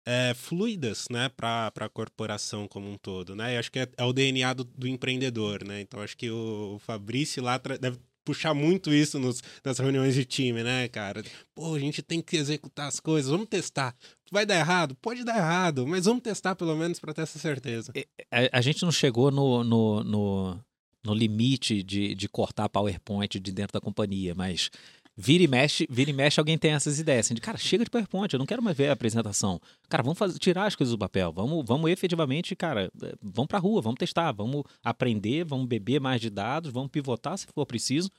é, 0.06 0.34
fluidas, 0.34 1.08
né, 1.12 1.30
para 1.30 1.72
a 1.76 1.90
corporação 1.90 2.68
como 2.68 2.90
um 2.90 2.98
todo, 2.98 3.36
né? 3.36 3.56
Eu 3.56 3.60
acho 3.60 3.72
que 3.72 3.80
é, 3.80 3.88
é 3.98 4.04
o 4.04 4.12
DNA 4.12 4.54
do, 4.54 4.64
do, 4.64 4.88
empreendedor, 4.88 5.64
né? 5.64 5.82
Então 5.82 6.02
acho 6.02 6.18
que 6.18 6.32
o, 6.32 6.76
o 6.76 6.80
Fabrício 6.80 7.44
lá 7.44 7.58
deve 7.58 8.00
puxar 8.24 8.54
muito 8.54 8.94
isso 8.94 9.20
nos, 9.20 9.42
nas 9.64 9.78
reuniões 9.80 10.16
de 10.16 10.26
time, 10.26 10.64
né, 10.64 10.88
cara? 10.88 11.24
Pô, 11.56 11.76
a 11.76 11.80
gente 11.80 12.02
tem 12.02 12.22
que 12.22 12.38
executar 12.38 12.88
as 12.88 13.00
coisas, 13.00 13.32
vamos 13.32 13.48
testar. 13.48 13.96
Vai 14.32 14.46
dar 14.46 14.56
errado? 14.56 14.96
Pode 14.96 15.24
dar 15.24 15.38
errado, 15.38 15.86
mas 15.86 16.06
vamos 16.06 16.24
testar 16.24 16.56
pelo 16.56 16.76
menos 16.76 17.00
para 17.00 17.14
ter 17.14 17.22
essa 17.24 17.38
certeza. 17.38 17.92
A, 18.32 18.58
a, 18.60 18.62
gente 18.62 18.84
não 18.84 18.92
chegou 18.92 19.30
no, 19.30 19.64
no, 19.64 20.04
no, 20.04 20.60
no 21.04 21.14
limite 21.14 21.84
de, 21.84 22.16
de 22.16 22.30
cortar 22.30 22.70
PowerPoint 22.70 23.40
de 23.40 23.52
dentro 23.52 23.74
da 23.74 23.82
companhia, 23.82 24.34
mas 24.34 24.72
vira 25.22 25.44
e 25.44 25.48
mexe, 25.48 25.88
vira 25.90 26.10
e 26.10 26.14
mexe, 26.14 26.40
alguém 26.40 26.58
tem 26.58 26.72
essas 26.72 27.00
ideias. 27.00 27.28
Assim, 27.28 27.36
de, 27.36 27.42
cara, 27.42 27.58
chega 27.58 27.84
de 27.84 27.90
PowerPoint, 27.90 28.34
eu 28.34 28.40
não 28.40 28.46
quero 28.46 28.62
mais 28.62 28.76
ver 28.76 28.90
a 28.90 28.94
apresentação. 28.94 29.62
Cara, 29.88 30.02
vamos 30.02 30.18
fazer, 30.18 30.40
tirar 30.40 30.66
as 30.66 30.76
coisas 30.76 30.92
do 30.92 30.98
papel. 30.98 31.32
Vamos, 31.32 31.64
vamos 31.66 31.92
efetivamente, 31.92 32.56
cara, 32.56 32.92
é, 33.04 33.14
vamos 33.22 33.48
pra 33.48 33.60
rua, 33.60 33.82
vamos 33.82 34.00
testar, 34.00 34.32
vamos 34.32 34.64
aprender, 34.84 35.44
vamos 35.46 35.68
beber 35.68 36.02
mais 36.02 36.20
de 36.20 36.30
dados, 36.30 36.72
vamos 36.72 36.90
pivotar 36.90 37.38
se 37.38 37.46
for 37.54 37.66
preciso. 37.66 38.10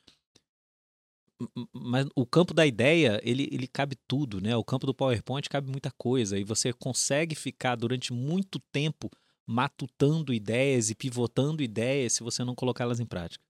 Mas 1.72 2.06
o 2.14 2.24
campo 2.24 2.54
da 2.54 2.64
ideia, 2.64 3.20
ele, 3.24 3.48
ele 3.50 3.66
cabe 3.66 3.96
tudo, 4.06 4.40
né? 4.40 4.56
O 4.56 4.62
campo 4.62 4.86
do 4.86 4.94
PowerPoint 4.94 5.48
cabe 5.48 5.68
muita 5.68 5.90
coisa. 5.90 6.38
E 6.38 6.44
você 6.44 6.72
consegue 6.72 7.34
ficar 7.34 7.74
durante 7.74 8.12
muito 8.12 8.60
tempo 8.70 9.10
matutando 9.44 10.32
ideias 10.32 10.88
e 10.88 10.94
pivotando 10.94 11.62
ideias 11.62 12.12
se 12.12 12.22
você 12.22 12.44
não 12.44 12.54
colocá-las 12.54 13.00
em 13.00 13.06
prática. 13.06 13.44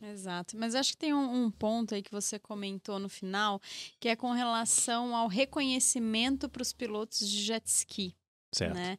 Exato, 0.00 0.58
mas 0.58 0.74
acho 0.74 0.92
que 0.92 0.98
tem 0.98 1.14
um, 1.14 1.44
um, 1.44 1.50
ponto 1.50 1.94
aí 1.94 2.02
que 2.02 2.10
você 2.10 2.38
comentou 2.38 2.98
no 2.98 3.08
final, 3.08 3.60
que 3.98 4.08
é 4.08 4.16
com 4.16 4.30
relação 4.32 5.16
ao 5.16 5.26
reconhecimento 5.26 6.48
para 6.48 6.62
os 6.62 6.72
pilotos 6.72 7.28
de 7.28 7.42
jet 7.42 7.66
ski. 7.66 8.14
Certo. 8.54 8.74
Né? 8.74 8.98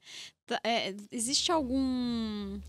É, 0.64 0.96
existe 1.12 1.52
algum 1.52 2.60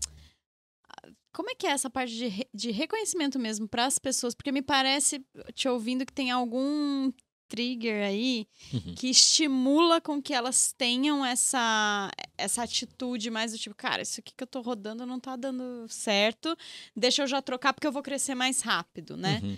como 1.31 1.49
é 1.51 1.55
que 1.55 1.67
é 1.67 1.71
essa 1.71 1.89
parte 1.89 2.13
de, 2.15 2.27
re, 2.27 2.49
de 2.53 2.71
reconhecimento 2.71 3.39
mesmo 3.39 3.67
para 3.67 3.85
as 3.85 3.99
pessoas? 3.99 4.33
Porque 4.33 4.51
me 4.51 4.61
parece, 4.61 5.23
te 5.53 5.69
ouvindo, 5.69 6.05
que 6.05 6.13
tem 6.13 6.31
algum 6.31 7.11
trigger 7.49 8.05
aí 8.05 8.47
uhum. 8.71 8.95
que 8.95 9.09
estimula 9.09 9.99
com 9.99 10.21
que 10.21 10.33
elas 10.33 10.71
tenham 10.77 11.25
essa, 11.25 12.09
essa 12.37 12.63
atitude 12.63 13.29
mais 13.31 13.51
do 13.51 13.57
tipo, 13.57 13.75
cara, 13.75 14.03
isso 14.03 14.19
aqui 14.19 14.33
que 14.37 14.43
eu 14.43 14.47
tô 14.47 14.61
rodando 14.61 15.05
não 15.05 15.19
tá 15.19 15.35
dando 15.35 15.87
certo, 15.89 16.55
deixa 16.95 17.23
eu 17.23 17.27
já 17.27 17.41
trocar 17.41 17.73
porque 17.73 17.87
eu 17.87 17.91
vou 17.91 18.03
crescer 18.03 18.35
mais 18.35 18.61
rápido, 18.61 19.17
né? 19.17 19.41
Uhum. 19.43 19.57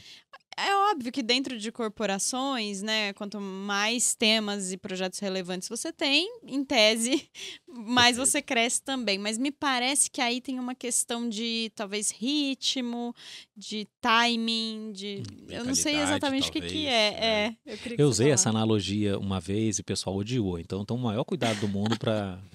É 0.58 0.76
óbvio 0.92 1.12
que 1.12 1.24
dentro 1.24 1.58
de 1.58 1.72
corporações, 1.72 2.82
né, 2.82 3.14
quanto 3.14 3.40
mais 3.40 4.14
temas 4.14 4.72
e 4.72 4.78
projetos 4.78 5.20
relevantes 5.20 5.70
você 5.70 5.94
tem, 5.94 6.30
em 6.46 6.64
tese, 6.64 7.30
mais 7.68 8.18
você 8.18 8.42
cresce 8.42 8.82
também. 8.82 9.18
Mas 9.18 9.38
me 9.38 9.52
parece 9.52 10.10
que 10.10 10.20
aí 10.20 10.42
tem 10.42 10.60
uma 10.60 10.76
questão 10.76 11.30
de 11.30 11.72
talvez 11.76 12.12
ritmo, 12.12 13.16
de 13.56 13.88
timing, 14.02 14.92
de. 14.94 15.24
Eu 15.50 15.64
não 15.64 15.76
sei 15.76 15.96
exatamente 15.96 16.50
o 16.50 16.52
que, 16.52 16.62
que 16.62 16.86
é. 16.86 17.12
Né? 17.12 17.58
é 17.66 17.74
eu, 17.74 17.96
eu 18.00 18.08
usei 18.08 18.32
essa 18.32 18.50
analogia 18.50 19.18
uma 19.18 19.40
vez 19.40 19.78
e 19.78 19.82
o 19.82 19.86
pessoal 19.86 20.18
odiou. 20.18 20.60
Então, 20.60 20.82
então 20.82 20.98
o 20.98 21.00
maior 21.00 21.24
cuidado 21.24 21.60
do 21.62 21.68
mundo 21.68 21.98
para. 21.98 22.40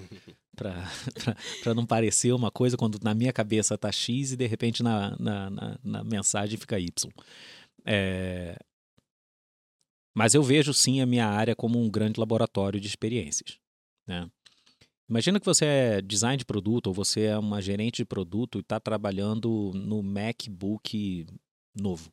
para 1.63 1.75
não 1.75 1.85
parecer 1.85 2.33
uma 2.33 2.51
coisa 2.51 2.79
quando 2.79 2.99
na 3.03 3.13
minha 3.13 3.31
cabeça 3.31 3.77
tá 3.77 3.93
X 3.93 4.33
e 4.33 4.37
de 4.37 4.47
repente 4.47 4.83
na, 4.83 5.15
na, 5.19 5.51
na, 5.51 5.79
na 5.85 6.03
mensagem 6.03 6.59
fica 6.59 6.81
Y. 6.81 7.13
É... 7.87 8.57
Mas 10.15 10.35
eu 10.35 10.43
vejo 10.43 10.73
sim 10.75 11.01
a 11.01 11.07
minha 11.07 11.27
área 11.27 11.55
como 11.55 11.79
um 11.79 11.91
grande 11.91 12.19
laboratório 12.19 12.81
de 12.81 12.87
experiências. 12.87 13.59
Né? 14.07 14.29
Imagina 15.09 15.39
que 15.39 15.47
você 15.47 15.65
é 15.65 16.03
design 16.03 16.37
de 16.37 16.45
produto 16.45 16.89
ou 16.89 16.95
você 16.95 17.23
é 17.23 17.39
uma 17.39 17.63
gerente 17.63 17.99
de 17.99 18.05
produto 18.05 18.59
e 18.59 18.61
está 18.61 18.81
trabalhando 18.81 19.71
no 19.75 20.03
MacBook 20.03 21.27
novo. 21.75 22.11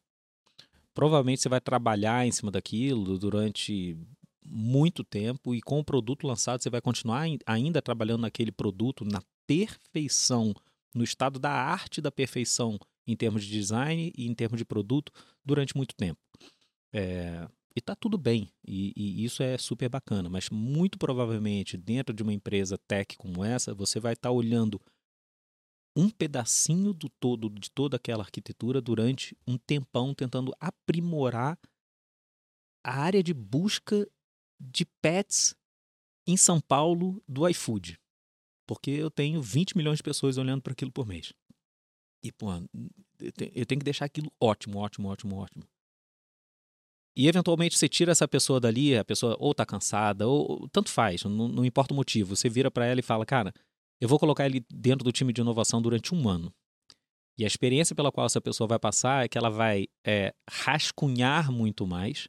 Provavelmente 0.93 1.41
você 1.41 1.49
vai 1.49 1.59
trabalhar 1.59 2.27
em 2.27 2.31
cima 2.31 2.51
daquilo 2.51 3.17
durante 3.17 3.97
muito 4.45 5.03
tempo 5.03 5.55
e 5.55 5.61
com 5.61 5.79
o 5.79 5.83
produto 5.83 6.27
lançado 6.27 6.61
você 6.61 6.69
vai 6.69 6.81
continuar 6.81 7.25
ainda 7.47 7.81
trabalhando 7.81 8.21
naquele 8.21 8.51
produto 8.51 9.03
na 9.03 9.23
perfeição, 9.47 10.53
no 10.93 11.03
estado 11.03 11.39
da 11.39 11.51
arte 11.51 11.99
da 11.99 12.11
perfeição 12.11 12.77
em 13.05 13.15
termos 13.15 13.43
de 13.43 13.51
design 13.51 14.11
e 14.17 14.27
em 14.27 14.33
termos 14.33 14.57
de 14.57 14.65
produto 14.65 15.11
durante 15.43 15.75
muito 15.75 15.95
tempo. 15.95 16.19
É, 16.91 17.47
e 17.75 17.81
tá 17.81 17.95
tudo 17.95 18.17
bem, 18.17 18.51
e, 18.63 18.93
e, 18.95 19.25
isso 19.25 19.41
é 19.41 19.57
super 19.57 19.89
bacana, 19.89 20.29
mas 20.29 20.49
muito 20.49 20.97
provavelmente 20.99 21.75
dentro 21.75 22.13
de 22.13 22.21
uma 22.21 22.33
empresa 22.33 22.77
tech 22.77 23.17
como 23.17 23.43
essa, 23.43 23.73
você 23.73 23.99
vai 23.99 24.13
estar 24.13 24.29
tá 24.29 24.31
olhando 24.31 24.79
um 25.95 26.09
pedacinho 26.09 26.93
do 26.93 27.09
todo 27.09 27.49
de 27.49 27.69
toda 27.71 27.97
aquela 27.97 28.23
arquitetura 28.23 28.81
durante 28.81 29.37
um 29.47 29.57
tempão 29.57 30.13
tentando 30.13 30.53
aprimorar 30.59 31.57
a 32.83 32.99
área 32.99 33.23
de 33.23 33.33
busca 33.33 34.07
de 34.59 34.85
pets 35.01 35.55
em 36.27 36.37
São 36.37 36.59
Paulo 36.59 37.23
do 37.27 37.47
iFood. 37.47 37.99
Porque 38.67 38.91
eu 38.91 39.11
tenho 39.11 39.41
20 39.41 39.75
milhões 39.75 39.97
de 39.97 40.03
pessoas 40.03 40.37
olhando 40.37 40.61
para 40.61 40.73
aquilo 40.73 40.91
por 40.91 41.05
mês. 41.05 41.33
E, 42.23 42.31
pô, 42.31 42.47
eu 43.19 43.65
tenho 43.65 43.79
que 43.79 43.85
deixar 43.85 44.05
aquilo 44.05 44.31
ótimo, 44.39 44.79
ótimo, 44.79 45.09
ótimo, 45.09 45.35
ótimo. 45.35 45.63
E 47.15 47.27
eventualmente 47.27 47.77
você 47.77 47.87
tira 47.87 48.11
essa 48.11 48.27
pessoa 48.27 48.59
dali, 48.59 48.97
a 48.97 49.05
pessoa 49.05 49.35
ou 49.39 49.53
tá 49.53 49.65
cansada, 49.65 50.27
ou 50.27 50.67
tanto 50.69 50.89
faz, 50.89 51.23
não, 51.25 51.47
não 51.47 51.65
importa 51.65 51.93
o 51.93 51.97
motivo. 51.97 52.35
Você 52.35 52.49
vira 52.49 52.71
para 52.71 52.85
ela 52.85 52.99
e 52.99 53.03
fala, 53.03 53.25
cara, 53.25 53.53
eu 54.01 54.07
vou 54.07 54.17
colocar 54.17 54.45
ele 54.45 54.65
dentro 54.73 55.03
do 55.03 55.11
time 55.11 55.31
de 55.31 55.41
inovação 55.41 55.81
durante 55.81 56.15
um 56.15 56.27
ano. 56.27 56.51
E 57.37 57.43
a 57.43 57.47
experiência 57.47 57.95
pela 57.95 58.11
qual 58.11 58.25
essa 58.25 58.41
pessoa 58.41 58.67
vai 58.67 58.79
passar 58.79 59.25
é 59.25 59.27
que 59.27 59.37
ela 59.37 59.49
vai 59.49 59.87
é, 60.05 60.33
rascunhar 60.49 61.51
muito 61.51 61.85
mais, 61.85 62.27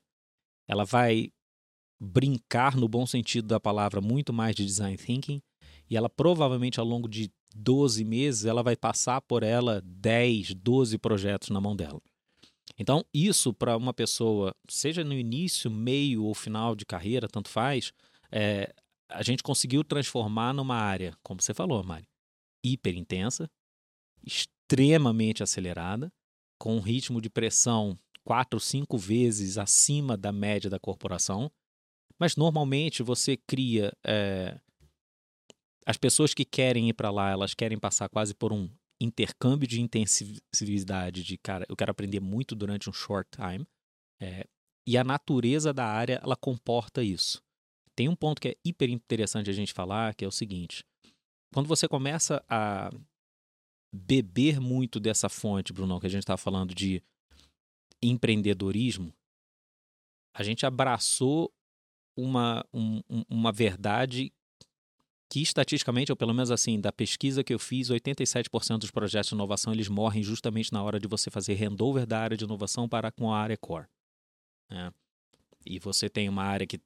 ela 0.68 0.85
vai 0.85 1.30
brincar, 2.00 2.76
no 2.76 2.88
bom 2.88 3.07
sentido 3.07 3.46
da 3.48 3.61
palavra, 3.61 4.00
muito 4.00 4.33
mais 4.33 4.54
de 4.54 4.64
design 4.64 4.96
thinking, 4.96 5.40
e 5.88 5.96
ela 5.96 6.09
provavelmente 6.09 6.80
ao 6.80 6.87
longo 6.87 7.09
de 7.09 7.30
12 7.55 8.05
meses, 8.05 8.45
ela 8.45 8.62
vai 8.62 8.77
passar 8.77 9.21
por 9.21 9.43
ela 9.43 9.81
10, 9.85 10.55
12 10.55 10.99
projetos 10.99 11.51
na 11.51 11.61
mão 11.61 11.77
dela. 11.77 12.01
Então, 12.79 13.05
isso 13.12 13.53
para 13.53 13.77
uma 13.77 13.95
pessoa, 13.95 14.55
seja 14.69 15.05
no 15.05 15.14
início, 15.14 15.71
meio 15.71 16.25
ou 16.25 16.35
final 16.35 16.75
de 16.75 16.85
carreira, 16.85 17.29
tanto 17.29 17.49
faz, 17.49 17.93
é, 18.33 18.75
a 19.09 19.23
gente 19.23 19.43
conseguiu 19.43 19.85
transformar 19.85 20.53
numa 20.53 20.77
área, 20.77 21.17
como 21.23 21.40
você 21.40 21.55
falou, 21.55 21.85
Mari, 21.85 22.09
hiper 22.64 22.97
intensa, 22.97 23.49
extremamente 24.27 25.43
acelerada, 25.43 26.12
com 26.59 26.77
um 26.77 26.81
ritmo 26.81 27.21
de 27.21 27.31
pressão 27.31 27.99
quatro, 28.25 28.59
cinco 28.59 28.97
vezes 28.97 29.59
acima 29.59 30.17
da 30.17 30.33
média 30.33 30.71
da 30.71 30.81
corporação. 30.81 31.51
Mas 32.19 32.37
normalmente 32.37 33.03
você 33.03 33.37
cria 33.37 33.93
é, 34.05 34.59
as 35.87 35.97
pessoas 35.97 36.33
que 36.33 36.44
querem 36.44 36.88
ir 36.88 36.94
para 36.94 37.11
lá, 37.11 37.31
elas 37.31 37.55
querem 37.55 37.79
passar 37.79 38.09
quase 38.09 38.35
por 38.35 38.53
um 38.53 38.68
intercâmbio 39.01 39.68
de 39.68 39.81
intensividade 39.81 41.23
de 41.23 41.37
cara, 41.37 41.66
eu 41.68 41.77
quero 41.77 41.90
aprender 41.90 42.20
muito 42.20 42.55
durante 42.55 42.88
um 42.88 42.92
short 42.92 43.29
time. 43.31 43.66
É, 44.20 44.47
e 44.87 44.97
a 44.97 45.05
natureza 45.05 45.73
da 45.73 45.87
área 45.87 46.20
ela 46.23 46.37
comporta 46.37 47.03
isso. 47.03 47.42
Tem 47.97 48.09
um 48.09 48.16
ponto 48.16 48.40
que 48.40 48.49
é 48.49 48.57
hiper 48.64 48.90
interessante 48.90 49.51
a 49.51 49.53
gente 49.53 49.73
falar, 49.73 50.14
que 50.14 50.25
é 50.25 50.29
o 50.29 50.33
seguinte: 50.33 50.85
quando 51.53 51.66
você 51.66 51.87
começa 51.87 52.44
a 52.49 52.90
beber 53.94 54.61
muito 54.61 54.99
dessa 54.99 55.29
fonte, 55.29 55.73
Bruno, 55.73 56.01
que 56.01 56.07
a 56.07 56.11
gente 56.11 56.23
está 56.23 56.37
falando 56.37 56.75
de 56.75 57.03
empreendedorismo, 58.03 59.14
a 60.35 60.42
gente 60.42 60.66
abraçou 60.66 61.53
uma, 62.16 62.64
um, 62.73 63.01
uma 63.29 63.53
verdade 63.53 64.33
que 65.35 65.42
estatisticamente, 65.42 66.12
ou 66.12 66.16
pelo 66.16 66.33
menos 66.33 66.53
assim, 66.53 66.81
da 66.81 66.92
pesquisa 66.92 67.42
que 67.42 67.53
eu 67.53 67.59
fiz, 67.59 67.90
87% 67.90 68.79
dos 68.79 68.92
projetos 68.92 69.31
de 69.31 69.35
inovação 69.35 69.73
eles 69.73 69.88
morrem 69.88 70.23
justamente 70.23 70.73
na 70.73 70.81
hora 70.81 71.01
de 71.01 71.09
você 71.09 71.29
fazer 71.29 71.57
handover 71.57 72.07
da 72.07 72.20
área 72.20 72.37
de 72.37 72.44
inovação 72.44 72.88
para 72.88 73.11
com 73.11 73.33
a 73.33 73.37
área 73.37 73.57
core. 73.57 73.88
Né? 74.70 74.92
E 75.66 75.81
você 75.81 76.09
tem 76.09 76.29
uma 76.29 76.44
área 76.44 76.68
que 76.68 76.81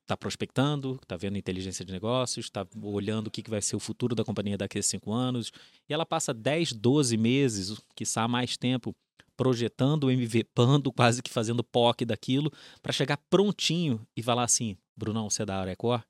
está 0.00 0.16
prospectando, 0.16 0.98
está 1.02 1.14
vendo 1.14 1.36
inteligência 1.36 1.84
de 1.84 1.92
negócios, 1.92 2.46
está 2.46 2.66
olhando 2.82 3.26
o 3.26 3.30
que, 3.30 3.42
que 3.42 3.50
vai 3.50 3.60
ser 3.60 3.76
o 3.76 3.80
futuro 3.80 4.14
da 4.14 4.24
companhia 4.24 4.56
daqui 4.56 4.78
a 4.78 4.82
cinco 4.82 5.12
anos, 5.12 5.52
e 5.86 5.92
ela 5.92 6.06
passa 6.06 6.32
10, 6.32 6.72
12 6.72 7.18
meses, 7.18 7.78
quiçá 7.94 8.26
mais 8.26 8.56
tempo, 8.56 8.96
projetando, 9.36 10.10
MVPando, 10.10 10.90
quase 10.90 11.22
que 11.22 11.30
fazendo 11.30 11.62
POC 11.62 12.06
daquilo, 12.06 12.50
para 12.80 12.94
chegar 12.94 13.18
prontinho 13.28 14.00
e 14.16 14.22
falar 14.22 14.44
assim, 14.44 14.74
Brunão, 14.96 15.28
você 15.28 15.42
é 15.42 15.44
da 15.44 15.60
área 15.60 15.76
core? 15.76 16.02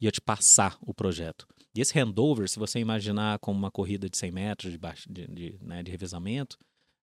Ia 0.00 0.10
te 0.10 0.20
passar 0.20 0.78
o 0.80 0.94
projeto. 0.94 1.46
E 1.74 1.80
esse 1.80 1.98
handover, 1.98 2.48
se 2.48 2.58
você 2.58 2.80
imaginar 2.80 3.38
como 3.38 3.58
uma 3.58 3.70
corrida 3.70 4.08
de 4.08 4.16
100 4.16 4.30
metros 4.32 4.72
de, 4.72 4.78
baixo, 4.78 5.10
de, 5.12 5.26
de, 5.28 5.58
né, 5.60 5.82
de 5.82 5.90
revezamento, 5.90 6.58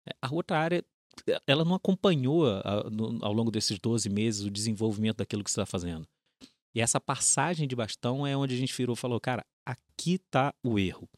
é, 0.08 0.14
a 0.22 0.34
outra 0.34 0.60
área 0.60 0.84
ela 1.48 1.66
não 1.66 1.74
acompanhou 1.74 2.46
a, 2.48 2.90
no, 2.92 3.24
ao 3.26 3.34
longo 3.34 3.50
desses 3.50 3.80
12 3.80 4.10
meses 4.10 4.46
o 4.46 4.52
desenvolvimento 4.52 5.18
daquilo 5.18 5.44
que 5.44 5.50
você 5.50 5.62
está 5.62 5.66
fazendo. 5.66 6.08
E 6.76 6.82
essa 6.82 7.00
passagem 7.00 7.68
de 7.68 7.76
bastão 7.76 8.28
é 8.28 8.36
onde 8.38 8.54
a 8.54 8.58
gente 8.58 8.76
virou 8.76 8.94
e 8.94 9.00
falou, 9.00 9.20
cara, 9.20 9.44
aqui 9.66 10.14
está 10.14 10.54
o 10.64 10.78
erro. 10.78 11.10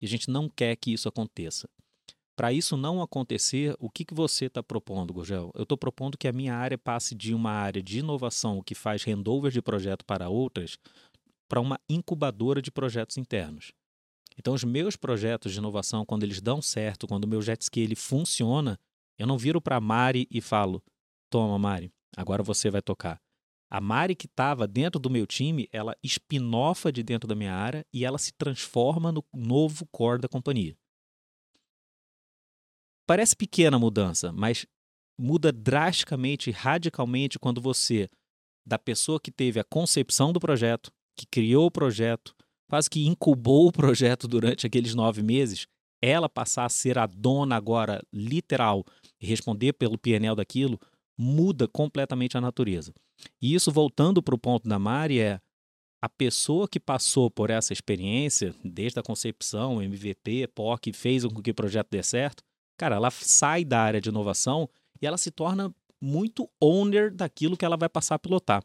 E 0.00 0.04
a 0.04 0.08
gente 0.08 0.28
não 0.28 0.48
quer 0.48 0.76
que 0.76 0.92
isso 0.92 1.08
aconteça. 1.08 1.68
Para 2.36 2.52
isso 2.52 2.76
não 2.76 3.00
acontecer, 3.00 3.74
o 3.80 3.88
que, 3.88 4.04
que 4.04 4.12
você 4.12 4.44
está 4.44 4.62
propondo, 4.62 5.14
Gurgel? 5.14 5.50
Eu 5.54 5.62
estou 5.62 5.78
propondo 5.78 6.18
que 6.18 6.28
a 6.28 6.32
minha 6.32 6.54
área 6.54 6.76
passe 6.76 7.14
de 7.14 7.32
uma 7.32 7.50
área 7.50 7.82
de 7.82 8.00
inovação 8.00 8.62
que 8.62 8.74
faz 8.74 9.06
handover 9.06 9.50
de 9.50 9.62
projeto 9.62 10.04
para 10.04 10.28
outras, 10.28 10.76
para 11.48 11.60
uma 11.60 11.78
incubadora 11.88 12.60
de 12.60 12.70
projetos 12.70 13.16
internos. 13.16 13.72
Então, 14.38 14.52
os 14.52 14.64
meus 14.64 14.96
projetos 14.96 15.52
de 15.52 15.58
inovação, 15.58 16.04
quando 16.04 16.22
eles 16.22 16.40
dão 16.40 16.60
certo, 16.60 17.06
quando 17.06 17.24
o 17.24 17.28
meu 17.28 17.40
jet 17.40 17.62
ski 17.62 17.80
ele 17.80 17.96
funciona, 17.96 18.78
eu 19.18 19.26
não 19.26 19.38
viro 19.38 19.60
para 19.60 19.76
a 19.76 19.80
Mari 19.80 20.26
e 20.30 20.40
falo: 20.40 20.82
Toma, 21.30 21.58
Mari, 21.58 21.90
agora 22.16 22.42
você 22.42 22.70
vai 22.70 22.82
tocar. 22.82 23.20
A 23.68 23.80
Mari 23.80 24.14
que 24.14 24.26
estava 24.26 24.66
dentro 24.68 25.00
do 25.00 25.10
meu 25.10 25.26
time, 25.26 25.68
ela 25.72 25.96
espinofa 26.02 26.92
de 26.92 27.02
dentro 27.02 27.26
da 27.26 27.34
minha 27.34 27.54
área 27.54 27.84
e 27.92 28.04
ela 28.04 28.18
se 28.18 28.32
transforma 28.32 29.10
no 29.10 29.24
novo 29.34 29.86
core 29.90 30.20
da 30.20 30.28
companhia. 30.28 30.76
Parece 33.06 33.34
pequena 33.34 33.78
mudança, 33.78 34.32
mas 34.32 34.66
muda 35.18 35.52
drasticamente, 35.52 36.50
radicalmente 36.50 37.38
quando 37.38 37.60
você, 37.60 38.08
da 38.64 38.78
pessoa 38.78 39.20
que 39.20 39.30
teve 39.30 39.58
a 39.58 39.64
concepção 39.64 40.32
do 40.32 40.40
projeto, 40.40 40.92
que 41.16 41.26
criou 41.26 41.66
o 41.66 41.70
projeto, 41.70 42.34
quase 42.68 42.90
que 42.90 43.06
incubou 43.06 43.68
o 43.68 43.72
projeto 43.72 44.28
durante 44.28 44.66
aqueles 44.66 44.94
nove 44.94 45.22
meses, 45.22 45.66
ela 46.02 46.28
passar 46.28 46.64
a 46.64 46.68
ser 46.68 46.98
a 46.98 47.06
dona 47.06 47.56
agora, 47.56 48.02
literal, 48.12 48.84
e 49.20 49.26
responder 49.26 49.72
pelo 49.72 49.98
PNL 49.98 50.36
daquilo, 50.36 50.78
muda 51.18 51.66
completamente 51.66 52.36
a 52.36 52.40
natureza. 52.40 52.92
E 53.40 53.54
isso, 53.54 53.72
voltando 53.72 54.22
para 54.22 54.34
o 54.34 54.38
ponto 54.38 54.68
da 54.68 54.78
Mari, 54.78 55.20
é 55.20 55.40
a 56.02 56.08
pessoa 56.08 56.68
que 56.68 56.78
passou 56.78 57.30
por 57.30 57.50
essa 57.50 57.72
experiência, 57.72 58.54
desde 58.62 59.00
a 59.00 59.02
concepção, 59.02 59.82
MVP, 59.82 60.48
POC, 60.48 60.92
fez 60.92 61.24
com 61.24 61.40
que 61.40 61.50
o 61.50 61.54
projeto 61.54 61.88
dê 61.90 62.02
certo, 62.02 62.44
cara, 62.76 62.96
ela 62.96 63.10
sai 63.10 63.64
da 63.64 63.80
área 63.80 64.00
de 64.00 64.10
inovação 64.10 64.68
e 65.00 65.06
ela 65.06 65.16
se 65.16 65.30
torna 65.30 65.74
muito 66.00 66.48
owner 66.60 67.12
daquilo 67.12 67.56
que 67.56 67.64
ela 67.64 67.76
vai 67.76 67.88
passar 67.88 68.16
a 68.16 68.18
pilotar. 68.18 68.62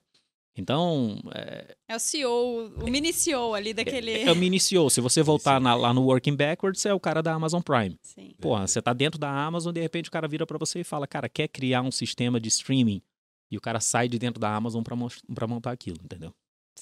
Então. 0.55 1.17
É, 1.33 1.75
é 1.89 1.95
o 1.95 1.99
CEO, 1.99 2.73
o 2.81 2.89
mini 2.89 3.13
CEO 3.13 3.53
ali 3.53 3.73
daquele. 3.73 4.11
É, 4.11 4.23
é 4.23 4.31
o 4.31 4.35
mini 4.35 4.59
CEO. 4.59 4.89
Se 4.89 4.99
você 4.99 5.21
voltar 5.23 5.59
na, 5.61 5.73
lá 5.73 5.93
no 5.93 6.03
Working 6.03 6.35
Backwards, 6.35 6.85
é 6.85 6.93
o 6.93 6.99
cara 6.99 7.21
da 7.21 7.33
Amazon 7.33 7.61
Prime. 7.61 7.97
Sim. 8.01 8.33
Porra, 8.39 8.67
você 8.67 8.81
tá 8.81 8.93
dentro 8.93 9.19
da 9.19 9.29
Amazon, 9.29 9.73
de 9.73 9.81
repente 9.81 10.09
o 10.09 10.11
cara 10.11 10.27
vira 10.27 10.45
para 10.45 10.57
você 10.57 10.81
e 10.81 10.83
fala, 10.83 11.07
cara, 11.07 11.29
quer 11.29 11.47
criar 11.47 11.81
um 11.81 11.91
sistema 11.91 12.39
de 12.39 12.49
streaming? 12.49 13.01
E 13.49 13.57
o 13.57 13.61
cara 13.61 13.79
sai 13.79 14.07
de 14.07 14.17
dentro 14.17 14.39
da 14.39 14.53
Amazon 14.53 14.81
para 14.81 15.47
montar 15.47 15.71
aquilo, 15.71 15.97
entendeu? 16.03 16.33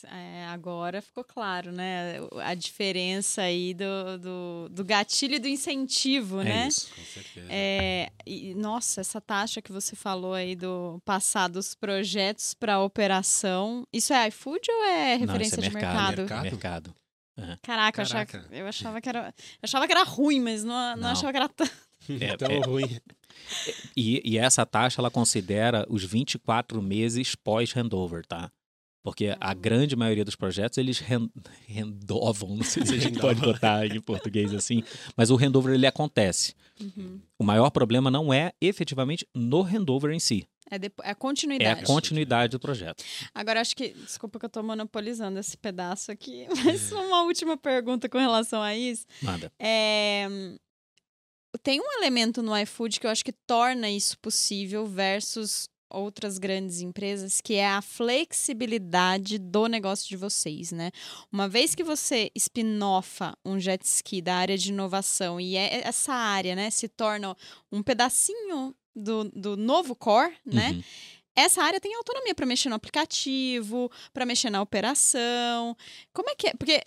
É, 0.05 0.45
agora 0.45 1.01
ficou 1.01 1.23
claro, 1.23 1.71
né? 1.71 2.15
A 2.41 2.53
diferença 2.53 3.41
aí 3.41 3.73
do, 3.73 4.17
do, 4.17 4.69
do 4.69 4.85
gatilho 4.85 5.35
e 5.35 5.39
do 5.39 5.47
incentivo, 5.47 6.41
é 6.41 6.43
né? 6.43 6.67
Isso. 6.67 6.89
Com 6.93 7.03
certeza. 7.03 7.47
É, 7.49 8.09
e, 8.25 8.53
nossa, 8.55 9.01
essa 9.01 9.19
taxa 9.19 9.61
que 9.61 9.71
você 9.71 9.95
falou 9.95 10.33
aí 10.33 10.55
do 10.55 11.01
passar 11.03 11.47
dos 11.49 11.75
projetos 11.75 12.53
para 12.53 12.79
operação, 12.79 13.85
isso 13.91 14.13
é 14.13 14.27
iFood 14.27 14.71
ou 14.71 14.83
é 14.85 15.15
referência 15.15 15.57
não, 15.57 15.65
é 15.65 15.69
de 15.69 15.73
mercado? 15.73 16.17
mercado? 16.17 16.43
Mercado. 16.43 16.95
Uhum. 17.37 17.57
Caraca, 17.61 18.05
Caraca. 18.05 18.37
Eu, 18.37 18.41
achava, 18.41 18.55
eu 18.55 18.67
achava 18.67 19.01
que 19.01 19.09
era, 19.09 19.19
eu 19.37 19.63
achava 19.63 19.85
que 19.87 19.93
era 19.93 20.03
ruim, 20.03 20.39
mas 20.39 20.63
não, 20.63 20.73
não, 20.91 20.97
Não. 20.97 21.09
achava 21.09 21.31
que 21.31 21.37
era 21.37 21.49
tanto. 21.49 21.71
É, 22.19 22.35
Tão 22.37 22.51
é. 22.51 22.59
ruim. 22.59 22.99
E, 23.95 24.21
e 24.25 24.37
essa 24.37 24.65
taxa 24.65 25.01
ela 25.01 25.11
considera 25.11 25.85
os 25.89 26.03
24 26.03 26.81
meses 26.81 27.35
pós-handover, 27.35 28.25
tá? 28.25 28.51
Porque 29.01 29.35
a 29.39 29.53
grande 29.53 29.95
maioria 29.95 30.25
dos 30.25 30.35
projetos 30.35 30.77
eles 30.77 30.99
ren- 30.99 31.29
rendovam, 31.67 32.55
não 32.57 32.63
sei 32.63 32.85
se 32.85 32.93
a 32.95 32.97
gente 32.97 33.19
pode 33.19 33.39
botar 33.39 33.85
em 33.85 34.01
português 34.01 34.53
assim, 34.53 34.83
mas 35.15 35.29
o 35.31 35.35
handover 35.37 35.73
ele 35.73 35.87
acontece. 35.87 36.53
Uhum. 36.81 37.19
O 37.37 37.43
maior 37.43 37.69
problema 37.69 38.11
não 38.11 38.33
é 38.33 38.51
efetivamente 38.61 39.25
no 39.33 39.61
handover 39.61 40.11
em 40.11 40.19
si, 40.19 40.45
É, 40.69 40.75
é 40.75 40.79
a 41.03 41.09
é 41.11 41.13
continuidade. 41.15 41.81
a 41.81 41.85
continuidade 41.85 42.51
do 42.51 42.59
projeto. 42.59 43.03
Agora, 43.33 43.59
acho 43.61 43.75
que. 43.75 43.89
Desculpa 43.93 44.37
que 44.39 44.45
eu 44.45 44.49
tô 44.49 44.61
monopolizando 44.63 45.39
esse 45.39 45.57
pedaço 45.57 46.11
aqui, 46.11 46.45
mas 46.63 46.91
uma 46.91 47.23
última 47.23 47.55
pergunta 47.57 48.07
com 48.09 48.17
relação 48.17 48.61
a 48.61 48.75
isso. 48.75 49.05
Nada. 49.21 49.51
É, 49.59 50.27
Tem 51.63 51.79
um 51.81 51.91
elemento 51.99 52.41
no 52.43 52.55
iFood 52.57 52.99
que 52.99 53.07
eu 53.07 53.11
acho 53.11 53.23
que 53.25 53.31
torna 53.47 53.89
isso 53.89 54.17
possível 54.19 54.85
versus 54.85 55.67
outras 55.89 56.37
grandes 56.37 56.81
empresas, 56.81 57.41
que 57.41 57.55
é 57.55 57.67
a 57.67 57.81
flexibilidade 57.81 59.37
do 59.37 59.67
negócio 59.67 60.07
de 60.07 60.15
vocês, 60.15 60.71
né? 60.71 60.91
Uma 61.31 61.47
vez 61.47 61.73
que 61.73 61.83
você 61.83 62.31
spin-offa 62.35 63.37
um 63.43 63.59
jet 63.59 63.83
ski 63.83 64.21
da 64.21 64.35
área 64.35 64.57
de 64.57 64.69
inovação 64.69 65.39
e 65.39 65.55
é 65.55 65.81
essa 65.87 66.13
área, 66.13 66.55
né, 66.55 66.69
se 66.69 66.87
torna 66.87 67.35
um 67.71 67.81
pedacinho 67.81 68.75
do, 68.95 69.25
do 69.25 69.57
novo 69.57 69.95
core, 69.95 70.33
né? 70.45 70.71
Uhum. 70.71 70.83
essa 71.35 71.63
área 71.63 71.79
tem 71.79 71.95
autonomia 71.95 72.35
para 72.35 72.45
mexer 72.45 72.69
no 72.69 72.75
aplicativo, 72.75 73.91
para 74.13 74.25
mexer 74.25 74.49
na 74.49 74.61
operação. 74.61 75.75
Como 76.13 76.29
é 76.29 76.35
que 76.35 76.47
é? 76.47 76.53
Porque 76.53 76.81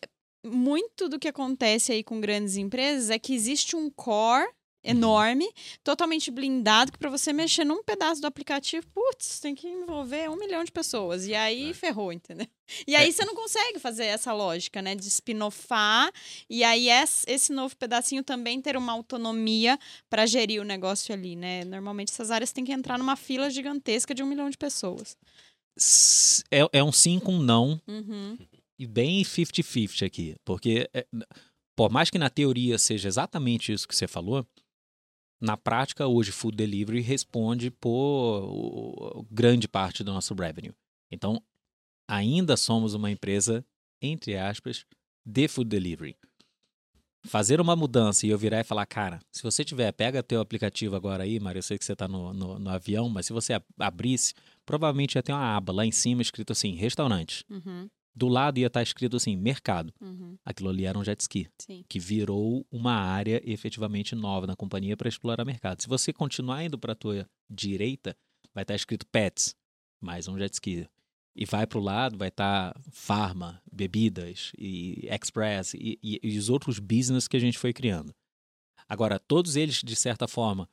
muito 0.44 1.08
do 1.08 1.18
que 1.18 1.28
acontece 1.28 1.92
aí 1.92 2.02
com 2.02 2.20
grandes 2.20 2.56
empresas 2.56 3.10
é 3.10 3.18
que 3.18 3.34
existe 3.34 3.76
um 3.76 3.88
core 3.90 4.48
enorme, 4.84 5.48
totalmente 5.84 6.30
blindado, 6.30 6.90
que 6.92 6.98
para 6.98 7.08
você 7.10 7.32
mexer 7.32 7.64
num 7.64 7.82
pedaço 7.84 8.20
do 8.20 8.26
aplicativo, 8.26 8.86
putz, 8.94 9.38
tem 9.40 9.54
que 9.54 9.66
envolver 9.68 10.28
um 10.28 10.36
milhão 10.36 10.64
de 10.64 10.72
pessoas. 10.72 11.26
E 11.26 11.34
aí 11.34 11.70
É. 11.70 11.74
ferrou, 11.74 12.12
entendeu? 12.12 12.46
E 12.86 12.96
aí 12.96 13.12
você 13.12 13.24
não 13.24 13.34
consegue 13.34 13.78
fazer 13.78 14.06
essa 14.06 14.32
lógica, 14.32 14.80
né? 14.82 14.94
De 14.94 15.08
spinofar 15.10 16.10
e 16.48 16.64
aí 16.64 16.88
es- 16.88 17.24
esse 17.28 17.52
novo 17.52 17.76
pedacinho 17.76 18.22
também 18.22 18.60
ter 18.60 18.76
uma 18.76 18.92
autonomia 18.92 19.78
para 20.10 20.26
gerir 20.26 20.60
o 20.60 20.64
negócio 20.64 21.14
ali, 21.14 21.36
né? 21.36 21.64
Normalmente 21.64 22.10
essas 22.10 22.30
áreas 22.30 22.50
têm 22.52 22.64
que 22.64 22.72
entrar 22.72 22.98
numa 22.98 23.14
fila 23.16 23.50
gigantesca 23.50 24.14
de 24.14 24.22
um 24.22 24.26
milhão 24.26 24.48
de 24.50 24.56
pessoas. 24.58 25.16
É, 26.50 26.68
é 26.72 26.84
um 26.84 26.92
sim 26.92 27.18
com 27.18 27.34
um 27.34 27.42
não 27.42 27.80
Uhum. 27.86 28.36
e 28.78 28.86
bem 28.86 29.22
50-50 29.24 30.04
aqui. 30.04 30.36
Porque, 30.44 30.88
é, 30.92 31.06
por 31.76 31.90
mais 31.90 32.10
que 32.10 32.18
na 32.18 32.28
teoria 32.28 32.78
seja 32.78 33.08
exatamente 33.08 33.72
isso 33.72 33.88
que 33.88 33.96
você 33.96 34.06
falou, 34.06 34.46
na 35.42 35.56
prática, 35.56 36.06
hoje, 36.06 36.30
food 36.30 36.56
delivery 36.56 37.00
responde 37.00 37.70
por 37.70 39.26
grande 39.30 39.66
parte 39.66 40.04
do 40.04 40.12
nosso 40.12 40.34
revenue. 40.34 40.72
Então, 41.10 41.42
ainda 42.08 42.56
somos 42.56 42.94
uma 42.94 43.10
empresa, 43.10 43.64
entre 44.00 44.36
aspas, 44.36 44.86
de 45.26 45.48
food 45.48 45.68
delivery. 45.68 46.16
Fazer 47.24 47.60
uma 47.60 47.76
mudança 47.76 48.26
e 48.26 48.30
eu 48.30 48.38
virar 48.38 48.60
e 48.60 48.64
falar, 48.64 48.84
cara, 48.86 49.20
se 49.30 49.42
você 49.42 49.64
tiver, 49.64 49.92
pega 49.92 50.22
teu 50.22 50.40
aplicativo 50.40 50.96
agora 50.96 51.22
aí, 51.22 51.38
Mário, 51.38 51.58
eu 51.58 51.62
sei 51.62 51.78
que 51.78 51.84
você 51.84 51.92
está 51.92 52.08
no, 52.08 52.32
no, 52.32 52.58
no 52.58 52.70
avião, 52.70 53.08
mas 53.08 53.26
se 53.26 53.32
você 53.32 53.52
ab- 53.52 53.64
abrisse, 53.78 54.34
provavelmente 54.66 55.14
ia 55.14 55.22
ter 55.22 55.32
uma 55.32 55.56
aba 55.56 55.72
lá 55.72 55.86
em 55.86 55.92
cima 55.92 56.20
escrito 56.22 56.52
assim, 56.52 56.74
restaurante. 56.74 57.44
Uhum. 57.48 57.88
Do 58.14 58.28
lado 58.28 58.58
ia 58.58 58.66
estar 58.66 58.82
escrito 58.82 59.16
assim, 59.16 59.36
mercado. 59.36 59.92
Uhum. 60.00 60.36
Aquilo 60.44 60.68
ali 60.68 60.84
era 60.84 60.98
um 60.98 61.04
jet 61.04 61.18
ski, 61.20 61.48
Sim. 61.58 61.82
que 61.88 61.98
virou 61.98 62.66
uma 62.70 62.92
área 62.92 63.40
efetivamente 63.50 64.14
nova 64.14 64.46
na 64.46 64.54
companhia 64.54 64.96
para 64.96 65.08
explorar 65.08 65.44
mercado. 65.44 65.80
Se 65.80 65.88
você 65.88 66.12
continuar 66.12 66.62
indo 66.64 66.78
para 66.78 66.92
a 66.92 66.96
tua 66.96 67.26
direita, 67.48 68.14
vai 68.54 68.62
estar 68.64 68.74
escrito 68.74 69.06
pets, 69.06 69.54
mais 70.00 70.28
um 70.28 70.36
jet 70.38 70.52
ski. 70.52 70.86
E 71.34 71.46
vai 71.46 71.66
para 71.66 71.78
o 71.78 71.82
lado, 71.82 72.18
vai 72.18 72.28
estar 72.28 72.78
farma, 72.90 73.62
bebidas 73.72 74.52
e 74.58 75.08
express 75.10 75.72
e, 75.72 75.98
e- 76.02 76.20
e 76.22 76.36
os 76.36 76.50
outros 76.50 76.78
business 76.78 77.26
que 77.26 77.36
a 77.38 77.40
gente 77.40 77.58
foi 77.58 77.72
criando. 77.72 78.14
Agora, 78.86 79.18
todos 79.18 79.56
eles, 79.56 79.76
de 79.82 79.96
certa 79.96 80.28
forma, 80.28 80.68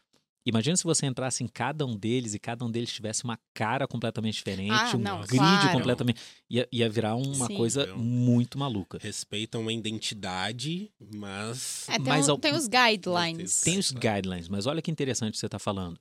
imagina 0.50 0.76
se 0.76 0.84
você 0.84 1.06
entrasse 1.06 1.44
em 1.44 1.48
cada 1.48 1.86
um 1.86 1.96
deles 1.96 2.34
e 2.34 2.40
cada 2.40 2.66
um 2.66 2.70
deles 2.72 2.92
tivesse 2.92 3.24
uma 3.24 3.40
cara 3.54 3.88
completamente 3.88 4.36
diferente, 4.36 4.72
Ah, 4.72 4.98
um 4.98 5.00
não, 5.00 5.22
grid 5.22 5.38
claro. 5.38 5.72
completamente. 5.72 6.20
Ia, 6.50 6.68
ia 6.72 6.90
virar 6.90 7.16
uma 7.16 7.48
Sim. 7.48 7.56
coisa 7.56 7.84
Então, 7.84 7.98
muito 7.98 8.58
maluca. 8.58 8.98
Respeitam 9.02 9.62
uma 9.62 9.72
identidade, 9.74 10.92
mas. 11.00 11.88
É, 11.90 11.94
tem, 11.98 12.04
Mas 12.08 12.28
um- 12.30 12.38
tem 12.38 12.54
os 12.54 12.68
guidelines. 12.68 13.62
Tem 13.62 13.78
os 13.78 13.92
guidelines, 13.92 14.48
mas 14.50 14.66
olha 14.66 14.82
que 14.82 14.92
interessante 14.92 15.38
você 15.38 15.46
está 15.46 15.60
falando. 15.60 16.00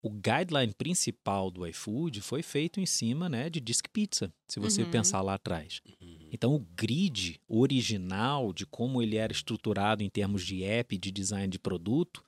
O 0.00 0.10
guideline 0.10 0.72
principal 0.74 1.50
do 1.50 1.66
iFood 1.66 2.20
foi 2.20 2.40
feito 2.40 2.80
em 2.80 2.86
cima 2.86 3.28
né, 3.28 3.50
de 3.50 3.60
Disc 3.60 3.84
Pizza, 3.92 4.32
se 4.48 4.60
você 4.60 4.82
Uhum. 4.84 4.90
pensar 4.90 5.20
lá 5.22 5.34
atrás. 5.34 5.80
Uhum. 6.00 6.28
Então, 6.30 6.54
o 6.54 6.60
grid 6.60 7.40
original 7.48 8.52
de 8.52 8.64
como 8.64 9.02
ele 9.02 9.16
era 9.16 9.32
estruturado 9.32 10.02
em 10.02 10.08
termos 10.08 10.44
de 10.44 10.62
app, 10.62 10.96
de 10.96 11.10
design 11.10 11.48
de 11.48 11.58
produto, 11.58 12.22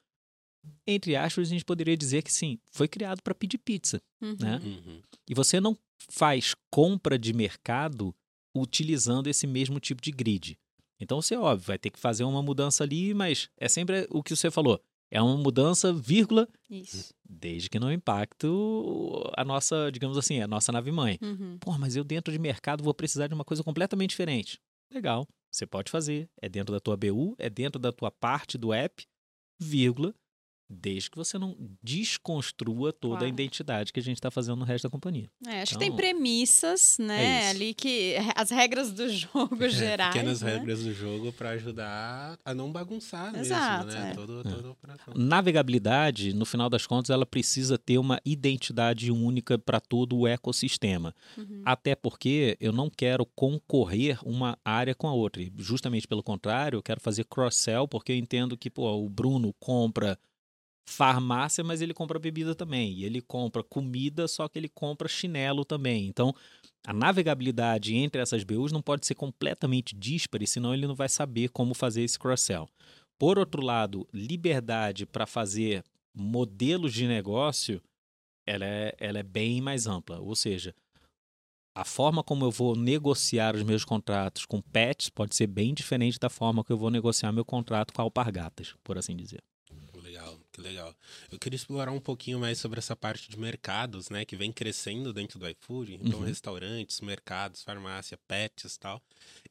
entre 0.86 1.16
aspas, 1.16 1.48
a 1.48 1.50
gente 1.50 1.64
poderia 1.64 1.96
dizer 1.96 2.22
que 2.22 2.32
sim, 2.32 2.58
foi 2.70 2.88
criado 2.88 3.22
para 3.22 3.34
pedir 3.34 3.58
pizza. 3.58 4.00
Uhum. 4.20 4.36
né? 4.38 4.60
Uhum. 4.62 5.02
E 5.28 5.34
você 5.34 5.60
não 5.60 5.76
faz 6.10 6.54
compra 6.70 7.18
de 7.18 7.32
mercado 7.32 8.14
utilizando 8.54 9.28
esse 9.28 9.46
mesmo 9.46 9.78
tipo 9.78 10.02
de 10.02 10.10
grid. 10.10 10.58
Então, 10.98 11.20
você, 11.20 11.36
óbvio, 11.36 11.66
vai 11.66 11.78
ter 11.78 11.90
que 11.90 11.98
fazer 11.98 12.24
uma 12.24 12.42
mudança 12.42 12.84
ali, 12.84 13.14
mas 13.14 13.48
é 13.56 13.68
sempre 13.68 14.06
o 14.10 14.22
que 14.22 14.36
você 14.36 14.50
falou. 14.50 14.82
É 15.10 15.20
uma 15.20 15.36
mudança, 15.36 15.92
vírgula, 15.92 16.48
Isso. 16.70 17.12
desde 17.28 17.68
que 17.68 17.80
não 17.80 17.92
impacte 17.92 18.46
a 19.36 19.44
nossa, 19.44 19.90
digamos 19.90 20.16
assim, 20.16 20.40
a 20.40 20.46
nossa 20.46 20.70
nave-mãe. 20.70 21.18
Uhum. 21.20 21.58
Pô, 21.58 21.76
mas 21.76 21.96
eu 21.96 22.04
dentro 22.04 22.32
de 22.32 22.38
mercado 22.38 22.84
vou 22.84 22.94
precisar 22.94 23.26
de 23.26 23.34
uma 23.34 23.44
coisa 23.44 23.64
completamente 23.64 24.10
diferente. 24.10 24.60
Legal, 24.92 25.26
você 25.50 25.66
pode 25.66 25.90
fazer. 25.90 26.28
É 26.40 26.48
dentro 26.48 26.72
da 26.72 26.78
tua 26.78 26.96
BU, 26.96 27.34
é 27.38 27.50
dentro 27.50 27.80
da 27.80 27.90
tua 27.90 28.10
parte 28.10 28.56
do 28.56 28.72
app, 28.72 29.04
vírgula, 29.58 30.14
desde 30.70 31.10
que 31.10 31.16
você 31.16 31.36
não 31.38 31.56
desconstrua 31.82 32.92
toda 32.92 33.16
a 33.16 33.18
Claro. 33.18 33.32
identidade 33.34 33.92
que 33.92 33.98
a 33.98 34.02
gente 34.02 34.16
está 34.18 34.30
fazendo 34.30 34.56
no 34.56 34.64
resto 34.64 34.84
da 34.84 34.90
companhia. 34.90 35.28
É, 35.46 35.62
acho 35.62 35.76
que 35.76 35.84
Então, 35.84 35.96
tem 35.96 35.96
premissas, 35.96 36.96
né? 36.98 37.46
é 37.46 37.50
ali 37.50 37.74
que. 37.74 38.14
As 38.36 38.50
regras 38.50 38.92
do 38.92 39.08
jogo 39.12 39.68
gerais. 39.68 40.12
Pequenas 40.14 40.42
né? 40.42 40.56
regras 40.56 40.84
do 40.84 40.92
jogo 40.94 41.32
para 41.32 41.50
ajudar 41.50 42.38
a 42.44 42.54
não 42.54 42.70
bagunçar 42.70 43.34
Exato, 43.36 43.86
mesmo, 43.86 44.00
né? 44.00 44.10
é. 44.10 44.14
Todo, 44.14 44.42
toda 44.42 44.68
a 44.68 44.70
operação. 44.70 45.14
Navegabilidade, 45.16 46.32
no 46.32 46.44
final 46.44 46.70
das 46.70 46.86
contas, 46.86 47.10
ela 47.10 47.26
precisa 47.26 47.76
ter 47.76 47.98
uma 47.98 48.20
identidade 48.24 49.10
única 49.10 49.58
para 49.58 49.80
todo 49.80 50.16
o 50.16 50.26
ecossistema. 50.26 51.14
Uhum. 51.36 51.62
Até 51.64 51.94
porque 51.94 52.56
eu 52.60 52.72
não 52.72 52.88
quero 52.88 53.26
concorrer 53.26 54.18
uma 54.24 54.56
área 54.64 54.94
com 54.94 55.08
a 55.08 55.12
outra. 55.12 55.42
Justamente 55.56 56.06
pelo 56.06 56.22
contrário, 56.22 56.76
eu 56.76 56.82
quero 56.82 57.00
fazer 57.00 57.24
cross-sell, 57.24 57.88
porque 57.88 58.12
eu 58.12 58.16
entendo 58.16 58.56
que 58.56 58.70
pô, 58.70 58.88
o 58.92 59.08
Bruno 59.08 59.52
compra 59.58 60.18
farmácia, 60.90 61.62
mas 61.64 61.80
ele 61.80 61.94
compra 61.94 62.18
bebida 62.18 62.54
também. 62.54 62.92
E 62.92 63.04
ele 63.04 63.20
compra 63.20 63.62
comida, 63.62 64.26
só 64.28 64.48
que 64.48 64.58
ele 64.58 64.68
compra 64.68 65.08
chinelo 65.08 65.64
também. 65.64 66.06
Então, 66.06 66.34
a 66.86 66.92
navegabilidade 66.92 67.94
entre 67.94 68.20
essas 68.20 68.44
BUs 68.44 68.72
não 68.72 68.82
pode 68.82 69.06
ser 69.06 69.14
completamente 69.14 69.94
díspare, 69.94 70.46
senão 70.46 70.74
ele 70.74 70.86
não 70.86 70.94
vai 70.94 71.08
saber 71.08 71.48
como 71.50 71.74
fazer 71.74 72.02
esse 72.02 72.18
cross-sell. 72.18 72.68
Por 73.18 73.38
outro 73.38 73.62
lado, 73.62 74.08
liberdade 74.12 75.04
para 75.04 75.26
fazer 75.26 75.84
modelos 76.14 76.92
de 76.92 77.06
negócio, 77.06 77.82
ela 78.46 78.64
é, 78.64 78.94
ela 78.98 79.18
é 79.18 79.22
bem 79.22 79.60
mais 79.60 79.86
ampla. 79.86 80.18
Ou 80.20 80.34
seja, 80.34 80.74
a 81.76 81.84
forma 81.84 82.24
como 82.24 82.44
eu 82.44 82.50
vou 82.50 82.74
negociar 82.74 83.54
os 83.54 83.62
meus 83.62 83.84
contratos 83.84 84.44
com 84.44 84.60
pets 84.60 85.08
pode 85.08 85.36
ser 85.36 85.46
bem 85.46 85.72
diferente 85.72 86.18
da 86.18 86.28
forma 86.28 86.64
que 86.64 86.72
eu 86.72 86.78
vou 86.78 86.90
negociar 86.90 87.30
meu 87.30 87.44
contrato 87.44 87.92
com 87.92 88.02
alpargatas, 88.02 88.74
por 88.82 88.98
assim 88.98 89.14
dizer. 89.14 89.42
Legal, 90.60 90.62
que 90.62 90.68
legal. 90.68 90.94
Eu 91.32 91.38
queria 91.38 91.56
explorar 91.56 91.92
um 91.92 92.00
pouquinho 92.00 92.38
mais 92.38 92.58
sobre 92.58 92.78
essa 92.78 92.94
parte 92.94 93.30
de 93.30 93.38
mercados, 93.38 94.10
né, 94.10 94.24
que 94.24 94.36
vem 94.36 94.52
crescendo 94.52 95.12
dentro 95.12 95.38
do 95.38 95.48
iFood, 95.48 95.94
então 95.94 96.20
uhum. 96.20 96.26
restaurantes, 96.26 97.00
mercados, 97.00 97.62
farmácia, 97.62 98.18
pets, 98.28 98.76
tal. 98.76 99.02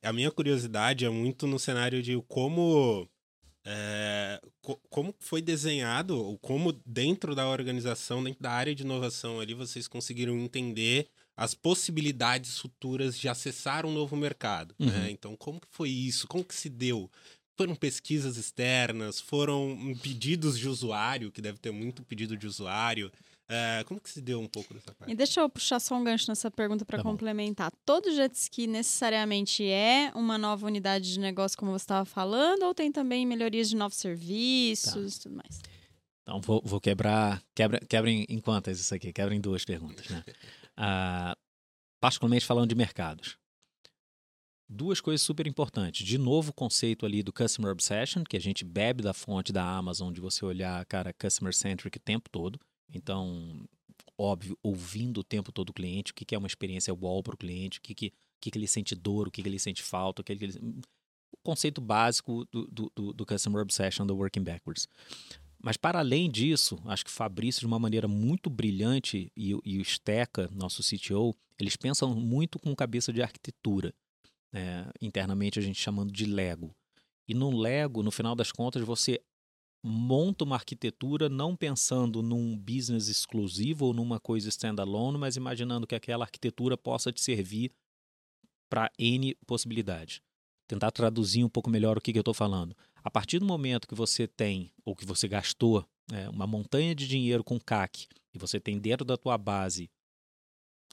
A 0.01 0.13
minha 0.13 0.31
curiosidade 0.31 1.05
é 1.05 1.09
muito 1.09 1.47
no 1.47 1.59
cenário 1.59 2.01
de 2.01 2.21
como 2.27 3.07
é, 3.65 4.41
co 4.61 4.79
como 4.89 5.13
foi 5.19 5.41
desenhado, 5.41 6.17
ou 6.17 6.37
como 6.37 6.73
dentro 6.85 7.35
da 7.35 7.47
organização, 7.47 8.23
dentro 8.23 8.41
da 8.41 8.51
área 8.51 8.73
de 8.73 8.83
inovação 8.83 9.39
ali, 9.39 9.53
vocês 9.53 9.87
conseguiram 9.87 10.37
entender 10.37 11.07
as 11.35 11.53
possibilidades 11.53 12.59
futuras 12.59 13.17
de 13.17 13.29
acessar 13.29 13.85
um 13.85 13.93
novo 13.93 14.15
mercado. 14.17 14.75
Né? 14.77 14.87
Uhum. 14.87 14.91
Né? 14.91 15.11
Então, 15.11 15.35
como 15.37 15.59
que 15.59 15.67
foi 15.69 15.89
isso? 15.89 16.27
Como 16.27 16.43
que 16.43 16.53
se 16.53 16.67
deu? 16.67 17.09
Foram 17.59 17.75
pesquisas 17.75 18.37
externas? 18.37 19.19
Foram 19.19 19.93
pedidos 20.01 20.57
de 20.57 20.69
usuário, 20.69 21.29
que 21.29 21.41
deve 21.41 21.57
ter 21.57 21.71
muito 21.71 22.01
pedido 22.03 22.37
de 22.37 22.47
usuário? 22.47 23.11
É, 23.49 23.83
como 23.85 23.99
que 23.99 24.09
se 24.09 24.21
deu 24.21 24.39
um 24.39 24.47
pouco 24.47 24.73
dessa 24.73 24.93
parte? 24.93 25.11
E 25.11 25.13
deixa 25.13 25.41
eu 25.41 25.49
puxar 25.49 25.77
só 25.81 25.95
um 25.95 26.03
gancho 26.05 26.31
nessa 26.31 26.49
pergunta 26.49 26.85
para 26.85 26.99
tá 26.99 27.03
complementar. 27.03 27.69
Todo 27.85 28.15
jet 28.15 28.33
ski 28.33 28.65
necessariamente 28.65 29.65
é 29.65 30.09
uma 30.15 30.37
nova 30.37 30.65
unidade 30.65 31.11
de 31.11 31.19
negócio, 31.19 31.57
como 31.57 31.71
você 31.73 31.83
estava 31.83 32.05
falando, 32.05 32.63
ou 32.63 32.73
tem 32.73 32.93
também 32.93 33.25
melhorias 33.25 33.67
de 33.67 33.75
novos 33.75 33.97
serviços 33.97 35.15
e 35.15 35.17
tá. 35.17 35.23
tudo 35.23 35.35
mais? 35.35 35.59
Então, 36.21 36.39
vou, 36.39 36.61
vou, 36.63 36.79
quebrar. 36.79 37.43
Quebra, 37.53 37.81
quebra 37.89 38.09
em, 38.09 38.25
em 38.29 38.39
quantas 38.39 38.79
isso 38.79 38.95
aqui? 38.95 39.11
Quebra 39.11 39.35
em 39.35 39.41
duas 39.41 39.65
perguntas, 39.65 40.07
né? 40.07 40.23
Ah, 40.77 41.35
particularmente 41.99 42.45
falando 42.45 42.69
de 42.69 42.75
mercados. 42.75 43.37
Duas 44.71 45.01
coisas 45.01 45.23
super 45.23 45.47
importantes. 45.47 46.05
De 46.05 46.19
novo, 46.19 46.51
o 46.51 46.53
conceito 46.53 47.03
ali 47.03 47.23
do 47.23 47.33
Customer 47.33 47.71
Obsession, 47.71 48.23
que 48.23 48.37
a 48.37 48.39
gente 48.39 48.63
bebe 48.63 49.01
da 49.01 49.15
fonte 49.15 49.51
da 49.51 49.63
Amazon, 49.63 50.13
de 50.13 50.21
você 50.21 50.45
olhar, 50.45 50.85
cara, 50.85 51.11
customer 51.11 51.55
centric 51.55 51.97
o 51.97 51.99
tempo 51.99 52.29
todo. 52.29 52.59
Então, 52.93 53.67
óbvio, 54.15 54.55
ouvindo 54.61 55.21
o 55.21 55.23
tempo 55.23 55.51
todo 55.51 55.69
o 55.69 55.73
cliente, 55.73 56.11
o 56.11 56.15
que, 56.15 56.35
é 56.35 56.37
uma 56.37 56.47
experiência 56.47 56.93
wall 56.93 57.23
para 57.23 57.33
o 57.33 57.37
cliente, 57.37 57.79
o 57.79 57.81
que, 57.81 57.95
que, 57.95 58.13
que, 58.39 58.51
ele 58.55 58.67
sente 58.67 58.93
dor, 58.93 59.27
o 59.27 59.31
que, 59.31 59.41
que 59.41 59.49
ele 59.49 59.57
sente 59.57 59.81
falta, 59.81 60.21
o 60.21 60.25
que, 60.25 60.33
ele... 60.33 60.59
O 61.31 61.37
conceito 61.41 61.81
básico 61.81 62.45
do, 62.51 62.67
do, 62.67 62.91
do, 62.95 63.13
do 63.13 63.25
Customer 63.25 63.63
Obsession, 63.63 64.05
do 64.05 64.15
Working 64.15 64.43
Backwards. 64.43 64.87
Mas, 65.61 65.77
para 65.77 65.97
além 65.97 66.29
disso, 66.29 66.79
acho 66.85 67.05
que 67.05 67.09
o 67.09 67.13
Fabrício, 67.13 67.61
de 67.61 67.65
uma 67.65 67.79
maneira 67.79 68.07
muito 68.07 68.51
brilhante, 68.51 69.31
e, 69.35 69.49
e 69.65 69.79
o 69.79 69.85
Steca, 69.85 70.47
nosso 70.53 70.83
CTO, 70.83 71.35
eles 71.57 71.75
pensam 71.75 72.13
muito 72.13 72.59
com 72.59 72.75
cabeça 72.75 73.11
de 73.11 73.21
arquitetura. 73.21 73.93
É, 74.53 74.85
internamente, 75.01 75.59
a 75.59 75.61
gente 75.61 75.79
chamando 75.79 76.11
de 76.11 76.25
Lego. 76.25 76.75
E 77.27 77.33
no 77.33 77.55
Lego, 77.55 78.01
no 78.01 78.11
final 78.11 78.35
das 78.35 78.51
contas, 78.51 78.83
você 78.83 79.21
monta 79.83 80.43
uma 80.43 80.55
arquitetura 80.55 81.29
não 81.29 81.55
pensando 81.55 82.21
num 82.21 82.57
business 82.57 83.07
exclusivo 83.07 83.85
ou 83.85 83.93
numa 83.93 84.19
coisa 84.19 84.49
standalone, 84.49 85.17
mas 85.17 85.35
imaginando 85.35 85.87
que 85.87 85.95
aquela 85.95 86.25
arquitetura 86.25 86.77
possa 86.77 87.11
te 87.11 87.21
servir 87.21 87.71
para 88.69 88.91
N 88.97 89.35
possibilidades. 89.45 90.21
Tentar 90.67 90.91
traduzir 90.91 91.43
um 91.43 91.49
pouco 91.49 91.69
melhor 91.69 91.97
o 91.97 92.01
que, 92.01 92.11
que 92.11 92.19
eu 92.19 92.21
estou 92.21 92.33
falando. 92.33 92.75
A 93.03 93.09
partir 93.09 93.39
do 93.39 93.45
momento 93.45 93.87
que 93.87 93.95
você 93.95 94.27
tem, 94.27 94.71
ou 94.85 94.95
que 94.95 95.05
você 95.05 95.27
gastou, 95.27 95.85
é, 96.11 96.29
uma 96.29 96.45
montanha 96.45 96.93
de 96.93 97.07
dinheiro 97.07 97.43
com 97.43 97.59
CAC, 97.59 98.07
e 98.33 98.37
você 98.37 98.59
tem 98.59 98.77
dentro 98.77 99.05
da 99.05 99.17
tua 99.17 99.37
base 99.37 99.89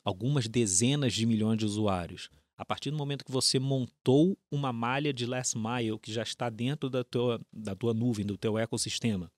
algumas 0.04 0.46
dezenas 0.46 1.12
de 1.12 1.26
milhões 1.26 1.58
de 1.58 1.66
usuários, 1.66 2.30
a 2.56 2.64
partir 2.64 2.90
do 2.90 2.96
momento 2.96 3.24
que 3.24 3.30
você 3.30 3.58
montou 3.58 4.38
uma 4.50 4.72
malha 4.72 5.12
de 5.12 5.26
last 5.26 5.56
mile 5.56 5.98
que 5.98 6.12
já 6.12 6.22
está 6.22 6.48
dentro 6.48 6.88
da 6.88 7.04
tua, 7.04 7.40
da 7.52 7.74
tua 7.74 7.92
nuvem, 7.92 8.24
do 8.24 8.36
teu 8.36 8.58
ecossistema, 8.58 9.30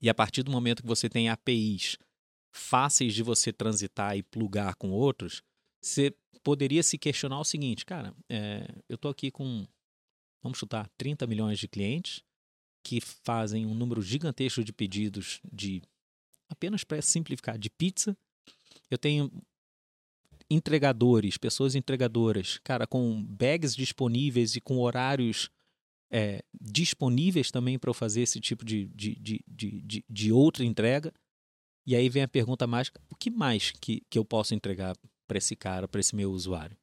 e 0.00 0.08
a 0.08 0.14
partir 0.14 0.42
do 0.42 0.50
momento 0.50 0.82
que 0.82 0.88
você 0.88 1.08
tem 1.08 1.28
APIs 1.28 1.96
fáceis 2.52 3.14
de 3.14 3.22
você 3.22 3.52
transitar 3.52 4.16
e 4.16 4.22
plugar 4.22 4.74
com 4.74 4.90
outros, 4.90 5.42
você 5.80 6.14
poderia 6.42 6.82
se 6.82 6.98
questionar 6.98 7.38
o 7.40 7.44
seguinte, 7.44 7.84
cara, 7.84 8.14
é, 8.28 8.66
eu 8.88 8.96
estou 8.96 9.10
aqui 9.10 9.30
com 9.30 9.66
vamos 10.42 10.58
chutar, 10.58 10.88
30 10.96 11.26
milhões 11.26 11.58
de 11.58 11.68
clientes 11.68 12.22
que 12.82 13.00
fazem 13.00 13.66
um 13.66 13.74
número 13.74 14.00
gigantesco 14.00 14.64
de 14.64 14.72
pedidos 14.72 15.40
de, 15.52 15.82
apenas 16.48 16.82
para 16.82 17.02
simplificar, 17.02 17.58
de 17.58 17.68
pizza. 17.68 18.16
Eu 18.90 18.96
tenho 18.96 19.30
entregadores, 20.50 21.38
pessoas 21.38 21.74
entregadoras, 21.74 22.58
cara, 22.64 22.86
com 22.86 23.22
bags 23.24 23.76
disponíveis 23.76 24.56
e 24.56 24.60
com 24.60 24.78
horários 24.80 25.48
é, 26.10 26.42
disponíveis 26.60 27.50
também 27.50 27.78
para 27.78 27.90
eu 27.90 27.94
fazer 27.94 28.22
esse 28.22 28.40
tipo 28.40 28.64
de, 28.64 28.86
de, 28.88 29.14
de, 29.16 29.44
de, 29.46 30.04
de, 30.08 30.32
outra 30.32 30.64
entrega. 30.64 31.12
E 31.86 31.94
aí 31.94 32.08
vem 32.08 32.24
a 32.24 32.28
pergunta 32.28 32.66
mágica: 32.66 33.00
o 33.08 33.14
que 33.14 33.30
mais 33.30 33.70
que, 33.70 34.02
que 34.10 34.18
eu 34.18 34.24
posso 34.24 34.54
entregar 34.54 34.96
para 35.28 35.38
esse 35.38 35.54
cara, 35.54 35.86
para 35.86 36.00
esse 36.00 36.16
meu 36.16 36.32
usuário? 36.32 36.76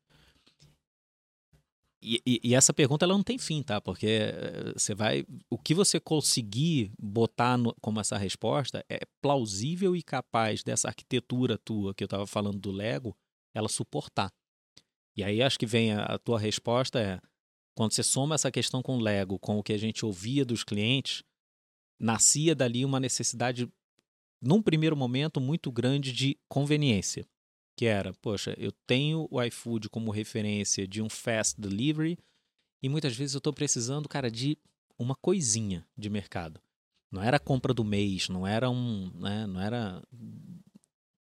E, 2.02 2.22
e, 2.26 2.40
e, 2.44 2.56
essa 2.56 2.74
pergunta 2.74 3.06
ela 3.06 3.16
não 3.16 3.24
tem 3.24 3.40
fim, 3.40 3.64
tá? 3.64 3.82
Porque 3.82 4.06
eh, 4.08 4.74
você 4.76 4.94
vai. 4.94 5.26
O 5.50 5.58
que 5.58 5.74
você 5.74 6.00
conseguir 6.00 6.92
botar 6.98 7.58
no, 7.58 7.76
como 7.82 8.00
essa 8.00 8.18
resposta 8.18 8.86
é 8.88 9.00
plausível 9.20 9.96
e 9.96 10.04
capaz 10.04 10.64
dessa 10.64 10.88
arquitetura 10.88 11.58
tua 11.58 11.96
que 11.96 12.04
eu 12.04 12.06
estava 12.06 12.28
falando 12.28 12.60
do 12.60 12.72
Lego, 12.72 13.18
ela 13.54 13.68
suportar. 13.68 14.32
E 15.16 15.24
aí 15.24 15.42
acho 15.42 15.58
que 15.58 15.66
vem 15.66 15.94
a, 15.94 16.04
a 16.04 16.20
tua 16.20 16.40
resposta 16.40 17.00
é 17.00 17.20
quando 17.76 17.94
você 17.94 18.04
soma 18.04 18.36
essa 18.36 18.52
questão 18.52 18.82
com 18.82 18.98
o 18.98 19.02
Lego, 19.02 19.40
com 19.40 19.58
o 19.58 19.64
que 19.64 19.74
a 19.74 19.78
gente 19.78 20.06
ouvia 20.06 20.44
dos 20.44 20.64
clientes, 20.64 21.24
nascia 22.00 22.56
dali 22.56 22.84
uma 22.84 23.00
necessidade, 23.00 23.72
num 24.42 24.62
primeiro 24.62 24.96
momento, 24.96 25.40
muito 25.40 25.72
grande 25.72 26.12
de 26.12 26.38
conveniência 26.48 27.28
que 27.78 27.86
era, 27.86 28.12
poxa, 28.16 28.56
eu 28.58 28.72
tenho 28.88 29.28
o 29.30 29.42
iFood 29.44 29.88
como 29.88 30.10
referência 30.10 30.88
de 30.88 31.00
um 31.00 31.08
fast 31.08 31.62
delivery 31.62 32.18
e 32.82 32.90
muitas 32.90 33.16
vezes 33.16 33.36
eu 33.36 33.38
estou 33.38 33.54
precisando, 33.54 34.10
cara, 34.10 34.32
de 34.32 34.58
uma 34.98 35.16
coisinha 35.16 35.86
de 35.96 36.10
mercado. 36.10 36.60
Não 37.12 37.22
era 37.22 37.38
a 37.38 37.40
compra 37.40 37.76
do 37.76 37.84
mês, 37.86 38.30
não 38.30 38.48
era 38.48 38.68
um, 38.68 39.12
né, 39.14 39.46
não 39.46 39.62
era 39.62 40.04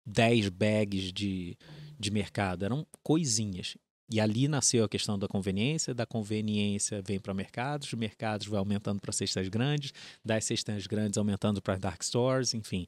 10 0.05 0.47
bags 0.47 1.11
de, 1.11 1.57
de 1.97 2.11
mercado, 2.11 2.65
eram 2.65 2.85
coisinhas. 3.03 3.77
E 4.09 4.19
ali 4.19 4.47
nasceu 4.47 4.83
a 4.83 4.89
questão 4.89 5.17
da 5.17 5.27
conveniência, 5.27 5.93
da 5.93 6.05
conveniência 6.05 7.01
vem 7.01 7.19
para 7.19 7.33
mercados, 7.33 7.87
os 7.87 7.93
mercados 7.95 8.45
vai 8.45 8.59
aumentando 8.59 8.99
para 8.99 9.11
cestas 9.11 9.47
grandes, 9.47 9.91
das 10.23 10.45
cestas 10.45 10.85
grandes 10.85 11.17
aumentando 11.17 11.61
para 11.61 11.77
dark 11.77 12.03
stores, 12.03 12.53
enfim 12.53 12.87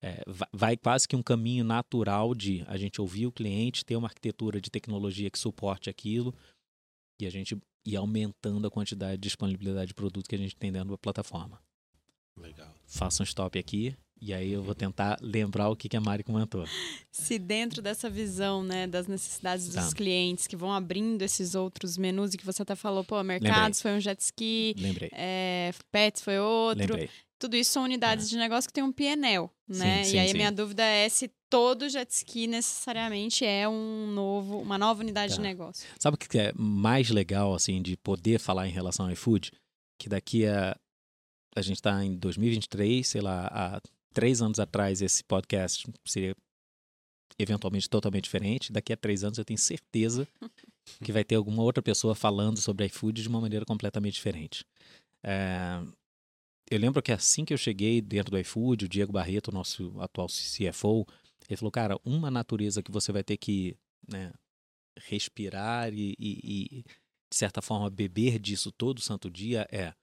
é, 0.00 0.22
vai 0.52 0.76
quase 0.76 1.08
que 1.08 1.16
um 1.16 1.22
caminho 1.22 1.64
natural 1.64 2.34
de 2.34 2.64
a 2.68 2.76
gente 2.76 3.00
ouvir 3.00 3.26
o 3.26 3.32
cliente, 3.32 3.84
ter 3.84 3.96
uma 3.96 4.06
arquitetura 4.06 4.60
de 4.60 4.70
tecnologia 4.70 5.30
que 5.30 5.38
suporte 5.38 5.90
aquilo 5.90 6.34
e 7.20 7.26
a 7.26 7.30
gente 7.30 7.58
ir 7.84 7.96
aumentando 7.96 8.66
a 8.66 8.70
quantidade 8.70 9.14
de 9.14 9.22
disponibilidade 9.22 9.88
de 9.88 9.94
produto 9.94 10.28
que 10.28 10.34
a 10.34 10.38
gente 10.38 10.56
tem 10.56 10.70
dentro 10.70 10.90
da 10.90 10.98
plataforma. 10.98 11.60
Legal. 12.36 12.72
Faça 12.86 13.22
um 13.22 13.24
stop 13.24 13.58
aqui 13.58 13.96
e 14.20 14.34
aí 14.34 14.52
eu 14.52 14.62
vou 14.62 14.74
tentar 14.74 15.16
lembrar 15.20 15.68
o 15.68 15.76
que, 15.76 15.88
que 15.88 15.96
a 15.96 16.00
Mari 16.00 16.22
comentou. 16.22 16.64
Se 17.10 17.38
dentro 17.38 17.80
dessa 17.80 18.10
visão, 18.10 18.62
né, 18.62 18.86
das 18.86 19.06
necessidades 19.06 19.68
tá. 19.68 19.80
dos 19.80 19.94
clientes 19.94 20.46
que 20.46 20.56
vão 20.56 20.72
abrindo 20.72 21.22
esses 21.22 21.54
outros 21.54 21.96
menus 21.96 22.34
e 22.34 22.38
que 22.38 22.44
você 22.44 22.62
até 22.62 22.74
falou, 22.74 23.04
pô, 23.04 23.22
mercados 23.22 23.78
Lembrei. 23.78 23.92
foi 23.92 23.92
um 23.92 24.00
jet 24.00 24.20
ski, 24.20 24.74
Lembrei. 24.78 25.10
É, 25.12 25.72
pets 25.90 26.22
foi 26.22 26.38
outro. 26.38 26.80
Lembrei. 26.80 27.10
Tudo 27.38 27.54
isso 27.54 27.70
são 27.70 27.84
unidades 27.84 28.26
é. 28.26 28.30
de 28.30 28.36
negócio 28.36 28.68
que 28.68 28.74
tem 28.74 28.82
um 28.82 28.90
PNL, 28.90 29.48
né? 29.68 30.02
Sim, 30.02 30.10
sim, 30.10 30.16
e 30.16 30.18
aí 30.18 30.30
a 30.30 30.34
minha 30.34 30.50
dúvida 30.50 30.82
é 30.82 31.08
se 31.08 31.30
todo 31.48 31.88
jet 31.88 32.10
ski 32.10 32.48
necessariamente 32.48 33.44
é 33.44 33.68
um 33.68 34.08
novo, 34.08 34.58
uma 34.58 34.76
nova 34.76 35.00
unidade 35.00 35.30
tá. 35.30 35.36
de 35.36 35.42
negócio. 35.42 35.86
Sabe 35.98 36.16
o 36.16 36.18
que 36.18 36.36
é 36.36 36.52
mais 36.56 37.10
legal, 37.10 37.54
assim, 37.54 37.80
de 37.80 37.96
poder 37.96 38.40
falar 38.40 38.66
em 38.66 38.72
relação 38.72 39.06
ao 39.06 39.12
iFood? 39.12 39.52
Que 39.98 40.08
daqui 40.08 40.46
a. 40.46 40.76
A 41.56 41.62
gente 41.62 41.76
está 41.76 42.04
em 42.04 42.16
2023, 42.16 43.06
sei 43.06 43.20
lá, 43.20 43.48
há 43.50 43.80
três 44.18 44.42
anos 44.42 44.58
atrás 44.58 45.00
esse 45.00 45.22
podcast 45.22 45.88
seria 46.04 46.34
eventualmente 47.38 47.88
totalmente 47.88 48.24
diferente. 48.24 48.72
Daqui 48.72 48.92
a 48.92 48.96
três 48.96 49.22
anos 49.22 49.38
eu 49.38 49.44
tenho 49.44 49.58
certeza 49.58 50.26
que 51.04 51.12
vai 51.12 51.22
ter 51.22 51.36
alguma 51.36 51.62
outra 51.62 51.80
pessoa 51.80 52.16
falando 52.16 52.60
sobre 52.60 52.86
iFood 52.86 53.22
de 53.22 53.28
uma 53.28 53.40
maneira 53.40 53.64
completamente 53.64 54.14
diferente. 54.14 54.64
É, 55.24 55.80
eu 56.68 56.80
lembro 56.80 57.00
que 57.00 57.12
assim 57.12 57.44
que 57.44 57.54
eu 57.54 57.56
cheguei 57.56 58.00
dentro 58.00 58.32
do 58.32 58.38
iFood, 58.40 58.86
o 58.86 58.88
Diego 58.88 59.12
Barreto, 59.12 59.52
nosso 59.52 59.94
atual 60.00 60.26
CFO, 60.26 61.06
ele 61.48 61.56
falou, 61.56 61.70
cara, 61.70 61.96
uma 62.04 62.28
natureza 62.28 62.82
que 62.82 62.90
você 62.90 63.12
vai 63.12 63.22
ter 63.22 63.36
que 63.36 63.76
né, 64.08 64.32
respirar 64.98 65.94
e, 65.94 66.16
e, 66.18 66.40
e, 66.42 66.82
de 66.82 67.36
certa 67.36 67.62
forma, 67.62 67.88
beber 67.88 68.40
disso 68.40 68.72
todo 68.72 69.00
santo 69.00 69.30
dia 69.30 69.64
é 69.70 69.94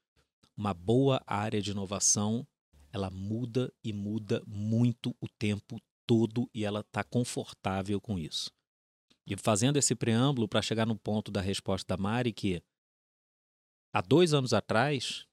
uma 0.55 0.73
boa 0.73 1.21
área 1.27 1.61
de 1.61 1.71
inovação, 1.71 2.47
ela 2.95 3.09
muda 3.09 3.73
e 3.83 3.91
muda 3.91 4.41
muito 4.47 5.13
o 5.19 5.27
tempo 5.27 5.81
todo 6.07 6.49
e 6.53 6.63
ela 6.63 6.79
está 6.79 7.03
confortável 7.03 7.99
com 7.99 8.17
isso. 8.17 8.49
E 9.27 9.35
fazendo 9.35 9.75
esse 9.75 9.93
preâmbulo 9.93 10.47
para 10.47 10.61
chegar 10.61 10.85
no 10.85 10.97
ponto 10.97 11.29
da 11.29 11.41
resposta 11.41 11.85
da 11.85 12.01
Mari, 12.01 12.31
que 12.31 12.63
há 13.93 13.99
dois 13.99 14.33
anos 14.33 14.53
atrás, 14.53 15.27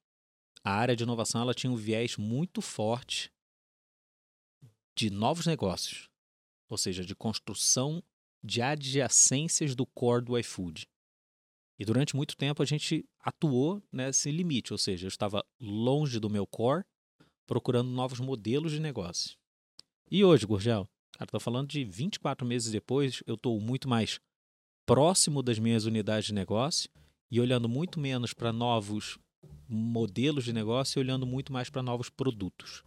a 0.65 0.73
área 0.73 0.97
de 0.97 1.05
inovação 1.05 1.41
ela 1.41 1.55
tinha 1.55 1.71
um 1.71 1.77
viés 1.77 2.17
muito 2.17 2.61
forte 2.61 3.33
de 4.97 5.09
novos 5.09 5.47
negócios, 5.47 6.11
ou 6.69 6.77
seja, 6.77 7.05
de 7.05 7.15
construção 7.15 8.03
de 8.43 8.61
adjacências 8.61 9.77
do 9.77 9.87
core 9.87 10.25
do 10.25 10.37
iFood. 10.37 10.89
E 11.79 11.85
durante 11.85 12.17
muito 12.17 12.37
tempo 12.37 12.61
a 12.61 12.67
gente 12.67 13.09
atuou 13.21 13.81
nesse 13.93 14.33
limite, 14.33 14.73
ou 14.73 14.79
seja, 14.79 15.07
eu 15.07 15.09
estava 15.09 15.47
longe 15.61 16.19
do 16.19 16.29
meu 16.29 16.45
core, 16.45 16.85
procurando 17.47 17.91
novos 17.91 18.21
modelos 18.21 18.73
de 18.73 18.81
negócio. 18.81 19.37
E 20.11 20.25
hoje, 20.25 20.47
Gurgel, 20.47 20.89
cara, 21.13 21.25
estou 21.25 21.41
falando 21.41 21.69
de 21.69 21.85
24 21.85 22.47
meses 22.47 22.71
depois, 22.71 23.23
eu 23.27 23.35
estou 23.35 23.61
muito 23.61 23.89
mais 23.89 24.21
próximo 24.87 25.43
das 25.43 25.59
minhas 25.59 25.85
unidades 25.85 26.27
de 26.27 26.35
negócio 26.35 26.91
e 27.31 27.41
olhando 27.41 27.69
muito 27.69 27.99
menos 27.99 28.33
para 28.35 28.53
novos 28.53 29.19
modelos 29.69 30.45
de 30.45 30.53
negócio 30.53 30.99
e 30.99 31.01
olhando 31.01 31.27
muito 31.27 31.53
mais 31.53 31.71
para 31.71 31.83
novos 31.83 32.11
produtos 32.11 32.83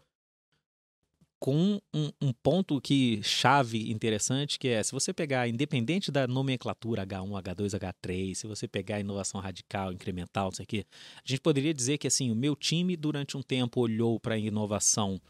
com 1.45 1.79
um, 1.93 2.09
um, 2.19 2.33
ponto 2.33 2.81
que 2.81 3.21
chave 3.21 3.91
interessante, 3.91 4.57
que 4.57 4.67
é 4.67 4.81
se 4.81 4.91
você 4.91 5.13
pegar, 5.13 5.47
independente 5.47 6.11
da 6.11 6.25
nomenclatura 6.25 7.05
H1, 7.05 7.29
H2, 7.43 7.79
H3, 7.79 8.33
se 8.33 8.47
você 8.47 8.67
pegar 8.67 8.99
inovação 8.99 9.39
radical, 9.39 9.93
incremental, 9.93 10.45
não 10.45 10.53
sei 10.53 10.63
o 10.63 10.67
quê, 10.67 10.87
a 11.17 11.21
gente 11.23 11.41
poderia 11.41 11.71
dizer 11.71 11.99
que 11.99 12.07
assim, 12.07 12.31
o 12.31 12.35
meu 12.35 12.55
time 12.55 12.97
durante 12.97 13.37
um 13.37 13.43
tempo 13.43 13.79
olhou 13.79 14.19
para 14.19 14.33
a 14.33 14.39
inovação 14.39 15.21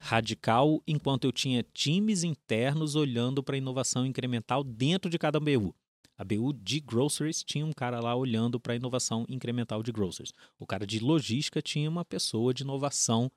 radical, 0.00 0.82
enquanto 0.84 1.28
eu 1.28 1.30
tinha 1.30 1.64
times 1.72 2.24
internos 2.24 2.96
olhando 2.96 3.40
para 3.40 3.54
a 3.54 3.58
inovação 3.58 4.04
incremental 4.04 4.64
dentro 4.64 5.08
de 5.08 5.16
cada 5.16 5.38
BU. 5.38 5.72
A 6.18 6.24
BU 6.24 6.54
de 6.54 6.80
groceries 6.80 7.44
tinha 7.44 7.64
um 7.64 7.72
cara 7.72 8.00
lá 8.00 8.16
olhando 8.16 8.58
para 8.58 8.72
a 8.72 8.76
inovação 8.76 9.24
incremental 9.28 9.80
de 9.80 9.92
groceries. 9.92 10.32
O 10.58 10.66
cara 10.66 10.84
de 10.84 10.98
logística 10.98 11.62
tinha 11.62 11.88
uma 11.88 12.04
pessoa 12.04 12.52
de 12.52 12.64
inovação 12.64 13.30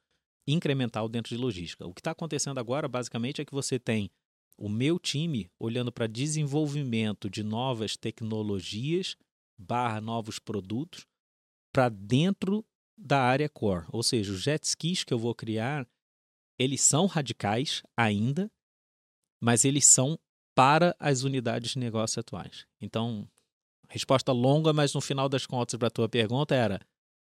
incremental 0.51 1.07
dentro 1.07 1.35
de 1.35 1.41
logística. 1.41 1.85
O 1.85 1.93
que 1.93 2.01
está 2.01 2.11
acontecendo 2.11 2.59
agora, 2.59 2.87
basicamente, 2.87 3.41
é 3.41 3.45
que 3.45 3.53
você 3.53 3.79
tem 3.79 4.09
o 4.57 4.67
meu 4.67 4.99
time 4.99 5.49
olhando 5.57 5.91
para 5.91 6.07
desenvolvimento 6.07 7.29
de 7.29 7.43
novas 7.43 7.95
tecnologias 7.95 9.15
barra 9.57 10.01
novos 10.01 10.39
produtos 10.39 11.05
para 11.71 11.89
dentro 11.89 12.65
da 12.97 13.21
área 13.21 13.47
core. 13.47 13.85
Ou 13.89 14.03
seja, 14.03 14.31
os 14.31 14.41
jet 14.41 14.63
skis 14.65 15.03
que 15.03 15.13
eu 15.13 15.19
vou 15.19 15.33
criar, 15.33 15.87
eles 16.57 16.81
são 16.81 17.05
radicais 17.05 17.83
ainda, 17.95 18.51
mas 19.41 19.63
eles 19.63 19.85
são 19.85 20.19
para 20.53 20.95
as 20.99 21.23
unidades 21.23 21.71
de 21.71 21.79
negócio 21.79 22.19
atuais. 22.19 22.65
Então, 22.81 23.25
resposta 23.87 24.33
longa, 24.33 24.73
mas 24.73 24.93
no 24.93 24.99
final 24.99 25.29
das 25.29 25.45
contas 25.45 25.77
para 25.77 25.87
a 25.87 25.91
tua 25.91 26.09
pergunta 26.09 26.53
era 26.53 26.81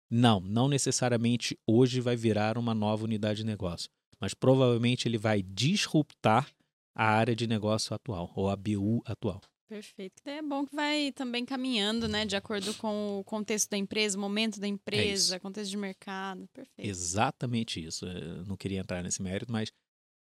não, 0.10 0.40
não 0.40 0.68
necessariamente 0.68 1.58
hoje 1.68 2.00
vai 2.00 2.16
virar 2.16 2.58
uma 2.58 2.74
nova 2.74 3.04
unidade 3.04 3.40
de 3.40 3.46
negócio, 3.46 3.90
mas 4.20 4.34
provavelmente 4.34 5.08
ele 5.08 5.18
vai 5.18 5.42
disruptar 5.42 6.50
a 6.96 7.06
área 7.06 7.36
de 7.36 7.48
negócio 7.48 7.94
atual, 7.94 8.32
ou 8.36 8.50
a 8.50 8.56
BU 8.56 9.02
atual. 9.06 9.42
Perfeito. 9.68 10.22
É 10.26 10.42
bom 10.42 10.66
que 10.66 10.76
vai 10.76 11.12
também 11.12 11.44
caminhando, 11.44 12.08
né, 12.08 12.26
de 12.26 12.36
acordo 12.36 12.74
com 12.76 13.20
o 13.20 13.24
contexto 13.24 13.72
da 13.72 13.78
empresa, 13.78 14.18
o 14.18 14.22
momento 14.22 14.60
da 14.60 14.68
empresa, 14.68 15.36
é 15.36 15.40
contexto 15.40 15.72
de 15.72 15.78
mercado. 15.78 16.48
Perfeito. 16.54 16.88
Exatamente 16.88 17.84
isso. 17.84 18.06
Eu 18.06 18.46
não 18.46 18.56
queria 18.56 18.80
entrar 18.80 19.02
nesse 19.02 19.22
mérito, 19.22 19.52
mas 19.52 19.72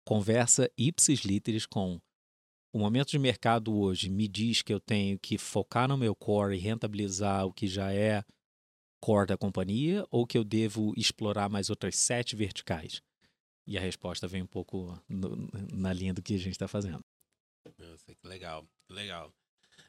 conversa 0.06 0.70
ipsis 0.76 1.20
literis 1.20 1.66
com 1.66 2.00
o 2.72 2.78
momento 2.78 3.10
de 3.10 3.18
mercado 3.18 3.74
hoje 3.74 4.10
me 4.10 4.28
diz 4.28 4.62
que 4.62 4.72
eu 4.72 4.78
tenho 4.78 5.18
que 5.18 5.38
focar 5.38 5.88
no 5.88 5.96
meu 5.96 6.14
core 6.14 6.56
e 6.56 6.60
rentabilizar 6.60 7.46
o 7.46 7.52
que 7.52 7.66
já 7.66 7.92
é 7.92 8.22
core 9.06 9.28
da 9.28 9.36
companhia 9.36 10.04
ou 10.10 10.26
que 10.26 10.36
eu 10.36 10.42
devo 10.42 10.92
explorar 10.96 11.48
mais 11.48 11.70
outras 11.70 11.94
sete 11.94 12.34
verticais? 12.34 13.00
E 13.64 13.78
a 13.78 13.80
resposta 13.80 14.26
vem 14.26 14.42
um 14.42 14.46
pouco 14.46 15.00
no, 15.08 15.48
na 15.72 15.92
linha 15.92 16.12
do 16.12 16.20
que 16.20 16.34
a 16.34 16.38
gente 16.38 16.52
está 16.52 16.66
fazendo. 16.66 16.98
Nossa, 17.78 18.12
que 18.12 18.26
legal, 18.26 18.66
legal. 18.90 19.32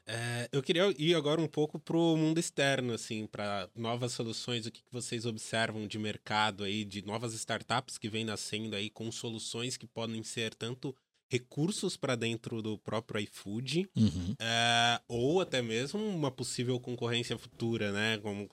É, 0.06 0.48
eu 0.52 0.62
queria 0.62 0.94
ir 0.96 1.16
agora 1.16 1.40
um 1.40 1.48
pouco 1.48 1.80
para 1.80 1.96
o 1.96 2.16
mundo 2.16 2.38
externo, 2.38 2.92
assim, 2.92 3.26
para 3.26 3.68
novas 3.74 4.12
soluções, 4.12 4.66
o 4.66 4.70
que, 4.70 4.82
que 4.84 4.92
vocês 4.92 5.26
observam 5.26 5.88
de 5.88 5.98
mercado 5.98 6.62
aí, 6.62 6.84
de 6.84 7.04
novas 7.04 7.34
startups 7.34 7.98
que 7.98 8.08
vêm 8.08 8.24
nascendo 8.24 8.76
aí 8.76 8.88
com 8.88 9.10
soluções 9.10 9.76
que 9.76 9.86
podem 9.86 10.22
ser 10.22 10.54
tanto 10.54 10.94
recursos 11.28 11.96
para 11.96 12.14
dentro 12.14 12.62
do 12.62 12.78
próprio 12.78 13.20
iFood, 13.20 13.90
uhum. 13.96 14.34
é, 14.38 15.00
ou 15.08 15.40
até 15.40 15.60
mesmo 15.60 16.02
uma 16.02 16.30
possível 16.30 16.78
concorrência 16.80 17.36
futura, 17.36 17.92
né? 17.92 18.18
Como 18.18 18.48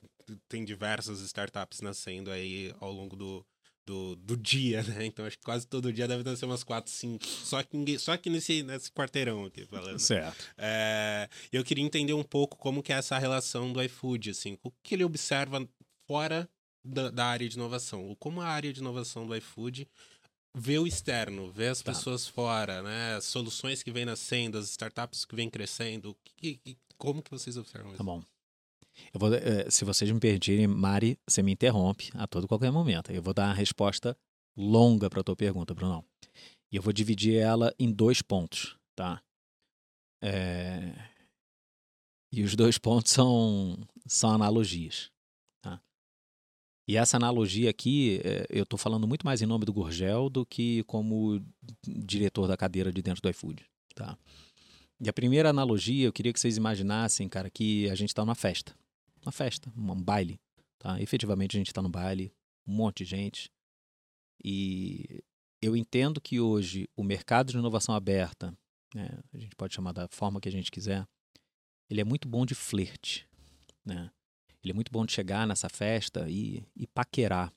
tem 0.48 0.64
diversas 0.64 1.20
startups 1.20 1.80
nascendo 1.80 2.30
aí 2.30 2.74
ao 2.80 2.92
longo 2.92 3.16
do, 3.16 3.46
do, 3.86 4.16
do 4.16 4.36
dia, 4.36 4.82
né? 4.82 5.06
Então 5.06 5.24
acho 5.24 5.38
que 5.38 5.44
quase 5.44 5.66
todo 5.66 5.92
dia 5.92 6.08
deve 6.08 6.24
nascer 6.24 6.44
umas 6.44 6.64
4, 6.64 6.90
5. 6.90 7.24
Só 7.24 7.62
que, 7.62 7.98
só 7.98 8.16
que 8.16 8.28
nesse, 8.28 8.62
nesse 8.62 8.90
quarteirão 8.90 9.44
aqui 9.44 9.64
falando. 9.64 9.98
Certo. 9.98 10.44
É, 10.58 11.28
eu 11.52 11.64
queria 11.64 11.84
entender 11.84 12.12
um 12.12 12.24
pouco 12.24 12.56
como 12.56 12.82
que 12.82 12.92
é 12.92 12.96
essa 12.96 13.16
relação 13.18 13.72
do 13.72 13.82
iFood, 13.82 14.30
assim. 14.30 14.58
O 14.62 14.70
que 14.82 14.94
ele 14.94 15.04
observa 15.04 15.66
fora 16.06 16.48
da, 16.84 17.10
da 17.10 17.26
área 17.26 17.48
de 17.48 17.54
inovação? 17.54 18.04
Ou 18.04 18.16
como 18.16 18.40
a 18.40 18.46
área 18.46 18.72
de 18.72 18.80
inovação 18.80 19.26
do 19.26 19.36
iFood 19.36 19.88
vê 20.54 20.78
o 20.78 20.86
externo, 20.86 21.52
vê 21.52 21.68
as 21.68 21.80
tá. 21.80 21.92
pessoas 21.92 22.26
fora, 22.26 22.82
né? 22.82 23.14
As 23.14 23.26
soluções 23.26 23.82
que 23.82 23.92
vêm 23.92 24.04
nascendo, 24.04 24.58
as 24.58 24.70
startups 24.70 25.24
que 25.24 25.36
vêm 25.36 25.48
crescendo. 25.48 26.16
Que, 26.24 26.56
que, 26.56 26.78
como 26.98 27.22
que 27.22 27.30
vocês 27.30 27.56
observam 27.56 27.90
isso? 27.90 27.98
Tá 27.98 28.04
bom. 28.04 28.22
Eu 29.12 29.20
vou, 29.20 29.34
eh, 29.34 29.70
se 29.70 29.84
vocês 29.84 30.10
me 30.10 30.20
permitirem, 30.20 30.66
Mari, 30.66 31.18
você 31.26 31.42
me 31.42 31.52
interrompe 31.52 32.10
a 32.14 32.26
todo 32.26 32.48
qualquer 32.48 32.70
momento. 32.70 33.10
Eu 33.12 33.22
vou 33.22 33.34
dar 33.34 33.46
uma 33.48 33.54
resposta 33.54 34.16
longa 34.56 35.10
para 35.10 35.20
a 35.20 35.24
tua 35.24 35.36
pergunta, 35.36 35.74
Brunão. 35.74 36.04
E 36.70 36.76
eu 36.76 36.82
vou 36.82 36.92
dividir 36.92 37.36
ela 37.36 37.74
em 37.78 37.92
dois 37.92 38.22
pontos, 38.22 38.76
tá? 38.94 39.22
É... 40.22 40.92
E 42.32 42.42
os 42.42 42.54
dois 42.56 42.76
pontos 42.76 43.12
são, 43.12 43.78
são 44.06 44.30
analogias. 44.30 45.10
Tá? 45.62 45.80
E 46.88 46.96
essa 46.96 47.16
analogia 47.16 47.70
aqui, 47.70 48.20
é, 48.24 48.46
eu 48.50 48.64
estou 48.64 48.78
falando 48.78 49.06
muito 49.06 49.24
mais 49.24 49.40
em 49.40 49.46
nome 49.46 49.64
do 49.64 49.72
Gurgel 49.72 50.28
do 50.28 50.44
que 50.44 50.82
como 50.84 51.40
diretor 51.86 52.48
da 52.48 52.56
cadeira 52.56 52.92
de 52.92 53.00
dentro 53.00 53.22
do 53.22 53.30
iFood. 53.30 53.64
Tá? 53.94 54.18
E 55.00 55.08
a 55.08 55.12
primeira 55.12 55.50
analogia, 55.50 56.06
eu 56.06 56.12
queria 56.12 56.32
que 56.32 56.40
vocês 56.40 56.56
imaginassem, 56.56 57.28
cara, 57.28 57.48
que 57.48 57.88
a 57.88 57.94
gente 57.94 58.10
está 58.10 58.24
numa 58.24 58.34
festa 58.34 58.74
uma 59.26 59.32
festa, 59.32 59.72
um 59.76 60.02
baile. 60.02 60.40
Tá? 60.78 61.00
Efetivamente 61.00 61.56
a 61.56 61.58
gente 61.58 61.68
está 61.68 61.82
no 61.82 61.88
baile, 61.88 62.32
um 62.66 62.72
monte 62.74 63.04
de 63.04 63.10
gente. 63.10 63.50
E 64.42 65.22
eu 65.60 65.76
entendo 65.76 66.20
que 66.20 66.40
hoje 66.40 66.88
o 66.96 67.02
mercado 67.02 67.50
de 67.50 67.58
inovação 67.58 67.94
aberta, 67.94 68.56
né, 68.94 69.08
a 69.32 69.38
gente 69.38 69.56
pode 69.56 69.74
chamar 69.74 69.92
da 69.92 70.08
forma 70.08 70.40
que 70.40 70.48
a 70.48 70.52
gente 70.52 70.70
quiser, 70.70 71.06
ele 71.90 72.00
é 72.00 72.04
muito 72.04 72.28
bom 72.28 72.44
de 72.44 72.54
flerte. 72.54 73.28
Né? 73.84 74.10
Ele 74.62 74.72
é 74.72 74.74
muito 74.74 74.92
bom 74.92 75.04
de 75.04 75.12
chegar 75.12 75.46
nessa 75.46 75.68
festa 75.68 76.28
e, 76.28 76.64
e 76.74 76.86
paquerar. 76.86 77.52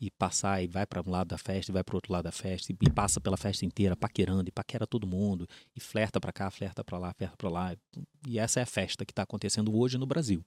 E 0.00 0.12
passar 0.12 0.62
e 0.62 0.68
vai 0.68 0.86
para 0.86 1.02
um 1.04 1.10
lado 1.10 1.26
da 1.26 1.38
festa 1.38 1.72
e 1.72 1.74
vai 1.74 1.82
para 1.82 1.92
o 1.92 1.96
outro 1.96 2.12
lado 2.12 2.22
da 2.22 2.30
festa 2.30 2.70
e, 2.70 2.76
e 2.80 2.88
passa 2.88 3.20
pela 3.20 3.36
festa 3.36 3.66
inteira 3.66 3.96
paquerando 3.96 4.48
e 4.48 4.52
paquera 4.52 4.86
todo 4.86 5.08
mundo 5.08 5.44
e 5.74 5.80
flerta 5.80 6.20
para 6.20 6.32
cá, 6.32 6.48
flerta 6.52 6.84
para 6.84 6.98
lá, 6.98 7.12
flerta 7.14 7.36
para 7.36 7.50
lá. 7.50 7.76
E 8.24 8.38
essa 8.38 8.60
é 8.60 8.62
a 8.62 8.66
festa 8.66 9.04
que 9.04 9.10
está 9.10 9.24
acontecendo 9.24 9.76
hoje 9.76 9.98
no 9.98 10.06
Brasil. 10.06 10.44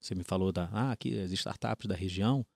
Você 0.00 0.14
me 0.14 0.24
falou 0.24 0.52
da 0.52 0.68
ah, 0.72 0.92
aqui 0.92 1.18
as 1.18 1.32
startups 1.32 1.86
da 1.86 1.94
região. 1.94 2.46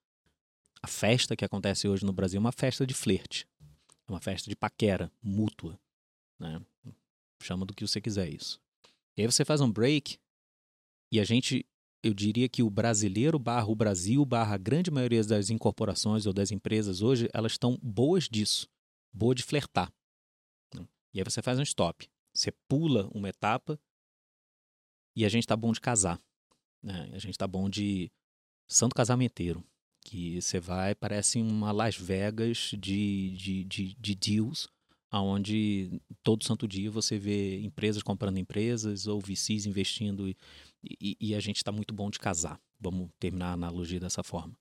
A 0.83 0.87
festa 0.87 1.37
que 1.37 1.45
acontece 1.45 1.87
hoje 1.89 2.05
no 2.05 2.13
Brasil 2.13 2.39
é 2.39 2.41
uma 2.41 2.53
festa 2.53 2.87
de 2.87 2.95
flerte. 2.95 3.47
É 4.09 4.13
uma 4.13 4.21
festa 4.21 4.49
de 4.49 4.57
paquera 4.57 5.11
mútua. 5.23 5.79
Né? 6.39 6.61
Chama 7.41 7.65
do 7.65 7.75
que 7.75 7.87
você 7.87 8.01
quiser 8.01 8.29
isso. 8.29 8.61
E 9.17 9.23
aí 9.23 9.27
você 9.27 9.45
faz 9.45 9.61
um 9.61 9.71
break 9.71 10.19
e 11.11 11.21
a 11.21 11.25
gente, 11.25 11.67
eu 12.03 12.15
diria 12.15 12.49
que 12.49 12.63
o 12.63 12.71
brasileiro 12.71 13.39
barra 13.39 13.67
o 13.67 13.75
Brasil 13.75 14.25
barra 14.25 14.55
a 14.55 14.59
grande 14.59 14.91
maioria 14.91 15.23
das 15.23 15.51
incorporações 15.51 16.27
ou 16.27 16.33
das 16.33 16.51
empresas 16.51 17.03
hoje, 17.03 17.29
elas 17.35 17.53
estão 17.53 17.79
boas 17.83 18.29
disso. 18.29 18.69
Boa 19.13 19.35
de 19.35 19.43
flertar. 19.43 19.93
E 21.13 21.21
aí 21.21 21.25
você 21.25 21.43
faz 21.43 21.59
um 21.59 21.63
stop. 21.63 22.09
Você 22.33 22.51
pula 22.67 23.11
uma 23.13 23.29
etapa 23.29 23.79
e 25.15 25.25
a 25.27 25.29
gente 25.29 25.45
está 25.45 25.55
bom 25.55 25.71
de 25.73 25.81
casar. 25.81 26.19
Né? 26.83 27.11
A 27.13 27.19
gente 27.19 27.39
tá 27.39 27.47
bom 27.47 27.69
de 27.69 28.11
santo 28.69 28.95
casamenteiro, 28.95 29.65
que 30.05 30.41
você 30.41 30.59
vai, 30.59 30.95
parece 30.95 31.41
uma 31.41 31.71
Las 31.71 31.97
Vegas 31.97 32.73
de, 32.79 33.31
de, 33.31 33.65
de, 33.65 33.95
de 33.95 34.15
deals, 34.15 34.69
aonde 35.11 36.01
todo 36.23 36.45
santo 36.45 36.67
dia 36.67 36.91
você 36.91 37.19
vê 37.19 37.61
empresas 37.61 38.03
comprando 38.03 38.39
empresas 38.39 39.07
ou 39.07 39.21
VCs 39.21 39.67
investindo 39.67 40.29
e, 40.29 40.37
e, 40.83 41.17
e 41.21 41.35
a 41.35 41.41
gente 41.41 41.57
está 41.57 41.71
muito 41.71 41.95
bom 41.95 42.11
de 42.11 42.19
casar. 42.19 42.61
Vamos 42.81 43.11
terminar 43.21 43.51
a 43.51 43.53
analogia 43.53 44.01
dessa 44.01 44.23
forma. 44.23 44.57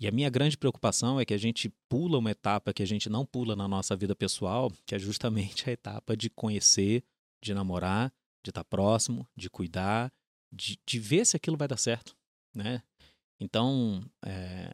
E 0.00 0.06
a 0.06 0.12
minha 0.12 0.30
grande 0.30 0.56
preocupação 0.56 1.18
é 1.18 1.24
que 1.24 1.34
a 1.34 1.38
gente 1.38 1.72
pula 1.88 2.18
uma 2.18 2.30
etapa 2.30 2.72
que 2.72 2.84
a 2.84 2.86
gente 2.86 3.08
não 3.08 3.26
pula 3.26 3.56
na 3.56 3.66
nossa 3.66 3.96
vida 3.96 4.14
pessoal, 4.14 4.70
que 4.86 4.94
é 4.94 4.98
justamente 4.98 5.68
a 5.68 5.72
etapa 5.72 6.16
de 6.16 6.30
conhecer, 6.30 7.02
de 7.42 7.52
namorar 7.52 8.12
de 8.48 8.50
estar 8.50 8.64
próximo, 8.64 9.26
de 9.36 9.50
cuidar, 9.50 10.12
de, 10.52 10.78
de 10.86 10.98
ver 10.98 11.24
se 11.26 11.36
aquilo 11.36 11.56
vai 11.56 11.68
dar 11.68 11.76
certo, 11.76 12.16
né? 12.54 12.82
Então, 13.40 14.02
é, 14.24 14.70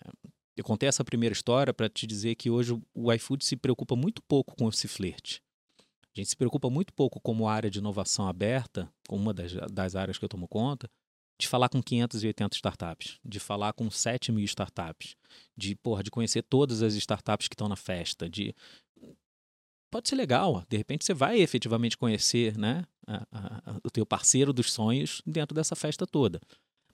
eu 0.56 0.64
contei 0.64 0.88
essa 0.88 1.04
primeira 1.04 1.32
história 1.32 1.74
para 1.74 1.88
te 1.88 2.06
dizer 2.06 2.34
que 2.36 2.48
hoje 2.48 2.80
o 2.94 3.12
iFood 3.12 3.44
se 3.44 3.56
preocupa 3.56 3.96
muito 3.96 4.22
pouco 4.22 4.56
com 4.56 4.68
esse 4.68 4.88
flerte. 4.88 5.42
A 5.78 6.20
gente 6.20 6.30
se 6.30 6.36
preocupa 6.36 6.70
muito 6.70 6.92
pouco 6.92 7.20
como 7.20 7.48
área 7.48 7.68
de 7.68 7.80
inovação 7.80 8.28
aberta, 8.28 8.88
como 9.08 9.20
uma 9.20 9.34
das, 9.34 9.52
das 9.72 9.96
áreas 9.96 10.16
que 10.16 10.24
eu 10.24 10.28
tomo 10.28 10.46
conta, 10.46 10.88
de 11.40 11.48
falar 11.48 11.68
com 11.68 11.82
580 11.82 12.54
startups, 12.54 13.18
de 13.24 13.40
falar 13.40 13.72
com 13.72 13.90
7 13.90 14.30
mil 14.30 14.44
startups, 14.44 15.16
de, 15.56 15.74
porra, 15.74 16.04
de 16.04 16.10
conhecer 16.10 16.42
todas 16.42 16.82
as 16.82 16.94
startups 16.94 17.48
que 17.48 17.54
estão 17.54 17.68
na 17.68 17.76
festa, 17.76 18.28
de... 18.28 18.54
Pode 19.90 20.08
ser 20.08 20.14
legal, 20.14 20.64
de 20.68 20.76
repente 20.76 21.04
você 21.04 21.14
vai 21.14 21.40
efetivamente 21.40 21.96
conhecer 21.96 22.56
né, 22.56 22.84
a, 23.06 23.26
a, 23.32 23.80
o 23.84 23.90
teu 23.90 24.06
parceiro 24.06 24.52
dos 24.52 24.72
sonhos 24.72 25.22
dentro 25.26 25.54
dessa 25.54 25.74
festa 25.76 26.06
toda. 26.06 26.40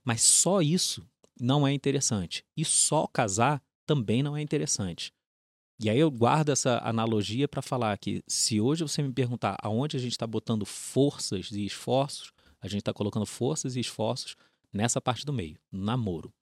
Mas 0.04 0.22
só 0.22 0.60
isso 0.60 1.06
não 1.40 1.66
é 1.66 1.72
interessante. 1.72 2.44
E 2.56 2.64
só 2.64 3.06
casar 3.06 3.62
também 3.86 4.22
não 4.22 4.36
é 4.36 4.42
interessante. 4.42 5.12
E 5.82 5.88
aí 5.88 5.98
eu 5.98 6.10
guardo 6.10 6.50
essa 6.50 6.78
analogia 6.84 7.48
para 7.48 7.62
falar 7.62 7.96
que 7.96 8.22
se 8.28 8.60
hoje 8.60 8.82
você 8.82 9.02
me 9.02 9.12
perguntar 9.12 9.56
aonde 9.62 9.96
a 9.96 10.00
gente 10.00 10.12
está 10.12 10.26
botando 10.26 10.66
forças 10.66 11.50
e 11.50 11.64
esforços, 11.64 12.32
a 12.60 12.68
gente 12.68 12.80
está 12.80 12.92
colocando 12.92 13.24
forças 13.24 13.76
e 13.76 13.80
esforços 13.80 14.36
nessa 14.70 15.00
parte 15.00 15.24
do 15.24 15.32
meio, 15.32 15.58
no 15.72 15.82
namoro. 15.82 16.32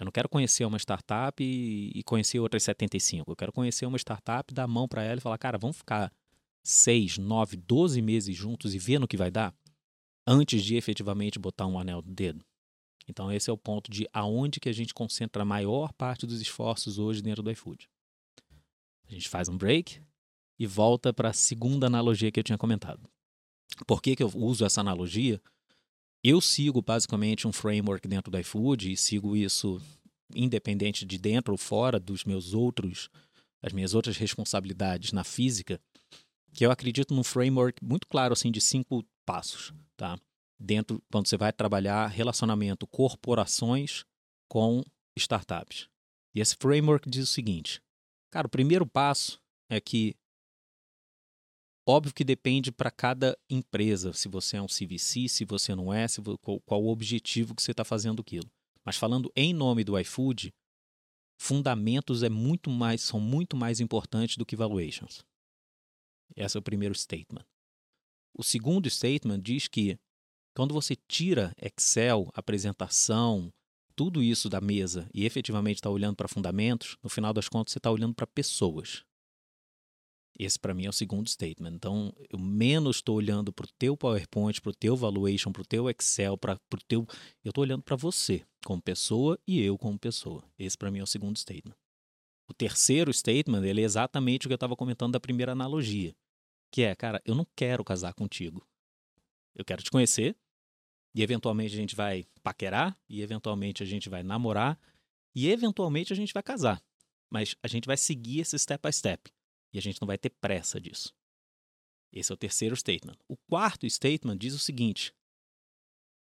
Eu 0.00 0.04
não 0.04 0.10
quero 0.10 0.28
conhecer 0.28 0.64
uma 0.64 0.78
startup 0.78 1.42
e, 1.42 1.92
e 1.94 2.02
conhecer 2.02 2.40
outras 2.40 2.62
75. 2.64 3.30
Eu 3.30 3.36
quero 3.36 3.52
conhecer 3.52 3.86
uma 3.86 3.98
startup, 3.98 4.52
dar 4.52 4.64
a 4.64 4.68
mão 4.68 4.88
para 4.88 5.02
ela 5.04 5.18
e 5.18 5.20
falar, 5.20 5.38
cara, 5.38 5.58
vamos 5.58 5.76
ficar 5.76 6.10
6, 6.62 7.18
9, 7.18 7.56
12 7.56 8.02
meses 8.02 8.36
juntos 8.36 8.74
e 8.74 8.78
ver 8.78 8.98
no 8.98 9.08
que 9.08 9.16
vai 9.16 9.30
dar 9.30 9.54
antes 10.26 10.62
de 10.62 10.76
efetivamente 10.76 11.38
botar 11.38 11.66
um 11.66 11.78
anel 11.78 12.02
no 12.02 12.12
dedo. 12.12 12.44
Então 13.08 13.32
esse 13.32 13.50
é 13.50 13.52
o 13.52 13.58
ponto 13.58 13.90
de 13.90 14.08
aonde 14.12 14.60
que 14.60 14.68
a 14.68 14.72
gente 14.72 14.94
concentra 14.94 15.42
a 15.42 15.46
maior 15.46 15.92
parte 15.92 16.26
dos 16.26 16.40
esforços 16.40 16.98
hoje 16.98 17.22
dentro 17.22 17.42
do 17.42 17.50
iFood. 17.50 17.88
A 19.08 19.12
gente 19.12 19.28
faz 19.28 19.48
um 19.48 19.58
break 19.58 20.00
e 20.58 20.66
volta 20.66 21.12
para 21.12 21.30
a 21.30 21.32
segunda 21.32 21.86
analogia 21.86 22.30
que 22.30 22.38
eu 22.38 22.44
tinha 22.44 22.58
comentado. 22.58 23.08
Por 23.86 24.00
que, 24.00 24.14
que 24.14 24.22
eu 24.22 24.30
uso 24.34 24.64
essa 24.64 24.80
analogia? 24.80 25.40
Eu 26.22 26.40
sigo 26.40 26.82
basicamente 26.82 27.48
um 27.48 27.52
framework 27.52 28.06
dentro 28.06 28.30
do 28.30 28.38
iFood 28.38 28.92
e 28.92 28.96
sigo 28.96 29.36
isso 29.36 29.80
independente 30.34 31.04
de 31.04 31.18
dentro 31.18 31.52
ou 31.52 31.58
fora 31.58 31.98
dos 31.98 32.24
meus 32.24 32.52
outros, 32.52 33.08
as 33.62 33.72
minhas 33.72 33.94
outras 33.94 34.16
responsabilidades 34.16 35.12
na 35.12 35.24
física, 35.24 35.80
que 36.52 36.64
eu 36.64 36.70
acredito 36.70 37.14
num 37.14 37.24
framework 37.24 37.84
muito 37.84 38.06
claro 38.06 38.32
assim 38.32 38.50
de 38.50 38.60
cinco 38.60 39.04
passos, 39.24 39.72
tá? 39.96 40.18
Dentro 40.58 41.02
quando 41.10 41.26
você 41.26 41.36
vai 41.36 41.52
trabalhar 41.52 42.06
relacionamento 42.08 42.86
corporações 42.86 44.04
com 44.48 44.82
startups. 45.16 45.88
E 46.34 46.40
esse 46.40 46.56
framework 46.56 47.08
diz 47.08 47.24
o 47.24 47.32
seguinte: 47.32 47.80
cara, 48.30 48.46
o 48.46 48.50
primeiro 48.50 48.86
passo 48.86 49.40
é 49.68 49.80
que 49.80 50.16
Óbvio 51.88 52.14
que 52.14 52.22
depende 52.22 52.70
para 52.70 52.90
cada 52.90 53.36
empresa, 53.48 54.12
se 54.12 54.28
você 54.28 54.56
é 54.56 54.62
um 54.62 54.66
CVC, 54.66 55.28
se 55.28 55.44
você 55.44 55.74
não 55.74 55.92
é, 55.92 56.06
se, 56.06 56.20
qual, 56.40 56.60
qual 56.60 56.80
o 56.80 56.88
objetivo 56.88 57.52
que 57.54 57.60
você 57.60 57.72
está 57.72 57.84
fazendo 57.84 58.20
aquilo. 58.20 58.48
Mas 58.84 58.96
falando 58.96 59.32
em 59.34 59.52
nome 59.52 59.82
do 59.82 59.98
iFood, 59.98 60.54
fundamentos 61.40 62.22
é 62.22 62.28
muito 62.28 62.70
mais, 62.70 63.00
são 63.00 63.18
muito 63.18 63.56
mais 63.56 63.80
importantes 63.80 64.36
do 64.36 64.46
que 64.46 64.54
valuations. 64.54 65.24
Esse 66.36 66.56
é 66.56 66.60
o 66.60 66.62
primeiro 66.62 66.94
statement. 66.94 67.44
O 68.34 68.42
segundo 68.42 68.88
statement 68.88 69.40
diz 69.40 69.68
que 69.68 69.98
quando 70.54 70.74
você 70.74 70.96
tira 71.08 71.54
Excel, 71.60 72.30
apresentação, 72.34 73.52
tudo 73.94 74.22
isso 74.22 74.48
da 74.48 74.60
mesa 74.60 75.08
e 75.12 75.26
efetivamente 75.26 75.76
está 75.76 75.90
olhando 75.90 76.16
para 76.16 76.28
fundamentos, 76.28 76.96
no 77.02 77.10
final 77.10 77.32
das 77.32 77.48
contas 77.48 77.72
você 77.72 77.78
está 77.78 77.90
olhando 77.90 78.14
para 78.14 78.26
pessoas. 78.26 79.04
Esse 80.38 80.58
para 80.58 80.72
mim 80.72 80.86
é 80.86 80.88
o 80.88 80.92
segundo 80.92 81.28
statement. 81.28 81.72
Então, 81.74 82.14
eu 82.30 82.38
menos 82.38 82.96
estou 82.96 83.16
olhando 83.16 83.52
para 83.52 83.66
o 83.66 83.70
teu 83.78 83.94
PowerPoint, 83.94 84.58
para 84.62 84.70
o 84.70 84.74
teu 84.74 84.96
valuation, 84.96 85.52
para 85.52 85.60
o 85.60 85.66
teu 85.66 85.90
Excel, 85.90 86.38
para 86.38 86.54
o 86.54 86.84
teu. 86.88 87.06
Eu 87.44 87.50
estou 87.50 87.62
olhando 87.62 87.82
para 87.82 87.94
você 87.94 88.42
como 88.64 88.80
pessoa 88.80 89.38
e 89.46 89.60
eu 89.60 89.76
como 89.76 89.98
pessoa. 89.98 90.42
Esse 90.58 90.78
para 90.78 90.90
mim 90.90 91.00
é 91.00 91.02
o 91.02 91.06
segundo 91.06 91.38
statement. 91.38 91.76
O 92.48 92.54
terceiro 92.54 93.12
statement 93.12 93.64
ele 93.64 93.82
é 93.82 93.84
exatamente 93.84 94.46
o 94.46 94.48
que 94.48 94.54
eu 94.54 94.56
estava 94.56 94.74
comentando 94.74 95.12
da 95.12 95.20
primeira 95.20 95.52
analogia, 95.52 96.16
que 96.70 96.82
é, 96.82 96.94
cara, 96.94 97.20
eu 97.24 97.34
não 97.34 97.46
quero 97.56 97.84
casar 97.84 98.14
contigo. 98.14 98.66
Eu 99.54 99.64
quero 99.64 99.82
te 99.82 99.90
conhecer 99.90 100.36
e 101.14 101.22
eventualmente 101.22 101.74
a 101.74 101.76
gente 101.76 101.96
vai 101.96 102.24
paquerar 102.42 102.98
e 103.08 103.20
eventualmente 103.20 103.82
a 103.82 103.86
gente 103.86 104.08
vai 104.08 104.22
namorar 104.22 104.78
e 105.34 105.48
eventualmente 105.48 106.12
a 106.12 106.16
gente 106.16 106.32
vai 106.32 106.42
casar. 106.42 106.82
Mas 107.28 107.54
a 107.62 107.68
gente 107.68 107.86
vai 107.86 107.96
seguir 107.96 108.40
esse 108.40 108.58
step 108.58 108.86
by 108.86 108.92
step. 108.92 109.30
E 109.72 109.78
a 109.78 109.82
gente 109.82 110.00
não 110.00 110.06
vai 110.06 110.18
ter 110.18 110.30
pressa 110.30 110.80
disso. 110.80 111.14
Esse 112.12 112.32
é 112.32 112.34
o 112.34 112.38
terceiro 112.38 112.76
statement. 112.76 113.16
O 113.28 113.36
quarto 113.36 113.88
statement 113.88 114.36
diz 114.36 114.52
o 114.52 114.58
seguinte: 114.58 115.14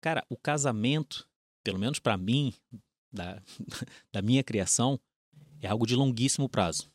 Cara, 0.01 0.25
o 0.29 0.35
casamento, 0.35 1.27
pelo 1.63 1.79
menos 1.79 1.99
para 1.99 2.17
mim, 2.17 2.53
da, 3.11 3.41
da 4.11 4.21
minha 4.21 4.43
criação, 4.43 4.99
é 5.61 5.67
algo 5.67 5.87
de 5.87 5.95
longuíssimo 5.95 6.49
prazo. 6.49 6.91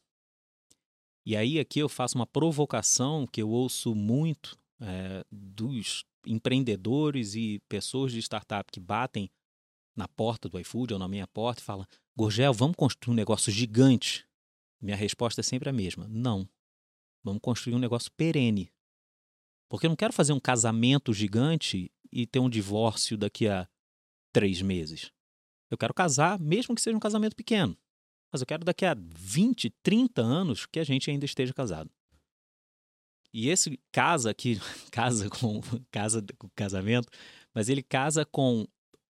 E 1.27 1.37
aí 1.37 1.59
aqui 1.59 1.79
eu 1.79 1.89
faço 1.89 2.17
uma 2.17 2.27
provocação 2.27 3.27
que 3.27 3.41
eu 3.41 3.49
ouço 3.49 3.95
muito 3.95 4.57
é, 4.81 5.25
dos 5.31 6.05
empreendedores 6.27 7.35
e 7.35 7.61
pessoas 7.69 8.13
de 8.13 8.19
startup 8.21 8.71
que 8.71 8.81
batem 8.81 9.31
na 9.97 10.09
porta 10.09 10.49
do 10.49 10.59
iFood 10.59 10.93
ou 10.93 10.99
na 10.99 11.09
minha 11.09 11.27
porta 11.27 11.61
e 11.61 11.65
falam: 11.65 11.87
Gorgel, 12.17 12.53
vamos 12.53 12.77
construir 12.77 13.13
um 13.13 13.17
negócio 13.17 13.51
gigante 13.51 14.27
minha 14.85 14.97
resposta 14.97 15.41
é 15.41 15.45
sempre 15.45 15.71
a 15.71 15.73
mesma: 15.73 16.07
não. 16.09 16.47
Vamos 17.23 17.41
construir 17.41 17.75
um 17.75 17.79
negócio 17.79 18.13
perene. 18.13 18.71
Porque 19.67 19.87
eu 19.87 19.89
não 19.89 19.97
quero 19.97 20.13
fazer 20.13 20.35
um 20.35 20.41
casamento 20.41 21.13
gigante 21.15 21.91
e 22.13 22.27
ter 22.27 22.39
um 22.39 22.51
divórcio 22.51 23.17
daqui 23.17 23.49
a 23.49 23.67
três 24.31 24.61
meses. 24.61 25.11
Eu 25.71 25.79
quero 25.79 25.95
casar, 25.95 26.39
mesmo 26.39 26.75
que 26.75 26.83
seja 26.83 26.97
um 26.97 27.01
casamento 27.01 27.35
pequeno. 27.35 27.77
Mas 28.35 28.41
eu 28.41 28.49
quero 28.49 28.65
daqui 28.65 28.85
a 28.85 28.97
20, 28.99 29.71
30 29.81 30.21
anos 30.21 30.67
que 30.67 30.81
a 30.81 30.85
gente 30.85 31.09
ainda 31.09 31.25
esteja 31.25 31.55
casado. 31.55 31.89
E 33.33 33.49
esse 33.49 33.79
casa 33.93 34.35
que 34.35 34.59
casa 34.91 35.31
com 35.31 35.61
casa 35.89 36.21
com 36.37 36.49
casamento, 36.49 37.09
mas 37.55 37.69
ele 37.69 37.81
casa 37.81 38.25
com 38.25 38.67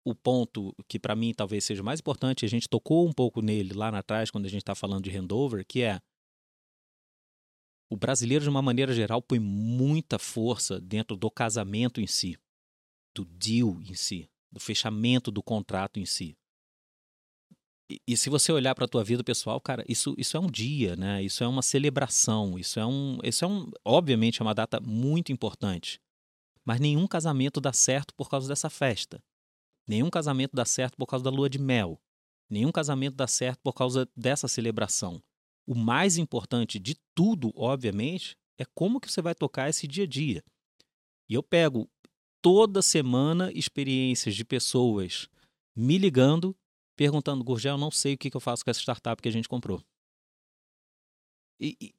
o 0.05 0.13
ponto 0.13 0.75
que 0.89 0.99
para 0.99 1.15
mim 1.15 1.33
talvez 1.33 1.63
seja 1.63 1.85
mais 1.85 2.01
importante, 2.01 2.45
a 2.45 2.49
gente 2.49 2.69
tocou 2.69 3.07
um 3.07 3.13
pouco 3.13 3.41
nele 3.41 3.73
lá 3.73 3.97
atrás 3.97 4.29
quando 4.29 4.47
a 4.47 4.49
gente 4.49 4.63
está 4.63 4.75
falando 4.75 5.05
de 5.05 5.17
handover, 5.17 5.65
que 5.65 5.83
é 5.83 6.01
o 7.89 7.97
brasileiro 7.97 8.43
de 8.43 8.51
uma 8.51 8.61
maneira 8.61 8.93
geral 8.93 9.23
põe 9.23 9.39
muita 9.39 10.19
força 10.19 10.81
dentro 10.81 11.17
do 11.17 11.31
casamento 11.31 12.01
em 12.01 12.09
si, 12.09 12.37
do 13.15 13.25
deal 13.25 13.81
em 13.83 13.95
si, 13.95 14.29
do 14.51 14.59
fechamento 14.59 15.31
do 15.31 15.45
contrato 15.45 16.01
em 16.01 16.07
si. 16.07 16.37
E, 18.07 18.17
se 18.17 18.31
você 18.31 18.53
olhar 18.53 18.75
para 18.75 18.85
a 18.85 18.89
tua 18.89 19.03
vida 19.03 19.25
pessoal, 19.25 19.61
cara, 19.61 19.85
isso, 19.89 20.15
isso 20.17 20.37
é 20.37 20.41
um 20.41 20.47
dia, 20.47 20.97
né? 20.97 21.23
Isso 21.23 21.43
é 21.43 21.49
uma 21.49 21.63
celebração, 21.63 22.59
isso 22.59 22.79
é 22.79 22.87
um, 22.87 23.19
isso 23.23 23.45
é 23.45 23.49
um, 23.49 23.71
obviamente 23.85 24.41
é 24.41 24.45
uma 24.45 24.55
data 24.55 24.81
muito 24.81 25.33
importante. 25.33 26.01
Mas 26.65 26.81
nenhum 26.81 27.07
casamento 27.07 27.61
dá 27.61 27.73
certo 27.73 28.15
por 28.15 28.29
causa 28.29 28.49
dessa 28.49 28.71
festa. 28.71 29.23
Nenhum 29.87 30.11
casamento 30.11 30.55
dá 30.55 30.65
certo 30.65 30.97
por 30.97 31.07
causa 31.07 31.25
da 31.25 31.31
lua 31.31 31.51
de 31.51 31.59
mel. 31.59 32.01
Nenhum 32.49 32.71
casamento 32.71 33.17
dá 33.17 33.27
certo 33.27 33.61
por 33.63 33.73
causa 33.73 34.09
dessa 34.17 34.47
celebração. 34.47 35.23
O 35.67 35.75
mais 35.75 36.17
importante 36.17 36.79
de 36.79 36.97
tudo, 37.15 37.53
obviamente, 37.57 38.37
é 38.59 38.65
como 38.75 39.01
que 39.01 39.11
você 39.11 39.23
vai 39.23 39.35
tocar 39.35 39.69
esse 39.69 39.87
dia 39.87 40.05
a 40.05 40.07
dia. 40.07 40.45
E 41.29 41.35
eu 41.35 41.43
pego 41.43 41.91
toda 42.41 42.83
semana 42.83 43.51
experiências 43.53 44.35
de 44.35 44.45
pessoas 44.45 45.29
me 45.75 45.97
ligando, 45.97 46.55
perguntando, 46.97 47.45
Gurgel, 47.45 47.79
não 47.79 47.91
sei 47.91 48.15
o 48.15 48.19
que 48.19 48.35
eu 48.35 48.41
faço 48.41 48.65
com 48.65 48.71
essa 48.71 48.81
startup 48.81 49.21
que 49.21 49.29
a 49.29 49.33
gente 49.33 49.49
comprou. 49.49 49.83
E, 51.61 51.95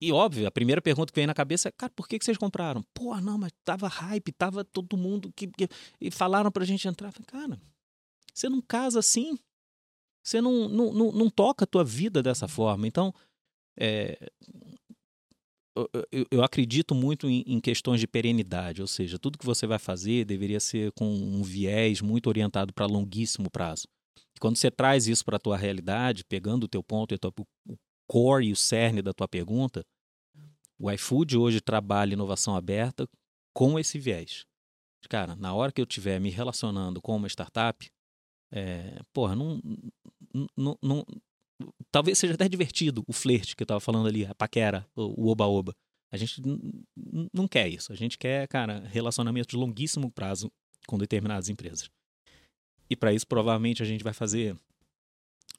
e 0.00 0.12
óbvio, 0.12 0.46
a 0.46 0.50
primeira 0.50 0.80
pergunta 0.80 1.12
que 1.12 1.18
vem 1.18 1.26
na 1.26 1.34
cabeça 1.34 1.68
é, 1.68 1.72
cara, 1.72 1.92
por 1.94 2.06
que, 2.06 2.18
que 2.18 2.24
vocês 2.24 2.38
compraram? 2.38 2.84
Pô, 2.94 3.16
não, 3.20 3.36
mas 3.36 3.52
tava 3.64 3.88
hype, 3.88 4.30
tava 4.32 4.64
todo 4.64 4.96
mundo 4.96 5.32
que, 5.34 5.48
que 5.48 5.68
e 6.00 6.10
falaram 6.10 6.52
pra 6.52 6.64
gente 6.64 6.86
entrar. 6.86 7.10
Falei, 7.10 7.26
cara, 7.26 7.60
você 8.32 8.48
não 8.48 8.60
casa 8.60 9.00
assim. 9.00 9.36
Você 10.22 10.40
não, 10.40 10.68
não, 10.68 10.92
não, 10.92 11.12
não 11.12 11.30
toca 11.30 11.64
a 11.64 11.66
tua 11.66 11.82
vida 11.82 12.22
dessa 12.22 12.46
forma. 12.46 12.86
Então, 12.86 13.12
é, 13.76 14.30
eu, 16.30 16.42
acredito 16.42 16.94
muito 16.94 17.28
em, 17.28 17.60
questões 17.60 18.00
de 18.00 18.06
perenidade, 18.06 18.80
ou 18.80 18.88
seja, 18.88 19.18
tudo 19.18 19.38
que 19.38 19.46
você 19.46 19.66
vai 19.66 19.78
fazer 19.78 20.24
deveria 20.24 20.60
ser 20.60 20.92
com 20.92 21.06
um 21.06 21.42
viés 21.42 22.00
muito 22.00 22.28
orientado 22.28 22.72
para 22.72 22.86
longuíssimo 22.86 23.50
prazo. 23.50 23.86
E 24.36 24.40
quando 24.40 24.56
você 24.56 24.70
traz 24.70 25.06
isso 25.06 25.24
para 25.24 25.36
a 25.36 25.40
tua 25.40 25.56
realidade, 25.56 26.24
pegando 26.24 26.64
o 26.64 26.68
teu 26.68 26.82
ponto, 26.82 27.14
o 27.68 27.76
core 28.06 28.46
e 28.46 28.52
o 28.52 28.56
cerne 28.56 29.02
da 29.02 29.12
tua 29.12 29.28
pergunta, 29.28 29.84
o 30.78 30.90
iFood 30.90 31.36
hoje 31.36 31.60
trabalha 31.60 32.14
inovação 32.14 32.54
aberta 32.54 33.08
com 33.52 33.78
esse 33.78 33.98
viés. 33.98 34.44
Cara, 35.08 35.36
na 35.36 35.54
hora 35.54 35.72
que 35.72 35.80
eu 35.80 35.84
estiver 35.84 36.20
me 36.20 36.30
relacionando 36.30 37.00
com 37.00 37.16
uma 37.16 37.28
startup, 37.28 37.88
é, 38.52 39.00
porra, 39.12 39.36
não, 39.36 39.60
não, 40.56 40.78
não, 40.82 41.04
talvez 41.90 42.18
seja 42.18 42.34
até 42.34 42.48
divertido 42.48 43.04
o 43.06 43.12
flerte 43.12 43.56
que 43.56 43.62
eu 43.62 43.64
estava 43.64 43.80
falando 43.80 44.08
ali, 44.08 44.24
a 44.24 44.34
paquera, 44.34 44.86
o 44.94 45.28
oba-oba. 45.28 45.74
A 46.10 46.16
gente 46.16 46.40
não 47.32 47.46
quer 47.46 47.68
isso. 47.68 47.92
A 47.92 47.96
gente 47.96 48.16
quer, 48.16 48.48
cara, 48.48 48.80
relacionamento 48.80 49.48
de 49.48 49.56
longuíssimo 49.56 50.10
prazo 50.10 50.50
com 50.86 50.96
determinadas 50.96 51.48
empresas. 51.48 51.90
E 52.88 52.96
para 52.96 53.12
isso, 53.12 53.26
provavelmente, 53.26 53.82
a 53.82 53.86
gente 53.86 54.02
vai 54.02 54.14
fazer 54.14 54.56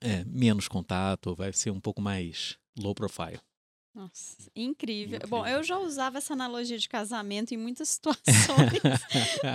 é, 0.01 0.23
menos 0.25 0.67
contato, 0.67 1.35
vai 1.35 1.53
ser 1.53 1.69
um 1.69 1.79
pouco 1.79 2.01
mais 2.01 2.57
low 2.77 2.95
profile. 2.95 3.39
Nossa, 3.93 4.37
incrível. 4.55 5.17
incrível. 5.17 5.27
Bom, 5.27 5.45
eu 5.45 5.63
já 5.63 5.77
usava 5.77 6.19
essa 6.19 6.33
analogia 6.33 6.77
de 6.77 6.87
casamento 6.87 7.53
em 7.53 7.57
muitas 7.57 7.89
situações 7.99 8.81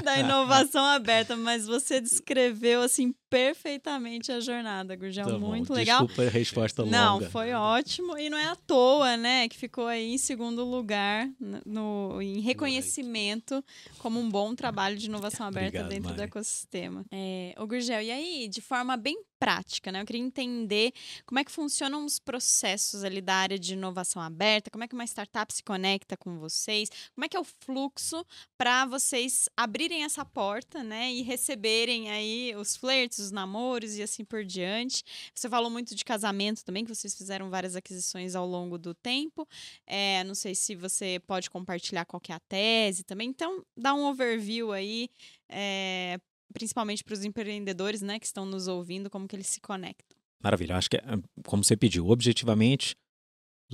da 0.04 0.18
inovação 0.20 0.84
aberta, 0.84 1.36
mas 1.36 1.66
você 1.66 2.00
descreveu 2.00 2.82
assim 2.82 3.14
perfeitamente 3.34 4.30
a 4.30 4.38
jornada, 4.38 4.94
Gurgel. 4.94 5.26
Tá 5.26 5.38
muito 5.38 5.68
bom. 5.68 5.74
legal. 5.74 6.06
Desculpa 6.06 6.28
a 6.28 6.30
resposta 6.30 6.82
longa. 6.82 6.96
Não, 6.96 7.20
foi 7.30 7.52
ótimo. 7.52 8.16
E 8.16 8.30
não 8.30 8.38
é 8.38 8.46
à 8.46 8.54
toa, 8.54 9.16
né, 9.16 9.48
que 9.48 9.56
ficou 9.56 9.88
aí 9.88 10.12
em 10.12 10.18
segundo 10.18 10.64
lugar 10.64 11.28
no, 11.66 12.22
em 12.22 12.38
reconhecimento 12.40 13.64
como 13.98 14.20
um 14.20 14.30
bom 14.30 14.54
trabalho 14.54 14.96
de 14.96 15.06
inovação 15.06 15.46
aberta 15.46 15.80
Obrigado, 15.80 15.88
dentro 15.88 16.04
Mari. 16.04 16.16
do 16.16 16.22
ecossistema. 16.22 17.04
É, 17.10 17.54
ô, 17.58 17.66
Gurgel, 17.66 18.02
e 18.02 18.10
aí, 18.12 18.48
de 18.48 18.60
forma 18.60 18.96
bem 18.96 19.20
prática, 19.44 19.92
né? 19.92 20.00
Eu 20.00 20.06
queria 20.06 20.22
entender 20.22 20.90
como 21.26 21.38
é 21.38 21.44
que 21.44 21.52
funcionam 21.52 22.06
os 22.06 22.18
processos 22.18 23.04
ali 23.04 23.20
da 23.20 23.34
área 23.34 23.58
de 23.58 23.74
inovação 23.74 24.22
aberta, 24.22 24.70
como 24.70 24.84
é 24.84 24.88
que 24.88 24.94
uma 24.94 25.04
startup 25.04 25.52
se 25.52 25.62
conecta 25.62 26.16
com 26.16 26.38
vocês, 26.38 26.88
como 27.14 27.26
é 27.26 27.28
que 27.28 27.36
é 27.36 27.40
o 27.40 27.44
fluxo 27.44 28.24
para 28.56 28.86
vocês 28.86 29.46
abrirem 29.54 30.02
essa 30.02 30.24
porta, 30.24 30.82
né, 30.82 31.12
e 31.12 31.20
receberem 31.20 32.10
aí 32.10 32.54
os 32.56 32.74
flertes, 32.74 33.23
os 33.24 33.32
namoros 33.32 33.96
e 33.96 34.02
assim 34.02 34.24
por 34.24 34.44
diante. 34.44 35.02
Você 35.34 35.48
falou 35.48 35.70
muito 35.70 35.94
de 35.94 36.04
casamento 36.04 36.64
também, 36.64 36.84
que 36.84 36.94
vocês 36.94 37.16
fizeram 37.16 37.50
várias 37.50 37.74
aquisições 37.74 38.34
ao 38.34 38.46
longo 38.46 38.78
do 38.78 38.94
tempo. 38.94 39.46
É, 39.86 40.22
não 40.24 40.34
sei 40.34 40.54
se 40.54 40.74
você 40.74 41.20
pode 41.26 41.50
compartilhar 41.50 42.04
qual 42.04 42.22
é 42.28 42.32
a 42.32 42.40
tese 42.40 43.02
também. 43.02 43.28
Então, 43.28 43.64
dá 43.76 43.94
um 43.94 44.04
overview 44.04 44.72
aí, 44.72 45.08
é, 45.48 46.18
principalmente 46.52 47.02
para 47.02 47.14
os 47.14 47.24
empreendedores, 47.24 48.02
né, 48.02 48.18
que 48.18 48.26
estão 48.26 48.44
nos 48.44 48.68
ouvindo, 48.68 49.10
como 49.10 49.26
que 49.26 49.34
eles 49.34 49.48
se 49.48 49.60
conectam. 49.60 50.16
Maravilha. 50.42 50.76
Acho 50.76 50.90
que, 50.90 50.96
é, 50.96 51.02
como 51.46 51.64
você 51.64 51.76
pediu, 51.76 52.08
objetivamente, 52.08 52.94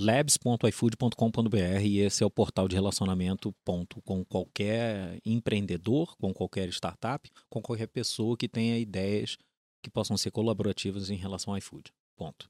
labs.ifood.com.br 0.01 1.81
e 1.83 1.99
esse 1.99 2.23
é 2.23 2.25
o 2.25 2.31
portal 2.31 2.67
de 2.67 2.75
relacionamento 2.75 3.53
ponto, 3.63 4.01
com 4.01 4.25
qualquer 4.25 5.19
empreendedor, 5.23 6.17
com 6.17 6.33
qualquer 6.33 6.67
startup, 6.69 7.29
com 7.49 7.61
qualquer 7.61 7.87
pessoa 7.87 8.35
que 8.35 8.47
tenha 8.47 8.79
ideias 8.79 9.37
que 9.81 9.89
possam 9.89 10.17
ser 10.17 10.31
colaborativas 10.31 11.09
em 11.09 11.15
relação 11.15 11.53
ao 11.53 11.57
iFood. 11.57 11.91
Ponto. 12.15 12.49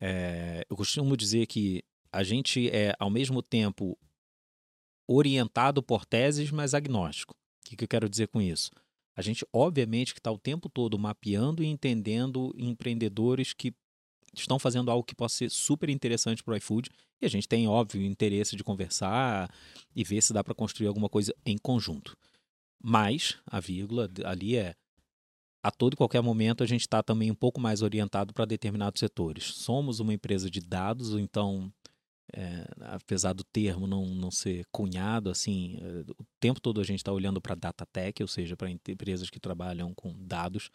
É, 0.00 0.64
eu 0.68 0.76
costumo 0.76 1.16
dizer 1.16 1.46
que 1.46 1.82
a 2.12 2.22
gente 2.22 2.68
é, 2.70 2.94
ao 2.98 3.10
mesmo 3.10 3.42
tempo, 3.42 3.98
orientado 5.08 5.82
por 5.82 6.04
teses, 6.04 6.50
mas 6.50 6.74
agnóstico. 6.74 7.34
O 7.34 7.68
que, 7.68 7.76
que 7.76 7.84
eu 7.84 7.88
quero 7.88 8.08
dizer 8.08 8.28
com 8.28 8.40
isso? 8.40 8.70
A 9.16 9.22
gente, 9.22 9.44
obviamente, 9.52 10.14
que 10.14 10.20
está 10.20 10.30
o 10.30 10.38
tempo 10.38 10.68
todo 10.68 10.98
mapeando 10.98 11.62
e 11.62 11.66
entendendo 11.66 12.54
empreendedores 12.56 13.52
que 13.52 13.74
estão 14.34 14.58
fazendo 14.58 14.90
algo 14.90 15.04
que 15.04 15.14
possa 15.14 15.36
ser 15.36 15.50
super 15.50 15.88
interessante 15.88 16.42
para 16.42 16.54
o 16.54 16.56
iFood 16.56 16.90
e 17.20 17.26
a 17.26 17.28
gente 17.28 17.48
tem, 17.48 17.66
óbvio, 17.66 18.02
interesse 18.02 18.56
de 18.56 18.64
conversar 18.64 19.52
e 19.94 20.04
ver 20.04 20.22
se 20.22 20.32
dá 20.32 20.42
para 20.42 20.54
construir 20.54 20.86
alguma 20.86 21.08
coisa 21.08 21.34
em 21.44 21.58
conjunto. 21.58 22.16
Mas, 22.82 23.36
a 23.46 23.60
vírgula 23.60 24.08
ali 24.24 24.56
é, 24.56 24.74
a 25.62 25.70
todo 25.70 25.92
e 25.92 25.96
qualquer 25.96 26.22
momento 26.22 26.62
a 26.62 26.66
gente 26.66 26.82
está 26.82 27.02
também 27.02 27.30
um 27.30 27.34
pouco 27.34 27.60
mais 27.60 27.82
orientado 27.82 28.32
para 28.32 28.46
determinados 28.46 28.98
setores. 28.98 29.44
Somos 29.44 30.00
uma 30.00 30.14
empresa 30.14 30.50
de 30.50 30.60
dados, 30.60 31.14
então, 31.14 31.70
é, 32.32 32.66
apesar 32.80 33.34
do 33.34 33.44
termo 33.44 33.86
não, 33.86 34.06
não 34.06 34.30
ser 34.30 34.64
cunhado, 34.72 35.28
assim, 35.28 35.76
é, 35.82 36.10
o 36.18 36.24
tempo 36.38 36.60
todo 36.60 36.80
a 36.80 36.84
gente 36.84 37.00
está 37.00 37.12
olhando 37.12 37.40
para 37.40 37.54
data 37.54 37.84
tech, 37.84 38.22
ou 38.22 38.28
seja, 38.28 38.56
para 38.56 38.70
empresas 38.70 39.28
que 39.28 39.38
trabalham 39.38 39.92
com 39.92 40.14
dados 40.18 40.70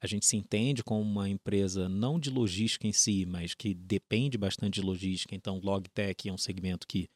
a 0.00 0.06
gente 0.06 0.26
se 0.26 0.36
entende 0.36 0.82
como 0.82 1.00
uma 1.00 1.28
empresa 1.28 1.88
não 1.88 2.18
de 2.18 2.30
logística 2.30 2.86
em 2.86 2.92
si, 2.92 3.26
mas 3.26 3.54
que 3.54 3.74
depende 3.74 4.38
bastante 4.38 4.74
de 4.74 4.82
logística. 4.82 5.34
Então, 5.34 5.60
Logtech 5.62 6.28
é 6.28 6.32
um 6.32 6.38
segmento 6.38 6.86
que 6.86 7.08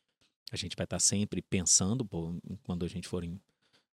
a 0.50 0.56
gente 0.56 0.76
vai 0.76 0.84
estar 0.84 0.98
sempre 0.98 1.40
pensando 1.40 2.04
pô, 2.04 2.34
quando 2.64 2.84
a 2.84 2.88
gente 2.88 3.08
for 3.08 3.22
em, 3.22 3.40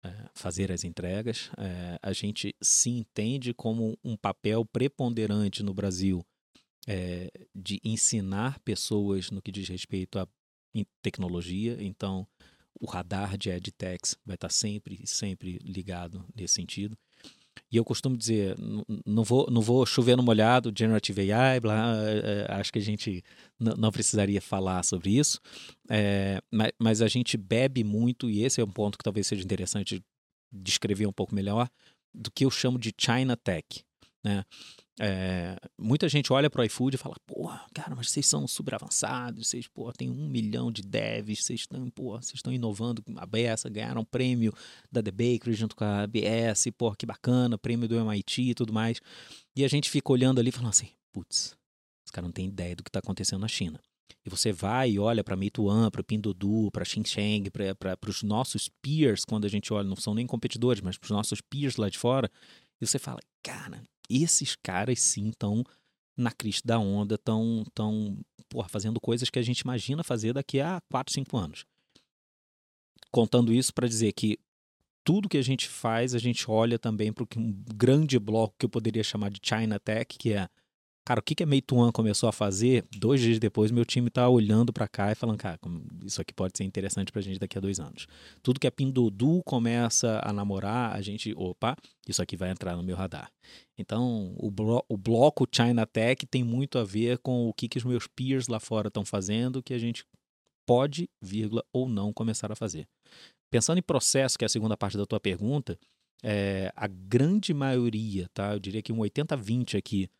é, 0.04 0.30
fazer 0.34 0.70
as 0.70 0.84
entregas. 0.84 1.50
É, 1.58 1.98
a 2.00 2.12
gente 2.12 2.54
se 2.62 2.90
entende 2.90 3.52
como 3.52 3.98
um 4.04 4.16
papel 4.16 4.64
preponderante 4.64 5.62
no 5.62 5.74
Brasil 5.74 6.24
é, 6.86 7.30
de 7.54 7.80
ensinar 7.82 8.60
pessoas 8.60 9.30
no 9.30 9.42
que 9.42 9.50
diz 9.50 9.68
respeito 9.68 10.18
à 10.18 10.28
tecnologia. 11.02 11.76
Então, 11.80 12.26
o 12.80 12.86
radar 12.86 13.36
de 13.36 13.50
EdTechs 13.50 14.16
vai 14.24 14.36
estar 14.36 14.50
sempre, 14.50 15.04
sempre 15.06 15.58
ligado 15.58 16.24
nesse 16.34 16.54
sentido. 16.54 16.96
E 17.70 17.76
eu 17.76 17.84
costumo 17.84 18.16
dizer, 18.16 18.54
não 19.04 19.24
vou, 19.24 19.48
não 19.50 19.60
vou 19.60 19.84
chover 19.84 20.16
no 20.16 20.22
molhado, 20.22 20.72
generative 20.76 21.32
AI, 21.32 21.58
blá, 21.58 21.96
é, 22.06 22.46
acho 22.54 22.72
que 22.72 22.78
a 22.78 22.82
gente 22.82 23.24
não 23.58 23.90
precisaria 23.90 24.40
falar 24.40 24.84
sobre 24.84 25.10
isso, 25.10 25.40
é, 25.90 26.40
mas, 26.50 26.72
mas 26.78 27.02
a 27.02 27.08
gente 27.08 27.36
bebe 27.36 27.82
muito, 27.82 28.30
e 28.30 28.44
esse 28.44 28.60
é 28.60 28.64
um 28.64 28.70
ponto 28.70 28.96
que 28.96 29.02
talvez 29.02 29.26
seja 29.26 29.42
interessante 29.42 30.00
descrever 30.52 31.06
um 31.06 31.12
pouco 31.12 31.34
melhor, 31.34 31.68
do 32.14 32.30
que 32.30 32.44
eu 32.44 32.50
chamo 32.50 32.78
de 32.78 32.94
China 32.96 33.36
Tech. 33.36 33.84
Né? 34.24 34.44
É, 34.98 35.58
muita 35.78 36.08
gente 36.08 36.32
olha 36.32 36.48
para 36.48 36.62
o 36.62 36.64
iFood 36.64 36.96
e 36.96 36.98
fala, 36.98 37.16
porra, 37.26 37.66
cara, 37.74 37.94
mas 37.94 38.10
vocês 38.10 38.26
são 38.26 38.48
super 38.48 38.74
avançados, 38.74 39.48
vocês, 39.48 39.68
pô, 39.68 39.92
tem 39.92 40.10
um 40.10 40.28
milhão 40.28 40.72
de 40.72 40.80
devs, 40.80 41.44
vocês 41.44 41.60
estão, 41.60 41.90
pô, 41.90 42.12
vocês 42.12 42.36
estão 42.36 42.52
inovando 42.52 43.02
a 43.16 43.26
beça, 43.26 43.68
ganharam 43.68 44.00
um 44.00 44.04
prêmio 44.04 44.54
da 44.90 45.02
The 45.02 45.10
Bakery 45.10 45.52
junto 45.52 45.76
com 45.76 45.84
a 45.84 46.02
ABS, 46.02 46.68
pô, 46.78 46.94
que 46.94 47.04
bacana, 47.04 47.58
prêmio 47.58 47.86
do 47.86 47.94
MIT 47.94 48.50
e 48.50 48.54
tudo 48.54 48.72
mais. 48.72 49.00
E 49.54 49.64
a 49.64 49.68
gente 49.68 49.90
fica 49.90 50.10
olhando 50.10 50.40
ali 50.40 50.50
falando 50.50 50.70
assim, 50.70 50.88
putz, 51.12 51.54
os 52.04 52.10
caras 52.10 52.28
não 52.28 52.32
têm 52.32 52.48
ideia 52.48 52.74
do 52.74 52.82
que 52.82 52.88
está 52.88 53.00
acontecendo 53.00 53.40
na 53.40 53.48
China. 53.48 53.78
E 54.24 54.30
você 54.30 54.50
vai 54.50 54.92
e 54.92 54.98
olha 54.98 55.22
para 55.22 55.36
Meituan, 55.36 55.90
para 55.90 56.02
Pinduoduo, 56.02 56.70
para 56.70 56.84
Xinjiang, 56.84 57.50
para 57.50 57.98
os 58.08 58.22
nossos 58.22 58.68
peers, 58.82 59.24
quando 59.24 59.44
a 59.44 59.48
gente 59.48 59.72
olha, 59.72 59.86
não 59.86 59.96
são 59.96 60.14
nem 60.14 60.26
competidores, 60.26 60.80
mas 60.80 60.96
para 60.96 61.06
os 61.06 61.10
nossos 61.10 61.40
peers 61.40 61.76
lá 61.76 61.88
de 61.88 61.98
fora, 61.98 62.30
e 62.80 62.86
você 62.86 62.98
fala, 62.98 63.20
cara, 63.42 63.82
esses 64.08 64.56
caras 64.56 65.00
sim 65.00 65.28
estão 65.28 65.64
na 66.16 66.30
crista 66.30 66.66
da 66.66 66.78
onda, 66.78 67.16
estão 67.16 67.64
tão, 67.74 68.18
fazendo 68.68 69.00
coisas 69.00 69.28
que 69.28 69.38
a 69.38 69.42
gente 69.42 69.60
imagina 69.60 70.02
fazer 70.02 70.32
daqui 70.32 70.60
a 70.60 70.80
4, 70.90 71.12
5 71.12 71.36
anos. 71.36 71.64
Contando 73.10 73.52
isso 73.52 73.72
para 73.74 73.88
dizer 73.88 74.12
que 74.12 74.38
tudo 75.04 75.28
que 75.28 75.38
a 75.38 75.42
gente 75.42 75.68
faz, 75.68 76.14
a 76.14 76.18
gente 76.18 76.50
olha 76.50 76.78
também 76.78 77.12
para 77.12 77.24
um 77.36 77.52
grande 77.74 78.18
bloco 78.18 78.56
que 78.58 78.66
eu 78.66 78.70
poderia 78.70 79.04
chamar 79.04 79.30
de 79.30 79.40
China 79.42 79.78
Tech, 79.78 80.18
que 80.18 80.32
é 80.32 80.48
Cara, 81.06 81.20
o 81.20 81.22
que, 81.22 81.36
que 81.36 81.44
a 81.44 81.46
Meituan 81.46 81.92
começou 81.92 82.28
a 82.28 82.32
fazer, 82.32 82.84
dois 82.90 83.20
dias 83.20 83.38
depois, 83.38 83.70
meu 83.70 83.84
time 83.84 84.10
tá 84.10 84.28
olhando 84.28 84.72
para 84.72 84.88
cá 84.88 85.12
e 85.12 85.14
falando, 85.14 85.38
cara, 85.38 85.56
isso 86.04 86.20
aqui 86.20 86.34
pode 86.34 86.58
ser 86.58 86.64
interessante 86.64 87.12
pra 87.12 87.22
gente 87.22 87.38
daqui 87.38 87.56
a 87.56 87.60
dois 87.60 87.78
anos. 87.78 88.08
Tudo 88.42 88.58
que 88.58 88.66
a 88.66 88.72
Pinduoduo 88.72 89.40
começa 89.44 90.20
a 90.24 90.32
namorar, 90.32 90.96
a 90.96 91.00
gente, 91.00 91.32
opa, 91.36 91.76
isso 92.08 92.20
aqui 92.20 92.36
vai 92.36 92.50
entrar 92.50 92.74
no 92.74 92.82
meu 92.82 92.96
radar. 92.96 93.30
Então, 93.78 94.34
o, 94.36 94.50
blo 94.50 94.84
o 94.88 94.96
bloco 94.96 95.46
China 95.48 95.86
Tech 95.86 96.26
tem 96.26 96.42
muito 96.42 96.76
a 96.76 96.82
ver 96.82 97.18
com 97.18 97.48
o 97.48 97.54
que, 97.54 97.68
que 97.68 97.78
os 97.78 97.84
meus 97.84 98.08
peers 98.08 98.48
lá 98.48 98.58
fora 98.58 98.88
estão 98.88 99.04
fazendo, 99.04 99.62
que 99.62 99.74
a 99.74 99.78
gente 99.78 100.04
pode, 100.66 101.08
vírgula, 101.22 101.64
ou 101.72 101.88
não 101.88 102.12
começar 102.12 102.50
a 102.50 102.56
fazer. 102.56 102.84
Pensando 103.48 103.78
em 103.78 103.82
processo, 103.82 104.36
que 104.36 104.44
é 104.44 104.46
a 104.46 104.48
segunda 104.48 104.76
parte 104.76 104.98
da 104.98 105.06
tua 105.06 105.20
pergunta, 105.20 105.78
é, 106.20 106.72
a 106.74 106.88
grande 106.88 107.54
maioria, 107.54 108.28
tá? 108.34 108.54
Eu 108.54 108.58
diria 108.58 108.82
que 108.82 108.92
um 108.92 108.98
80-20 108.98 109.78
aqui 109.78 110.10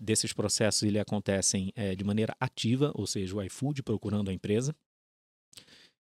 desses 0.00 0.32
processos 0.32 0.82
ele 0.82 0.98
acontecem 0.98 1.72
é, 1.76 1.94
de 1.94 2.02
maneira 2.02 2.34
ativa, 2.40 2.90
ou 2.94 3.06
seja, 3.06 3.36
o 3.36 3.42
iFood 3.42 3.82
procurando 3.82 4.30
a 4.30 4.32
empresa. 4.32 4.74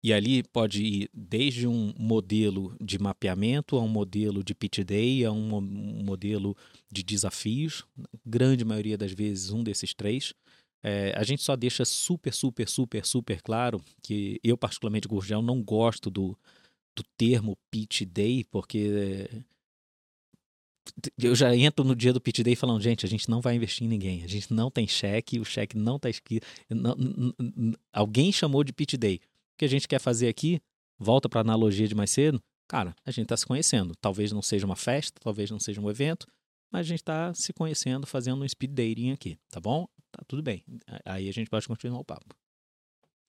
E 0.02 0.12
ali 0.12 0.42
pode 0.42 0.84
ir 0.84 1.10
desde 1.12 1.66
um 1.66 1.92
modelo 1.98 2.76
de 2.80 2.98
mapeamento 2.98 3.76
a 3.76 3.82
um 3.82 3.88
modelo 3.88 4.44
de 4.44 4.54
pitch 4.54 4.80
day, 4.80 5.24
a 5.24 5.32
um, 5.32 5.60
modelo 5.60 6.56
de 6.90 7.02
desafios. 7.02 7.84
Grande 8.24 8.64
maioria 8.64 8.96
das 8.96 9.12
vezes, 9.12 9.50
um 9.50 9.64
desses 9.64 9.94
três. 9.94 10.32
É, 10.82 11.12
a 11.16 11.24
gente 11.24 11.42
só 11.42 11.56
deixa 11.56 11.84
super, 11.84 12.32
super, 12.32 12.68
super, 12.68 13.04
super 13.04 13.42
claro 13.42 13.82
que 14.00 14.38
eu, 14.44 14.56
particularmente, 14.56 15.08
Gurgel, 15.08 15.42
não 15.42 15.60
gosto 15.60 16.08
do, 16.08 16.38
do 16.94 17.02
termo 17.16 17.58
pitch 17.70 18.02
day, 18.02 18.44
porque 18.44 19.28
eu 21.18 21.34
já 21.34 21.54
entro 21.56 21.84
no 21.84 21.94
dia 21.94 22.12
do 22.12 22.20
pit 22.20 22.42
day 22.42 22.54
falando, 22.56 22.82
gente, 22.82 23.04
a 23.04 23.08
gente 23.08 23.28
não 23.28 23.40
vai 23.40 23.54
investir 23.54 23.84
em 23.84 23.88
ninguém, 23.88 24.22
a 24.22 24.26
gente 24.26 24.52
não 24.52 24.70
tem 24.70 24.86
cheque, 24.86 25.38
o 25.38 25.44
cheque 25.44 25.76
não 25.76 25.96
está 25.96 26.08
escrito. 26.08 26.46
Não, 26.70 26.96
alguém 27.92 28.32
chamou 28.32 28.62
de 28.64 28.72
pit 28.72 28.96
day. 28.96 29.16
O 29.16 29.58
que 29.58 29.64
a 29.64 29.68
gente 29.68 29.88
quer 29.88 30.00
fazer 30.00 30.28
aqui 30.28 30.60
volta 30.98 31.28
para 31.28 31.40
a 31.40 31.42
analogia 31.42 31.88
de 31.88 31.94
mais 31.94 32.10
cedo, 32.10 32.42
cara, 32.68 32.94
a 33.04 33.10
gente 33.10 33.24
está 33.24 33.36
se 33.36 33.46
conhecendo. 33.46 33.94
Talvez 34.00 34.32
não 34.32 34.42
seja 34.42 34.66
uma 34.66 34.76
festa, 34.76 35.20
talvez 35.22 35.50
não 35.50 35.58
seja 35.58 35.80
um 35.80 35.90
evento, 35.90 36.26
mas 36.70 36.80
a 36.80 36.88
gente 36.88 37.00
está 37.00 37.32
se 37.34 37.52
conhecendo, 37.52 38.06
fazendo 38.06 38.42
um 38.42 38.48
speed 38.48 38.72
dating 38.72 39.10
aqui, 39.12 39.38
tá 39.50 39.60
bom? 39.60 39.86
Tá 40.10 40.22
tudo 40.26 40.42
bem. 40.42 40.64
Aí 41.04 41.28
a 41.28 41.32
gente 41.32 41.50
pode 41.50 41.66
continuar 41.66 42.00
o 42.00 42.04
papo. 42.04 42.34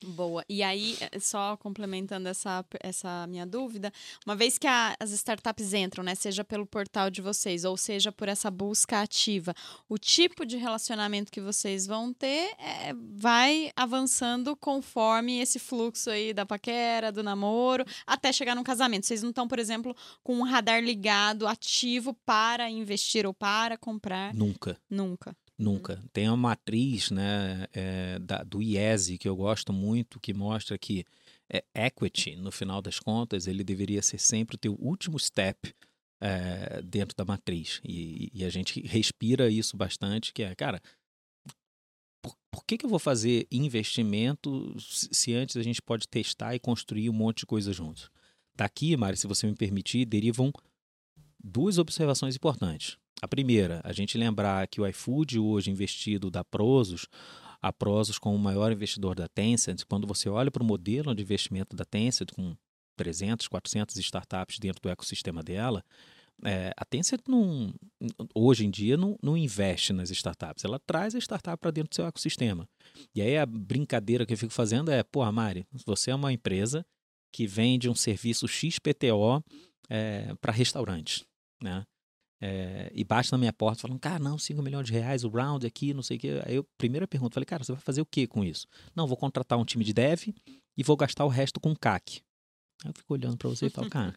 Boa. 0.06 0.45
E 0.48 0.62
aí, 0.62 0.95
eh, 1.02 1.20
só 1.20 1.58
complementando 1.58 2.30
essa, 2.30 2.64
essa 2.80 3.26
minha 3.28 3.48
dúvida, 3.48 3.91
uma 4.26 4.36
vez 4.36 4.58
que 4.58 4.68
a, 4.68 4.95
as 5.00 5.12
startups 5.12 5.74
entram, 5.74 6.04
né, 6.04 6.14
seja 6.14 6.43
pelo 6.43 6.68
portal 6.68 7.10
de 7.10 7.20
vocês 7.20 7.66
ou 7.66 7.76
seja 7.76 8.12
por 8.12 8.28
essa 8.28 8.52
busca 8.52 9.02
ativa, 9.02 9.56
o 9.89 9.98
tipo 9.98 10.45
de 10.45 10.56
relacionamento 10.56 11.32
que 11.32 11.41
vocês 11.41 11.88
vão 11.88 12.14
ter 12.14 12.54
é, 12.60 12.93
vai 13.16 13.72
avançando 13.76 14.56
conforme 14.56 15.39
esse 15.39 15.58
fluxo 15.58 16.12
aí 16.12 16.32
da 16.32 16.45
paquera, 16.45 17.12
do 17.12 17.24
namoro, 17.24 17.84
até 18.06 18.32
chegar 18.32 18.56
no 18.56 18.64
casamento. 18.64 19.08
Vocês 19.08 19.24
não 19.24 19.32
estão, 19.32 19.48
por 19.48 19.58
exemplo, 19.58 19.95
com 20.24 20.36
um 20.36 20.43
radar 20.43 20.84
ligado 20.84 21.48
ativo 21.48 22.14
para 22.26 22.70
investir 22.70 23.26
ou 23.26 23.34
para 23.34 23.78
comprar? 23.78 24.32
Nunca. 24.34 24.78
Nunca. 24.88 25.36
Nunca. 25.58 26.03
Tem 26.14 26.28
uma 26.28 26.38
matriz 26.38 27.10
né, 27.10 27.68
é, 27.74 28.20
da, 28.20 28.43
do 28.43 28.62
IESE 28.62 29.18
que 29.18 29.28
eu 29.28 29.36
gosto 29.36 29.74
muito, 29.74 30.20
que 30.20 30.34
mostra 30.34 30.78
que 30.78 31.03
é, 31.49 31.64
equity, 31.74 32.36
no 32.36 32.51
final 32.51 32.82
das 32.82 32.99
contas, 32.99 33.47
ele 33.47 33.64
deveria 33.64 34.01
ser 34.01 34.20
sempre 34.20 34.55
o 34.55 34.60
teu 34.60 34.74
último 34.80 35.18
step 35.18 35.74
é, 36.22 36.82
dentro 36.84 37.16
da 37.16 37.26
matriz. 37.26 37.82
E, 37.84 38.30
e, 38.34 38.45
a 38.45 38.49
gente 38.49 38.82
respira 38.82 39.49
isso 39.49 39.76
bastante, 39.76 40.32
que 40.32 40.43
é, 40.43 40.53
cara, 40.53 40.80
por, 42.22 42.36
por 42.51 42.64
que, 42.64 42.78
que 42.78 42.86
eu 42.86 42.89
vou 42.89 42.99
fazer 42.99 43.47
investimento 43.51 44.76
se 44.80 45.34
antes 45.34 45.58
a 45.58 45.64
gente 45.64 45.82
pode 45.82 46.08
testar 46.08 46.53
e 46.53 46.60
construir 46.60 47.10
um 47.10 47.14
monte 47.14 47.39
de 47.39 47.45
coisa 47.47 47.74
juntos? 47.74 48.12
Daqui, 48.55 48.95
Mari, 48.95 49.18
se 49.18 49.28
você 49.28 49.47
me 49.47 49.55
permitir, 49.55 50.05
derivam 50.05 50.51
duas 51.43 51.78
observações 51.78 52.36
importantes. 52.36 52.97
A 53.22 53.28
primeira, 53.28 53.82
a 53.84 53.91
gente 53.91 54.18
lembrar 54.18 54.68
que 54.68 54.80
o 54.80 54.88
iFood 54.88 55.39
hoje 55.39 55.72
investido 55.72 56.30
da 56.30 56.43
Prozos, 56.43 57.07
a 57.61 57.74
Prozos 57.74 58.20
como 58.20 58.36
o 58.36 58.39
maior 58.39 58.72
investidor 58.72 59.15
da 59.15 59.28
Tencent, 59.28 59.84
quando 59.89 60.05
você 60.05 60.30
olha 60.30 60.51
para 60.51 60.61
o 60.61 60.65
modelo 60.65 61.15
de 61.15 61.24
investimento 61.24 61.76
da 61.76 61.84
Tencent 61.84 62.32
com 62.32 62.55
300, 62.95 63.47
400 63.47 63.95
startups 63.97 64.59
dentro 64.59 64.82
do 64.82 64.89
ecossistema 64.89 65.41
dela, 65.41 65.84
é, 66.43 66.72
a 66.78 66.86
Tencent 66.86 67.22
não, 67.28 67.74
hoje 68.36 68.65
em 68.65 68.70
dia 68.70 68.95
não, 68.95 69.18
não 69.24 69.36
investe 69.36 69.91
nas 69.91 70.11
startups, 70.11 70.63
ela 70.63 70.80
traz 70.80 71.15
a 71.15 71.18
startup 71.18 71.59
para 71.59 71.72
dentro 71.72 71.89
do 71.89 71.95
seu 71.95 72.05
ecossistema. 72.05 72.70
E 73.15 73.22
aí 73.22 73.36
a 73.38 73.45
brincadeira 73.45 74.26
que 74.26 74.34
eu 74.34 74.38
fico 74.38 74.53
fazendo 74.53 74.91
é, 74.91 75.01
pô, 75.01 75.30
Mari, 75.32 75.65
você 75.86 76.11
é 76.11 76.15
uma 76.15 76.32
empresa 76.32 76.86
que 77.34 77.47
vende 77.47 77.89
um 77.89 77.95
serviço 77.95 78.47
XPTO 78.47 79.43
é, 79.89 80.36
para 80.39 80.51
restaurantes, 80.51 81.26
né? 81.61 81.84
É, 82.40 82.92
e 82.94 83.04
bate 83.04 83.32
na 83.32 83.38
minha 83.38 83.52
porta 83.52 83.82
falando, 83.82 84.00
cara, 84.00 84.20
não, 84.20 84.38
5 84.38 84.62
milhões 84.62 84.86
de 84.86 84.94
reais, 84.94 85.24
o 85.24 85.30
round 85.30 85.66
aqui, 85.66 85.94
não 85.94 86.04
sei 86.04 86.18
o 86.18 86.20
quê. 86.20 86.42
Aí 86.46 86.56
eu, 86.56 86.64
primeira 86.78 87.08
pergunta, 87.08 87.34
falei, 87.34 87.46
cara, 87.46 87.64
você 87.64 87.72
vai 87.72 87.82
fazer 87.82 88.02
o 88.02 88.06
que 88.06 88.28
com 88.28 88.44
isso? 88.44 88.68
Não, 88.96 89.08
vou 89.08 89.18
contratar 89.18 89.58
um 89.58 89.66
time 89.66 89.84
de 89.84 89.94
dev 89.94 90.28
e 90.78 90.84
vou 90.84 90.96
gastar 90.96 91.26
o 91.26 91.30
resto 91.30 91.60
com 91.60 91.76
CAC. 91.76 92.22
Aí 92.84 92.92
eu 92.92 92.94
fico 92.94 93.14
olhando 93.14 93.38
para 93.38 93.50
você 93.50 93.66
e 93.66 93.70
falo, 93.70 93.90
cara, 93.90 94.14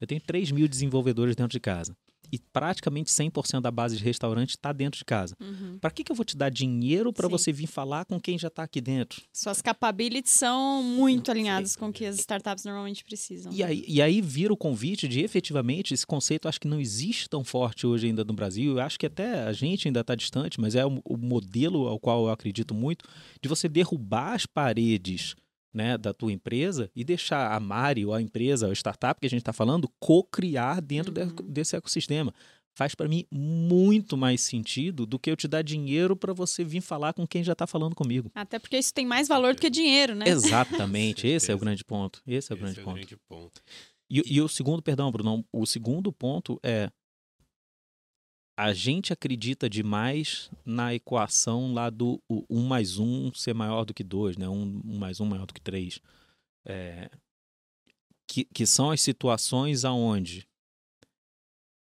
eu 0.00 0.06
tenho 0.06 0.20
3 0.20 0.52
mil 0.52 0.68
desenvolvedores 0.68 1.34
dentro 1.34 1.50
de 1.50 1.60
casa 1.60 1.96
e 2.34 2.38
praticamente 2.52 3.12
100% 3.12 3.60
da 3.60 3.70
base 3.70 3.96
de 3.96 4.02
restaurante 4.02 4.50
está 4.50 4.72
dentro 4.72 4.98
de 4.98 5.04
casa. 5.04 5.36
Uhum. 5.40 5.78
Para 5.78 5.88
que, 5.92 6.02
que 6.02 6.10
eu 6.10 6.16
vou 6.16 6.24
te 6.24 6.36
dar 6.36 6.50
dinheiro 6.50 7.12
para 7.12 7.28
você 7.28 7.52
vir 7.52 7.68
falar 7.68 8.04
com 8.04 8.18
quem 8.20 8.36
já 8.36 8.48
está 8.48 8.64
aqui 8.64 8.80
dentro? 8.80 9.22
Suas 9.32 9.62
capabilities 9.62 10.34
são 10.34 10.82
muito 10.82 11.30
alinhadas 11.30 11.76
com 11.76 11.90
o 11.90 11.92
que 11.92 12.04
as 12.04 12.18
startups 12.18 12.64
normalmente 12.64 13.04
precisam. 13.04 13.52
E 13.52 13.62
aí, 13.62 13.84
e 13.86 14.02
aí 14.02 14.20
vira 14.20 14.52
o 14.52 14.56
convite 14.56 15.06
de 15.06 15.20
efetivamente 15.20 15.94
esse 15.94 16.04
conceito 16.04 16.48
acho 16.48 16.60
que 16.60 16.66
não 16.66 16.80
existe 16.80 17.30
tão 17.30 17.44
forte 17.44 17.86
hoje 17.86 18.08
ainda 18.08 18.24
no 18.24 18.32
Brasil. 18.32 18.72
Eu 18.72 18.80
acho 18.80 18.98
que 18.98 19.06
até 19.06 19.44
a 19.44 19.52
gente 19.52 19.86
ainda 19.86 20.00
está 20.00 20.16
distante, 20.16 20.60
mas 20.60 20.74
é 20.74 20.84
o, 20.84 21.00
o 21.04 21.16
modelo 21.16 21.86
ao 21.86 22.00
qual 22.00 22.26
eu 22.26 22.32
acredito 22.32 22.74
muito 22.74 23.04
de 23.40 23.48
você 23.48 23.68
derrubar 23.68 24.32
as 24.32 24.44
paredes 24.44 25.36
né, 25.74 25.98
da 25.98 26.14
tua 26.14 26.32
empresa 26.32 26.90
e 26.94 27.02
deixar 27.02 27.52
a 27.52 27.58
Mari 27.58 28.06
ou 28.06 28.14
a 28.14 28.22
empresa, 28.22 28.68
a 28.68 28.72
startup 28.72 29.20
que 29.20 29.26
a 29.26 29.30
gente 29.30 29.40
está 29.40 29.52
falando, 29.52 29.90
co-criar 29.98 30.80
dentro 30.80 31.12
uhum. 31.20 31.34
de, 31.34 31.42
desse 31.42 31.76
ecossistema. 31.76 32.32
Faz 32.76 32.94
para 32.94 33.08
mim 33.08 33.24
muito 33.30 34.16
mais 34.16 34.40
sentido 34.40 35.06
do 35.06 35.18
que 35.18 35.30
eu 35.30 35.36
te 35.36 35.46
dar 35.46 35.62
dinheiro 35.62 36.16
para 36.16 36.32
você 36.32 36.64
vir 36.64 36.80
falar 36.80 37.12
com 37.12 37.26
quem 37.26 37.44
já 37.44 37.52
está 37.52 37.66
falando 37.66 37.94
comigo. 37.94 38.30
Até 38.34 38.58
porque 38.58 38.76
isso 38.76 38.92
tem 38.92 39.06
mais 39.06 39.28
valor 39.28 39.54
do 39.54 39.60
que 39.60 39.70
dinheiro, 39.70 40.14
né? 40.14 40.28
Exatamente, 40.28 41.26
esse 41.28 41.52
é 41.52 41.54
o 41.54 41.58
grande 41.58 41.84
ponto. 41.84 42.20
Esse 42.26 42.52
é 42.52 42.56
o, 42.56 42.58
grande, 42.58 42.78
é 42.78 42.82
o 42.82 42.84
ponto. 42.84 42.94
grande 42.94 43.16
ponto. 43.28 43.62
E, 44.10 44.22
e 44.26 44.40
o 44.40 44.48
segundo, 44.48 44.82
perdão, 44.82 45.10
Bruno, 45.10 45.44
o 45.52 45.64
segundo 45.66 46.12
ponto 46.12 46.58
é 46.62 46.90
a 48.56 48.72
gente 48.72 49.12
acredita 49.12 49.68
demais 49.68 50.50
na 50.64 50.94
equação 50.94 51.72
lá 51.72 51.90
do 51.90 52.22
1 52.30 52.44
um 52.48 52.66
mais 52.66 52.98
1 52.98 53.26
um 53.26 53.34
ser 53.34 53.54
maior 53.54 53.84
do 53.84 53.92
que 53.92 54.04
2, 54.04 54.36
né? 54.36 54.48
1 54.48 54.52
um, 54.52 54.82
um 54.84 54.98
mais 54.98 55.20
1 55.20 55.24
um 55.24 55.28
maior 55.28 55.46
do 55.46 55.54
que 55.54 55.60
3. 55.60 56.00
É, 56.66 57.10
que, 58.28 58.44
que 58.44 58.64
são 58.64 58.90
as 58.90 59.00
situações 59.00 59.84
aonde 59.84 60.46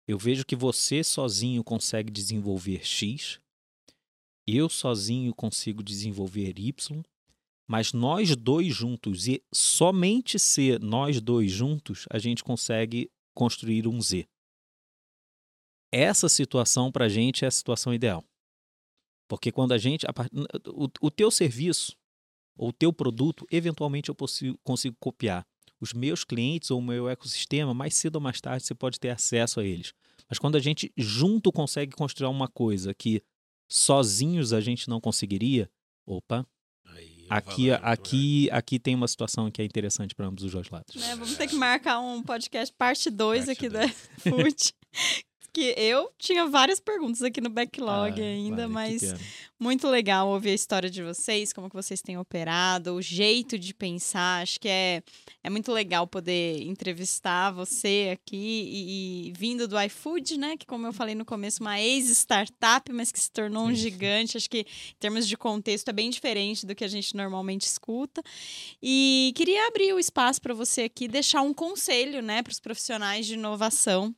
eu 0.08 0.18
vejo 0.18 0.46
que 0.46 0.56
você 0.56 1.04
sozinho 1.04 1.64
consegue 1.64 2.12
desenvolver 2.12 2.86
X, 2.86 3.40
eu 4.46 4.68
sozinho 4.68 5.34
consigo 5.34 5.82
desenvolver 5.82 6.60
Y, 6.60 7.04
mas 7.66 7.94
nós 7.94 8.36
dois 8.36 8.76
juntos, 8.76 9.28
e 9.28 9.42
somente 9.54 10.38
ser 10.38 10.82
nós 10.82 11.22
dois 11.22 11.50
juntos, 11.50 12.06
a 12.10 12.20
gente 12.20 12.44
consegue 12.44 13.10
construir 13.34 13.88
um 13.88 14.02
Z 14.02 14.28
essa 15.94 16.28
situação 16.28 16.92
para 16.92 17.06
a 17.06 17.10
gente 17.10 17.46
é 17.46 17.48
a 17.48 17.52
situação 17.52 17.94
ideal. 17.94 18.24
Porque 19.30 19.52
quando 19.52 19.72
a 19.72 19.78
gente. 19.78 20.06
A, 20.06 20.12
o, 20.68 20.90
o 21.02 21.12
teu 21.12 21.30
serviço 21.30 21.96
ou 22.58 22.70
o 22.70 22.74
teu 22.74 22.92
produto, 22.92 23.46
eventualmente 23.52 24.10
eu 24.10 24.16
consigo, 24.16 24.58
consigo 24.64 24.96
copiar. 25.00 25.46
Os 25.80 25.94
meus 25.94 26.24
clientes 26.24 26.72
ou 26.72 26.80
o 26.80 26.84
meu 26.84 27.10
ecossistema, 27.10 27.74
mais 27.74 27.94
cedo 27.94 28.16
ou 28.16 28.22
mais 28.22 28.40
tarde 28.40 28.66
você 28.66 28.74
pode 28.74 29.00
ter 29.00 29.10
acesso 29.10 29.60
a 29.60 29.66
eles. 29.66 29.94
Mas 30.30 30.40
quando 30.40 30.56
a 30.56 30.60
gente 30.60 30.92
junto 30.98 31.52
consegue 31.52 31.96
construir 31.96 32.30
uma 32.30 32.48
coisa 32.48 32.94
que 32.94 33.22
sozinhos 33.70 34.54
a 34.54 34.62
gente 34.62 34.88
não 34.88 35.02
conseguiria, 35.02 35.70
opa, 36.06 36.48
aqui, 37.30 37.72
aqui, 37.72 38.50
aqui 38.52 38.80
tem 38.80 38.96
uma 38.96 39.08
situação 39.08 39.50
que 39.52 39.62
é 39.62 39.66
interessante 39.66 40.16
para 40.16 40.28
ambos 40.28 40.44
os 40.44 40.52
dois 40.52 40.70
lados. 40.70 40.96
É, 41.04 41.16
vamos 41.16 41.36
ter 41.36 41.48
que 41.48 41.56
marcar 41.56 42.00
um 42.00 42.22
podcast 42.24 42.74
parte 42.78 43.10
2 43.10 43.50
aqui 43.50 43.68
dois. 43.68 43.92
da 44.24 44.32
FUT, 44.32 44.74
que 45.54 45.76
eu 45.78 46.12
tinha 46.18 46.48
várias 46.48 46.80
perguntas 46.80 47.22
aqui 47.22 47.40
no 47.40 47.50
backlog 47.50 48.20
ah, 48.20 48.26
ainda, 48.26 48.68
vale, 48.68 48.74
mas 48.74 49.14
muito 49.60 49.88
legal 49.88 50.28
ouvir 50.28 50.50
a 50.50 50.56
história 50.56 50.90
de 50.90 51.04
vocês, 51.04 51.54
como 51.54 51.70
que 51.70 51.76
vocês 51.76 52.02
têm 52.02 52.18
operado, 52.18 52.96
o 52.96 53.02
jeito 53.02 53.58
de 53.58 53.74
pensar. 53.74 54.42
Acho 54.42 54.60
que 54.60 54.68
é, 54.68 55.04
é 55.44 55.50
muito 55.50 55.72
legal 55.72 56.08
poder 56.08 56.62
entrevistar 56.64 57.52
você 57.52 58.10
aqui 58.12 58.36
e, 58.36 59.30
e 59.30 59.34
vindo 59.38 59.68
do 59.68 59.80
iFood, 59.80 60.38
né? 60.38 60.58
Que 60.58 60.66
como 60.66 60.88
eu 60.88 60.92
falei 60.92 61.14
no 61.14 61.24
começo, 61.24 61.62
uma 61.62 61.80
ex-startup, 61.80 62.92
mas 62.92 63.12
que 63.12 63.20
se 63.20 63.32
tornou 63.32 63.68
um 63.68 63.76
gigante. 63.76 64.36
Acho 64.36 64.50
que 64.50 64.62
em 64.62 64.98
termos 65.00 65.28
de 65.28 65.38
contexto 65.38 65.88
é 65.88 65.94
bem 65.94 66.10
diferente 66.10 66.66
do 66.66 66.74
que 66.74 66.84
a 66.84 66.90
gente 66.90 67.16
normalmente 67.16 67.62
escuta. 67.62 68.24
E 68.82 69.32
queria 69.36 69.68
abrir 69.68 69.94
o 69.94 70.00
espaço 70.00 70.42
para 70.42 70.54
você 70.54 70.84
aqui 70.84 71.08
deixar 71.08 71.42
um 71.42 71.54
conselho, 71.54 72.22
né, 72.24 72.42
para 72.42 72.52
os 72.52 72.60
profissionais 72.60 73.28
de 73.28 73.36
inovação 73.36 74.16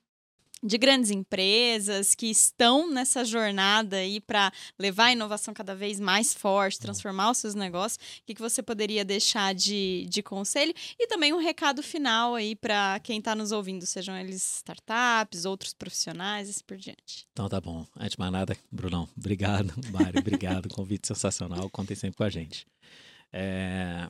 de 0.66 0.78
grandes 0.80 1.12
empresas 1.12 2.16
que 2.16 2.26
estão 2.26 2.90
nessa 2.90 3.24
jornada 3.24 3.98
aí 3.98 4.20
para 4.20 4.52
levar 4.80 5.06
a 5.06 5.12
inovação 5.12 5.54
cada 5.54 5.76
vez 5.76 6.00
mais 6.00 6.34
forte, 6.34 6.80
transformar 6.80 7.30
os 7.30 7.38
seus 7.38 7.54
negócios, 7.54 7.98
o 7.98 8.26
que, 8.26 8.34
que 8.34 8.42
você 8.42 8.64
poderia 8.64 9.06
deixar 9.06 9.54
de, 9.54 10.08
de 10.10 10.24
conselho? 10.24 10.74
E 11.00 11.08
também 11.08 11.34
um 11.34 11.38
recado 11.38 11.84
final 11.84 12.34
aí 12.34 12.56
para 12.56 13.00
quem 13.02 13.20
está 13.20 13.36
nos 13.36 13.52
ouvindo, 13.52 13.86
sejam 13.86 14.18
eles 14.18 14.58
startups, 14.58 15.46
outros 15.46 15.74
profissionais 15.74 16.48
e 16.48 16.52
assim 16.52 16.64
por 16.66 16.78
diante. 16.78 17.28
Então 17.32 17.48
tá 17.48 17.62
bom. 17.62 17.86
Antes 17.96 18.16
de 18.16 18.20
mais 18.20 18.32
nada, 18.32 18.58
Brunão, 18.72 19.08
obrigado. 19.16 19.72
Mário, 19.94 20.20
obrigado. 20.20 20.68
Convite 20.70 21.08
sensacional. 21.08 21.70
Contem 21.70 21.96
sempre 21.96 22.18
com 22.18 22.24
a 22.24 22.30
gente. 22.30 22.66
É, 23.32 24.08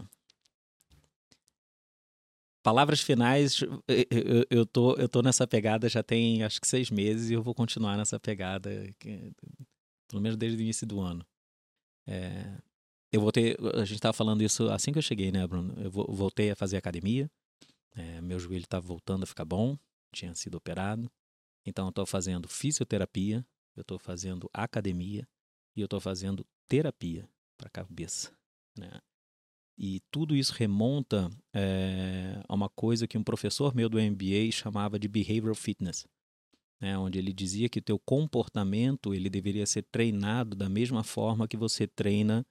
Palavras 2.66 3.00
finais, 3.00 3.62
eu, 3.62 4.48
eu, 4.50 4.66
tô, 4.66 4.96
eu 4.96 5.08
tô 5.08 5.22
nessa 5.22 5.46
pegada 5.46 5.88
já 5.88 6.02
tem 6.02 6.42
acho 6.42 6.60
que 6.60 6.68
seis 6.68 6.90
meses 6.90 7.30
e 7.30 7.36
eu 7.36 7.44
vou 7.44 7.54
continuar 7.54 7.96
nessa 7.96 8.20
pegada, 8.20 8.92
que, 8.98 9.32
pelo 10.10 10.20
menos 10.20 10.36
desde 10.36 10.58
o 10.58 10.64
início 10.64 10.88
do 10.88 11.00
ano. 11.00 11.24
É, 12.08 12.58
eu 13.14 13.22
voltei, 13.22 13.56
a 13.76 13.86
gente 13.86 13.98
estava 13.98 14.14
falando 14.14 14.42
isso 14.42 14.68
assim 14.72 14.92
que 14.92 14.98
eu 14.98 15.04
cheguei, 15.04 15.32
né, 15.32 15.46
Bruno? 15.46 15.80
Eu 15.80 15.92
voltei 15.92 16.50
a 16.50 16.56
fazer 16.56 16.78
academia, 16.78 17.30
é, 17.96 18.20
meu 18.20 18.40
joelho 18.40 18.64
estava 18.64 18.84
voltando 18.84 19.26
a 19.26 19.28
ficar 19.28 19.46
bom, 19.46 19.78
tinha 20.12 20.34
sido 20.34 20.56
operado. 20.56 21.08
Então 21.68 21.86
eu 21.86 21.90
estou 21.90 22.06
fazendo 22.08 22.48
fisioterapia, 22.48 23.46
eu 23.76 23.82
estou 23.82 24.00
fazendo 24.00 24.50
academia 24.52 25.28
e 25.76 25.82
eu 25.82 25.86
estou 25.86 26.00
fazendo 26.00 26.44
terapia 26.68 27.30
para 27.60 27.68
a 27.68 27.70
cabeça. 27.70 28.36
Né? 28.76 28.90
E 29.78 30.02
tudo 30.10 30.36
isso 30.36 30.54
remonta 30.54 31.30
é, 31.54 32.42
a 32.48 32.54
uma 32.54 32.70
coisa 32.70 33.08
que 33.08 33.18
um 33.18 33.24
professor 33.24 33.76
meu 33.76 33.90
do 33.90 34.00
MBA 34.00 34.52
chamava 34.52 34.98
de 34.98 35.08
behavioral 35.08 35.56
fitness, 35.56 36.08
né, 36.80 36.98
onde 36.98 37.20
ele 37.20 37.34
dizia 37.34 37.68
que 37.68 37.80
o 37.80 37.82
teu 37.82 38.00
comportamento 38.00 39.14
ele 39.14 39.30
deveria 39.30 39.66
ser 39.66 39.84
treinado 39.92 40.56
da 40.56 40.70
mesma 40.70 41.04
forma 41.04 41.48
que 41.48 41.58
você 41.58 41.88
treina 41.88 42.46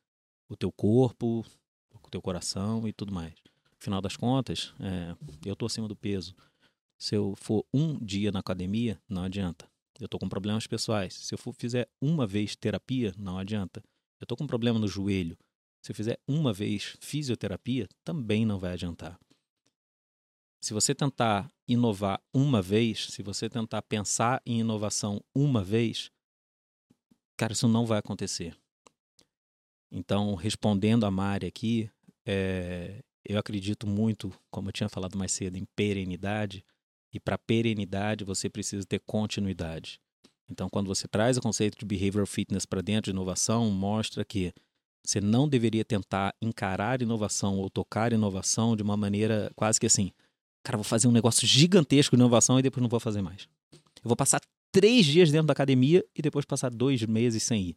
o 0.49 0.57
teu 0.57 0.71
corpo, 0.71 1.45
o 1.93 2.11
teu 2.11 2.21
coração 2.21 2.87
e 2.87 2.93
tudo 2.93 3.13
mais. 3.13 3.35
Afinal 3.81 4.01
das 4.01 4.17
contas, 4.17 4.75
é, 4.81 5.17
eu 5.47 5.55
estou 5.55 5.67
acima 5.67 5.89
do 5.89 5.97
peso. 5.97 6.35
Se 6.99 7.15
eu 7.15 7.35
for 7.37 7.67
um 7.73 7.99
dia 7.99 8.31
na 8.31 8.41
academia, 8.41 9.01
não 9.09 9.23
adianta. 9.23 9.69
Eu 10.01 10.07
estou 10.07 10.19
com 10.19 10.29
problemas 10.29 10.67
pessoais. 10.67 11.15
Se 11.15 11.35
eu 11.35 11.39
for, 11.39 11.53
fizer 11.55 11.89
uma 12.01 12.27
vez 12.27 12.57
terapia, 12.57 13.15
não 13.19 13.39
adianta. 13.39 13.83
Eu 14.21 14.25
estou 14.25 14.37
com 14.37 14.47
problema 14.47 14.79
no 14.79 14.89
joelho. 14.89 15.37
Se 15.85 15.93
fizer 15.93 16.19
uma 16.27 16.51
vez 16.51 16.97
fisioterapia, 16.99 17.87
também 18.03 18.47
não 18.47 18.59
vai 18.59 18.73
adiantar. 18.73 19.21
Se 20.63 20.73
você 20.73 20.95
tentar 20.95 21.53
inovar 21.69 22.23
uma 22.33 22.63
vez, 22.63 23.09
se 23.09 23.23
você 23.23 23.51
tentar 23.51 23.83
pensar 23.83 24.41
em 24.47 24.61
inovação 24.61 25.23
uma 25.35 25.63
vez, 25.63 26.11
cara, 27.37 27.53
isso 27.53 27.69
não 27.69 27.85
vai 27.85 27.99
acontecer. 27.99 28.57
Então, 29.93 30.35
respondendo 30.35 31.05
a 31.05 31.11
Mari 31.11 31.47
aqui, 31.47 31.91
é, 32.25 33.03
eu 33.23 33.39
acredito 33.39 33.87
muito, 33.87 34.33
como 34.51 34.71
eu 34.71 34.73
tinha 34.73 34.89
falado 34.89 35.19
mais 35.19 35.33
cedo, 35.33 35.59
em 35.59 35.67
perenidade. 35.77 36.65
E 37.13 37.21
para 37.21 37.37
perenidade, 37.37 38.25
você 38.25 38.49
precisa 38.49 38.87
ter 38.87 39.01
continuidade. 39.01 40.01
Então, 40.49 40.71
quando 40.71 40.87
você 40.87 41.07
traz 41.07 41.37
o 41.37 41.43
conceito 41.43 41.79
de 41.79 41.85
behavioral 41.85 42.27
fitness 42.27 42.65
para 42.65 42.81
dentro 42.81 43.11
de 43.13 43.15
inovação, 43.15 43.71
mostra 43.71 44.25
que 44.25 44.51
você 45.05 45.21
não 45.21 45.49
deveria 45.49 45.85
tentar 45.85 46.35
encarar 46.41 47.03
inovação 47.03 47.59
ou 47.59 47.69
tocar 47.69 48.13
inovação 48.13 48.75
de 48.75 48.83
uma 48.83 48.97
maneira 48.97 49.51
quase 49.55 49.79
que 49.79 49.87
assim, 49.87 50.11
cara, 50.63 50.79
vou 50.79 50.85
fazer 50.85 51.07
um 51.07 51.13
negócio 51.13 51.47
gigantesco 51.47 52.17
de 52.17 52.21
inovação 52.21 52.59
e 52.59 52.63
depois 52.63 52.83
não 52.83 52.89
vou 52.89 53.01
fazer 53.01 53.21
mais. 53.21 53.47
Eu 53.73 54.09
vou 54.09 54.17
passar 54.17 54.41
três 54.73 55.05
dias 55.05 55.31
dentro 55.31 55.47
da 55.47 55.53
academia 55.53 56.05
e 56.17 56.23
depois 56.23 56.45
passar 56.45 56.71
dois 56.71 57.03
meses 57.03 57.43
sem 57.43 57.63
ir. 57.63 57.77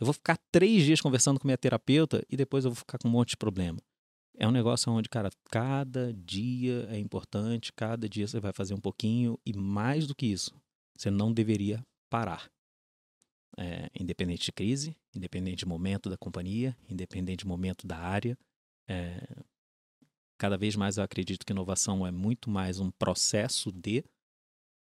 Eu 0.00 0.06
vou 0.06 0.12
ficar 0.14 0.38
três 0.50 0.82
dias 0.82 1.00
conversando 1.00 1.38
com 1.38 1.46
minha 1.46 1.58
terapeuta 1.58 2.24
e 2.28 2.36
depois 2.36 2.64
eu 2.64 2.70
vou 2.70 2.76
ficar 2.76 2.98
com 2.98 3.06
um 3.06 3.10
monte 3.12 3.30
de 3.30 3.36
problema. 3.36 3.78
É 4.36 4.48
um 4.48 4.50
negócio 4.50 4.90
onde, 4.90 5.08
cara, 5.08 5.30
cada 5.50 6.12
dia 6.12 6.88
é 6.90 6.98
importante, 6.98 7.72
cada 7.72 8.08
dia 8.08 8.26
você 8.26 8.40
vai 8.40 8.52
fazer 8.52 8.74
um 8.74 8.80
pouquinho 8.80 9.38
e 9.44 9.52
mais 9.52 10.06
do 10.06 10.14
que 10.14 10.26
isso, 10.26 10.52
você 10.96 11.10
não 11.10 11.32
deveria 11.32 11.84
parar. 12.10 12.50
É, 13.58 13.90
independente 13.98 14.46
de 14.46 14.52
crise, 14.52 14.96
independente 15.14 15.58
de 15.58 15.66
momento 15.66 16.08
da 16.08 16.16
companhia, 16.16 16.76
independente 16.88 17.40
de 17.40 17.46
momento 17.46 17.86
da 17.86 17.98
área. 17.98 18.38
É, 18.88 19.20
cada 20.38 20.56
vez 20.56 20.74
mais 20.74 20.96
eu 20.96 21.04
acredito 21.04 21.44
que 21.44 21.52
inovação 21.52 22.06
é 22.06 22.10
muito 22.10 22.48
mais 22.50 22.80
um 22.80 22.90
processo 22.90 23.70
de 23.70 24.04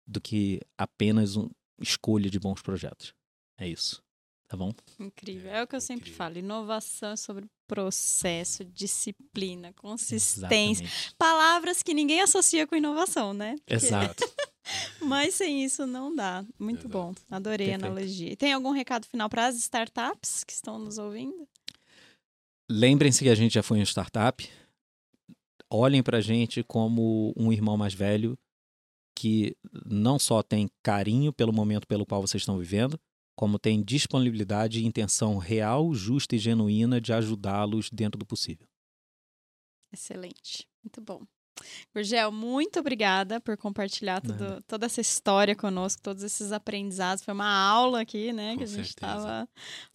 do 0.07 0.21
que 0.21 0.61
apenas 0.77 1.37
uma 1.37 1.51
escolha 1.81 2.31
de 2.31 2.39
bons 2.39 2.63
projetos. 2.63 3.15
É 3.59 3.69
isso. 3.69 4.03
Tá 4.49 4.57
bom? 4.57 4.73
Incrível. 5.01 5.51
É 5.51 5.63
o 5.63 5.67
que 5.67 5.75
eu 5.75 5.81
sempre 5.81 6.03
incrível. 6.03 6.19
falo. 6.19 6.39
Inovação 6.39 7.13
é 7.13 7.17
sobre 7.17 7.47
processo, 7.67 8.65
disciplina, 8.65 9.73
consistência. 9.73 10.85
Exatamente. 10.85 11.15
Palavras 11.17 11.83
que 11.83 11.95
ninguém 11.95 12.21
associa 12.21 12.67
com 12.67 12.77
inovação, 12.77 13.33
né? 13.33 13.57
Porque... 13.65 13.75
Exato. 13.75 14.23
Mas 15.01 15.35
sem 15.35 15.65
isso 15.65 15.87
não 15.87 16.15
dá. 16.15 16.45
Muito 16.59 16.87
Exato. 16.87 16.89
bom. 16.89 17.15
Adorei 17.31 17.69
Perfeito. 17.69 17.85
a 17.85 17.87
analogia. 17.87 18.37
Tem 18.37 18.53
algum 18.53 18.71
recado 18.71 19.07
final 19.07 19.29
para 19.29 19.47
as 19.47 19.57
startups 19.57 20.45
que 20.45 20.53
estão 20.53 20.79
nos 20.79 20.99
ouvindo? 20.99 21.49
Lembrem-se 22.71 23.23
que 23.23 23.31
a 23.31 23.35
gente 23.35 23.55
já 23.55 23.63
foi 23.63 23.79
um 23.79 23.83
startup. 23.83 24.49
Olhem 25.69 26.03
para 26.03 26.19
a 26.19 26.21
gente 26.21 26.63
como 26.63 27.33
um 27.37 27.53
irmão 27.53 27.77
mais 27.77 27.95
velho 27.95 28.39
que 29.15 29.57
não 29.85 30.19
só 30.19 30.43
tem 30.43 30.71
carinho 30.83 31.33
pelo 31.33 31.53
momento 31.53 31.87
pelo 31.87 32.07
qual 32.07 32.21
vocês 32.21 32.43
estão 32.43 32.59
vivendo, 32.59 32.99
como 33.37 33.59
tem 33.59 33.83
disponibilidade 33.83 34.81
e 34.81 34.87
intenção 34.87 35.39
real, 35.39 35.95
justa 35.95 36.35
e 36.35 36.39
genuína 36.39 37.01
de 37.01 37.13
ajudá-los 37.13 37.91
dentro 37.91 38.19
do 38.19 38.27
possível. 38.27 38.67
Excelente. 39.93 40.67
Muito 40.83 41.01
bom. 41.01 41.27
Gurgel, 41.95 42.33
muito 42.33 42.81
obrigada 42.81 43.41
por 43.41 43.57
compartilhar 43.57 44.21
tudo, 44.21 44.63
toda 44.67 44.87
essa 44.87 45.01
história 45.01 45.55
conosco, 45.55 46.03
todos 46.03 46.23
esses 46.23 46.53
aprendizados. 46.53 47.25
Foi 47.25 47.35
uma 47.35 47.51
aula 47.51 48.01
aqui, 48.01 48.33
né, 48.33 48.53
Com 48.53 48.59
que 48.59 48.65
a 48.65 48.67
gente 48.67 48.89
estava 48.89 49.49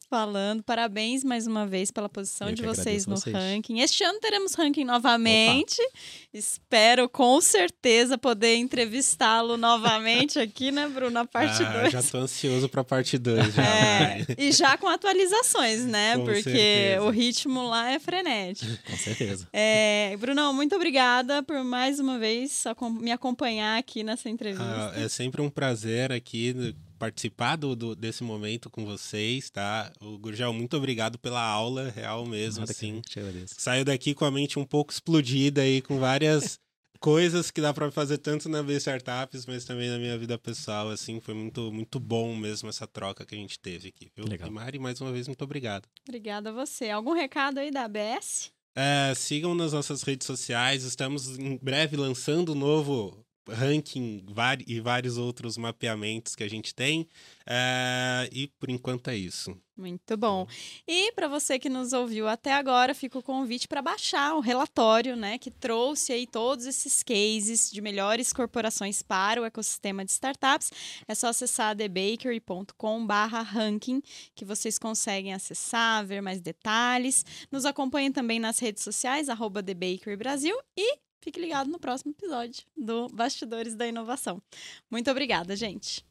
falando. 0.09 0.63
Parabéns 0.63 1.23
mais 1.23 1.47
uma 1.47 1.65
vez 1.65 1.91
pela 1.91 2.07
posição 2.09 2.49
Eu 2.49 2.55
de 2.55 2.63
vocês 2.63 3.05
no 3.05 3.15
vocês. 3.15 3.35
ranking. 3.35 3.79
Este 3.79 4.03
ano 4.03 4.19
teremos 4.19 4.53
ranking 4.53 4.83
novamente. 4.85 5.81
Opa. 5.81 5.97
Espero 6.33 7.09
com 7.09 7.39
certeza 7.41 8.17
poder 8.17 8.55
entrevistá-lo 8.55 9.57
novamente 9.57 10.39
aqui, 10.39 10.71
né, 10.71 10.87
Bruno, 10.87 11.11
na 11.11 11.25
parte 11.25 11.63
2. 11.63 11.69
Ah, 11.69 11.89
já 11.89 11.99
estou 11.99 12.21
ansioso 12.21 12.69
para 12.69 12.81
a 12.81 12.83
parte 12.83 13.17
2. 13.17 13.57
É, 13.57 14.25
e 14.37 14.51
já 14.51 14.77
com 14.77 14.87
atualizações, 14.87 15.85
né? 15.85 16.15
Com 16.15 16.25
porque 16.25 16.43
certeza. 16.43 17.03
o 17.03 17.09
ritmo 17.09 17.67
lá 17.67 17.91
é 17.91 17.99
frenético. 17.99 18.71
Com 18.89 18.97
certeza. 18.97 19.47
É, 19.51 20.15
Brunão, 20.17 20.53
muito 20.53 20.75
obrigada 20.75 21.43
por 21.43 21.63
mais 21.63 21.99
uma 21.99 22.17
vez 22.17 22.63
me 23.01 23.11
acompanhar 23.11 23.77
aqui 23.77 24.03
nessa 24.03 24.29
entrevista. 24.29 24.93
Ah, 24.95 24.99
é 24.99 25.09
sempre 25.09 25.41
um 25.41 25.49
prazer 25.49 26.11
aqui 26.11 26.75
participar 26.97 27.55
do, 27.55 27.75
do, 27.75 27.95
desse 27.95 28.23
momento 28.23 28.69
com 28.69 28.85
vocês, 28.85 29.49
tá? 29.49 29.91
O 30.01 30.17
Gurgel, 30.17 30.51
muito 30.51 30.75
obrigado 30.75 31.17
pela 31.17 31.41
aula, 31.41 31.89
real 31.89 32.25
mesmo, 32.25 32.61
Nada 32.61 32.71
assim. 32.71 33.01
Que 33.01 33.19
Saiu 33.47 33.85
daqui 33.85 34.13
com 34.13 34.25
a 34.25 34.31
mente 34.31 34.59
um 34.59 34.65
pouco 34.65 34.91
explodida 34.91 35.61
aí, 35.61 35.81
com 35.81 35.99
várias 35.99 36.59
coisas 36.99 37.51
que 37.51 37.61
dá 37.61 37.73
para 37.73 37.91
fazer 37.91 38.17
tanto 38.17 38.49
na 38.49 38.61
B 38.63 38.75
Startups, 38.75 39.45
mas 39.45 39.65
também 39.65 39.89
na 39.89 39.97
minha 39.97 40.17
vida 40.17 40.37
pessoal, 40.37 40.89
assim, 40.89 41.19
foi 41.19 41.33
muito, 41.33 41.71
muito 41.71 41.99
bom 41.99 42.35
mesmo 42.35 42.69
essa 42.69 42.87
troca 42.87 43.25
que 43.25 43.35
a 43.35 43.37
gente 43.37 43.59
teve 43.59 43.89
aqui, 43.89 44.11
viu? 44.15 44.25
Legal. 44.25 44.47
E 44.47 44.51
Mari, 44.51 44.79
mais 44.79 44.99
uma 44.99 45.11
vez, 45.11 45.27
muito 45.27 45.43
obrigado. 45.43 45.87
Obrigada 46.07 46.49
a 46.49 46.53
você. 46.53 46.89
Algum 46.89 47.13
recado 47.13 47.59
aí 47.59 47.71
da 47.71 47.83
ABS? 47.83 48.51
É, 48.75 49.13
sigam 49.15 49.55
nas 49.55 49.73
nossas 49.73 50.03
redes 50.03 50.27
sociais, 50.27 50.83
estamos 50.83 51.39
em 51.39 51.57
breve 51.57 51.97
lançando 51.97 52.51
um 52.51 52.55
novo 52.55 53.25
ranking 53.49 54.25
e 54.65 54.79
vários 54.79 55.17
outros 55.17 55.57
mapeamentos 55.57 56.35
que 56.35 56.43
a 56.43 56.49
gente 56.49 56.75
tem. 56.75 57.07
É, 57.45 58.29
e 58.31 58.47
por 58.59 58.69
enquanto 58.69 59.09
é 59.09 59.15
isso. 59.15 59.57
Muito 59.77 60.17
bom. 60.17 60.47
E 60.87 61.11
para 61.11 61.27
você 61.27 61.59
que 61.59 61.69
nos 61.69 61.93
ouviu 61.93 62.27
até 62.27 62.51
agora, 62.51 62.95
fica 62.95 63.19
o 63.19 63.23
convite 63.23 63.67
para 63.67 63.79
baixar 63.79 64.33
o 64.33 64.39
relatório, 64.39 65.15
né, 65.15 65.37
que 65.37 65.51
trouxe 65.51 66.13
aí 66.13 66.25
todos 66.25 66.65
esses 66.65 67.03
cases 67.03 67.69
de 67.71 67.79
melhores 67.79 68.33
corporações 68.33 69.03
para 69.03 69.39
o 69.39 69.45
ecossistema 69.45 70.03
de 70.03 70.09
startups. 70.11 70.71
É 71.07 71.13
só 71.13 71.27
acessar 71.27 71.77
thebakery.com/ranking 71.77 74.01
que 74.33 74.43
vocês 74.43 74.79
conseguem 74.79 75.33
acessar, 75.33 76.03
ver 76.03 76.21
mais 76.21 76.41
detalhes. 76.41 77.23
Nos 77.51 77.63
acompanhem 77.63 78.11
também 78.11 78.39
nas 78.39 78.57
redes 78.57 78.83
sociais 78.83 79.27
@thebakerybrasil 79.27 80.57
e 80.75 80.97
Fique 81.21 81.39
ligado 81.39 81.69
no 81.69 81.79
próximo 81.79 82.11
episódio 82.11 82.63
do 82.75 83.07
Bastidores 83.09 83.75
da 83.75 83.87
Inovação. 83.87 84.41
Muito 84.89 85.09
obrigada, 85.09 85.55
gente. 85.55 86.05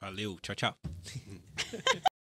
Valeu, 0.00 0.38
tchau, 0.40 0.54
tchau. 0.54 0.76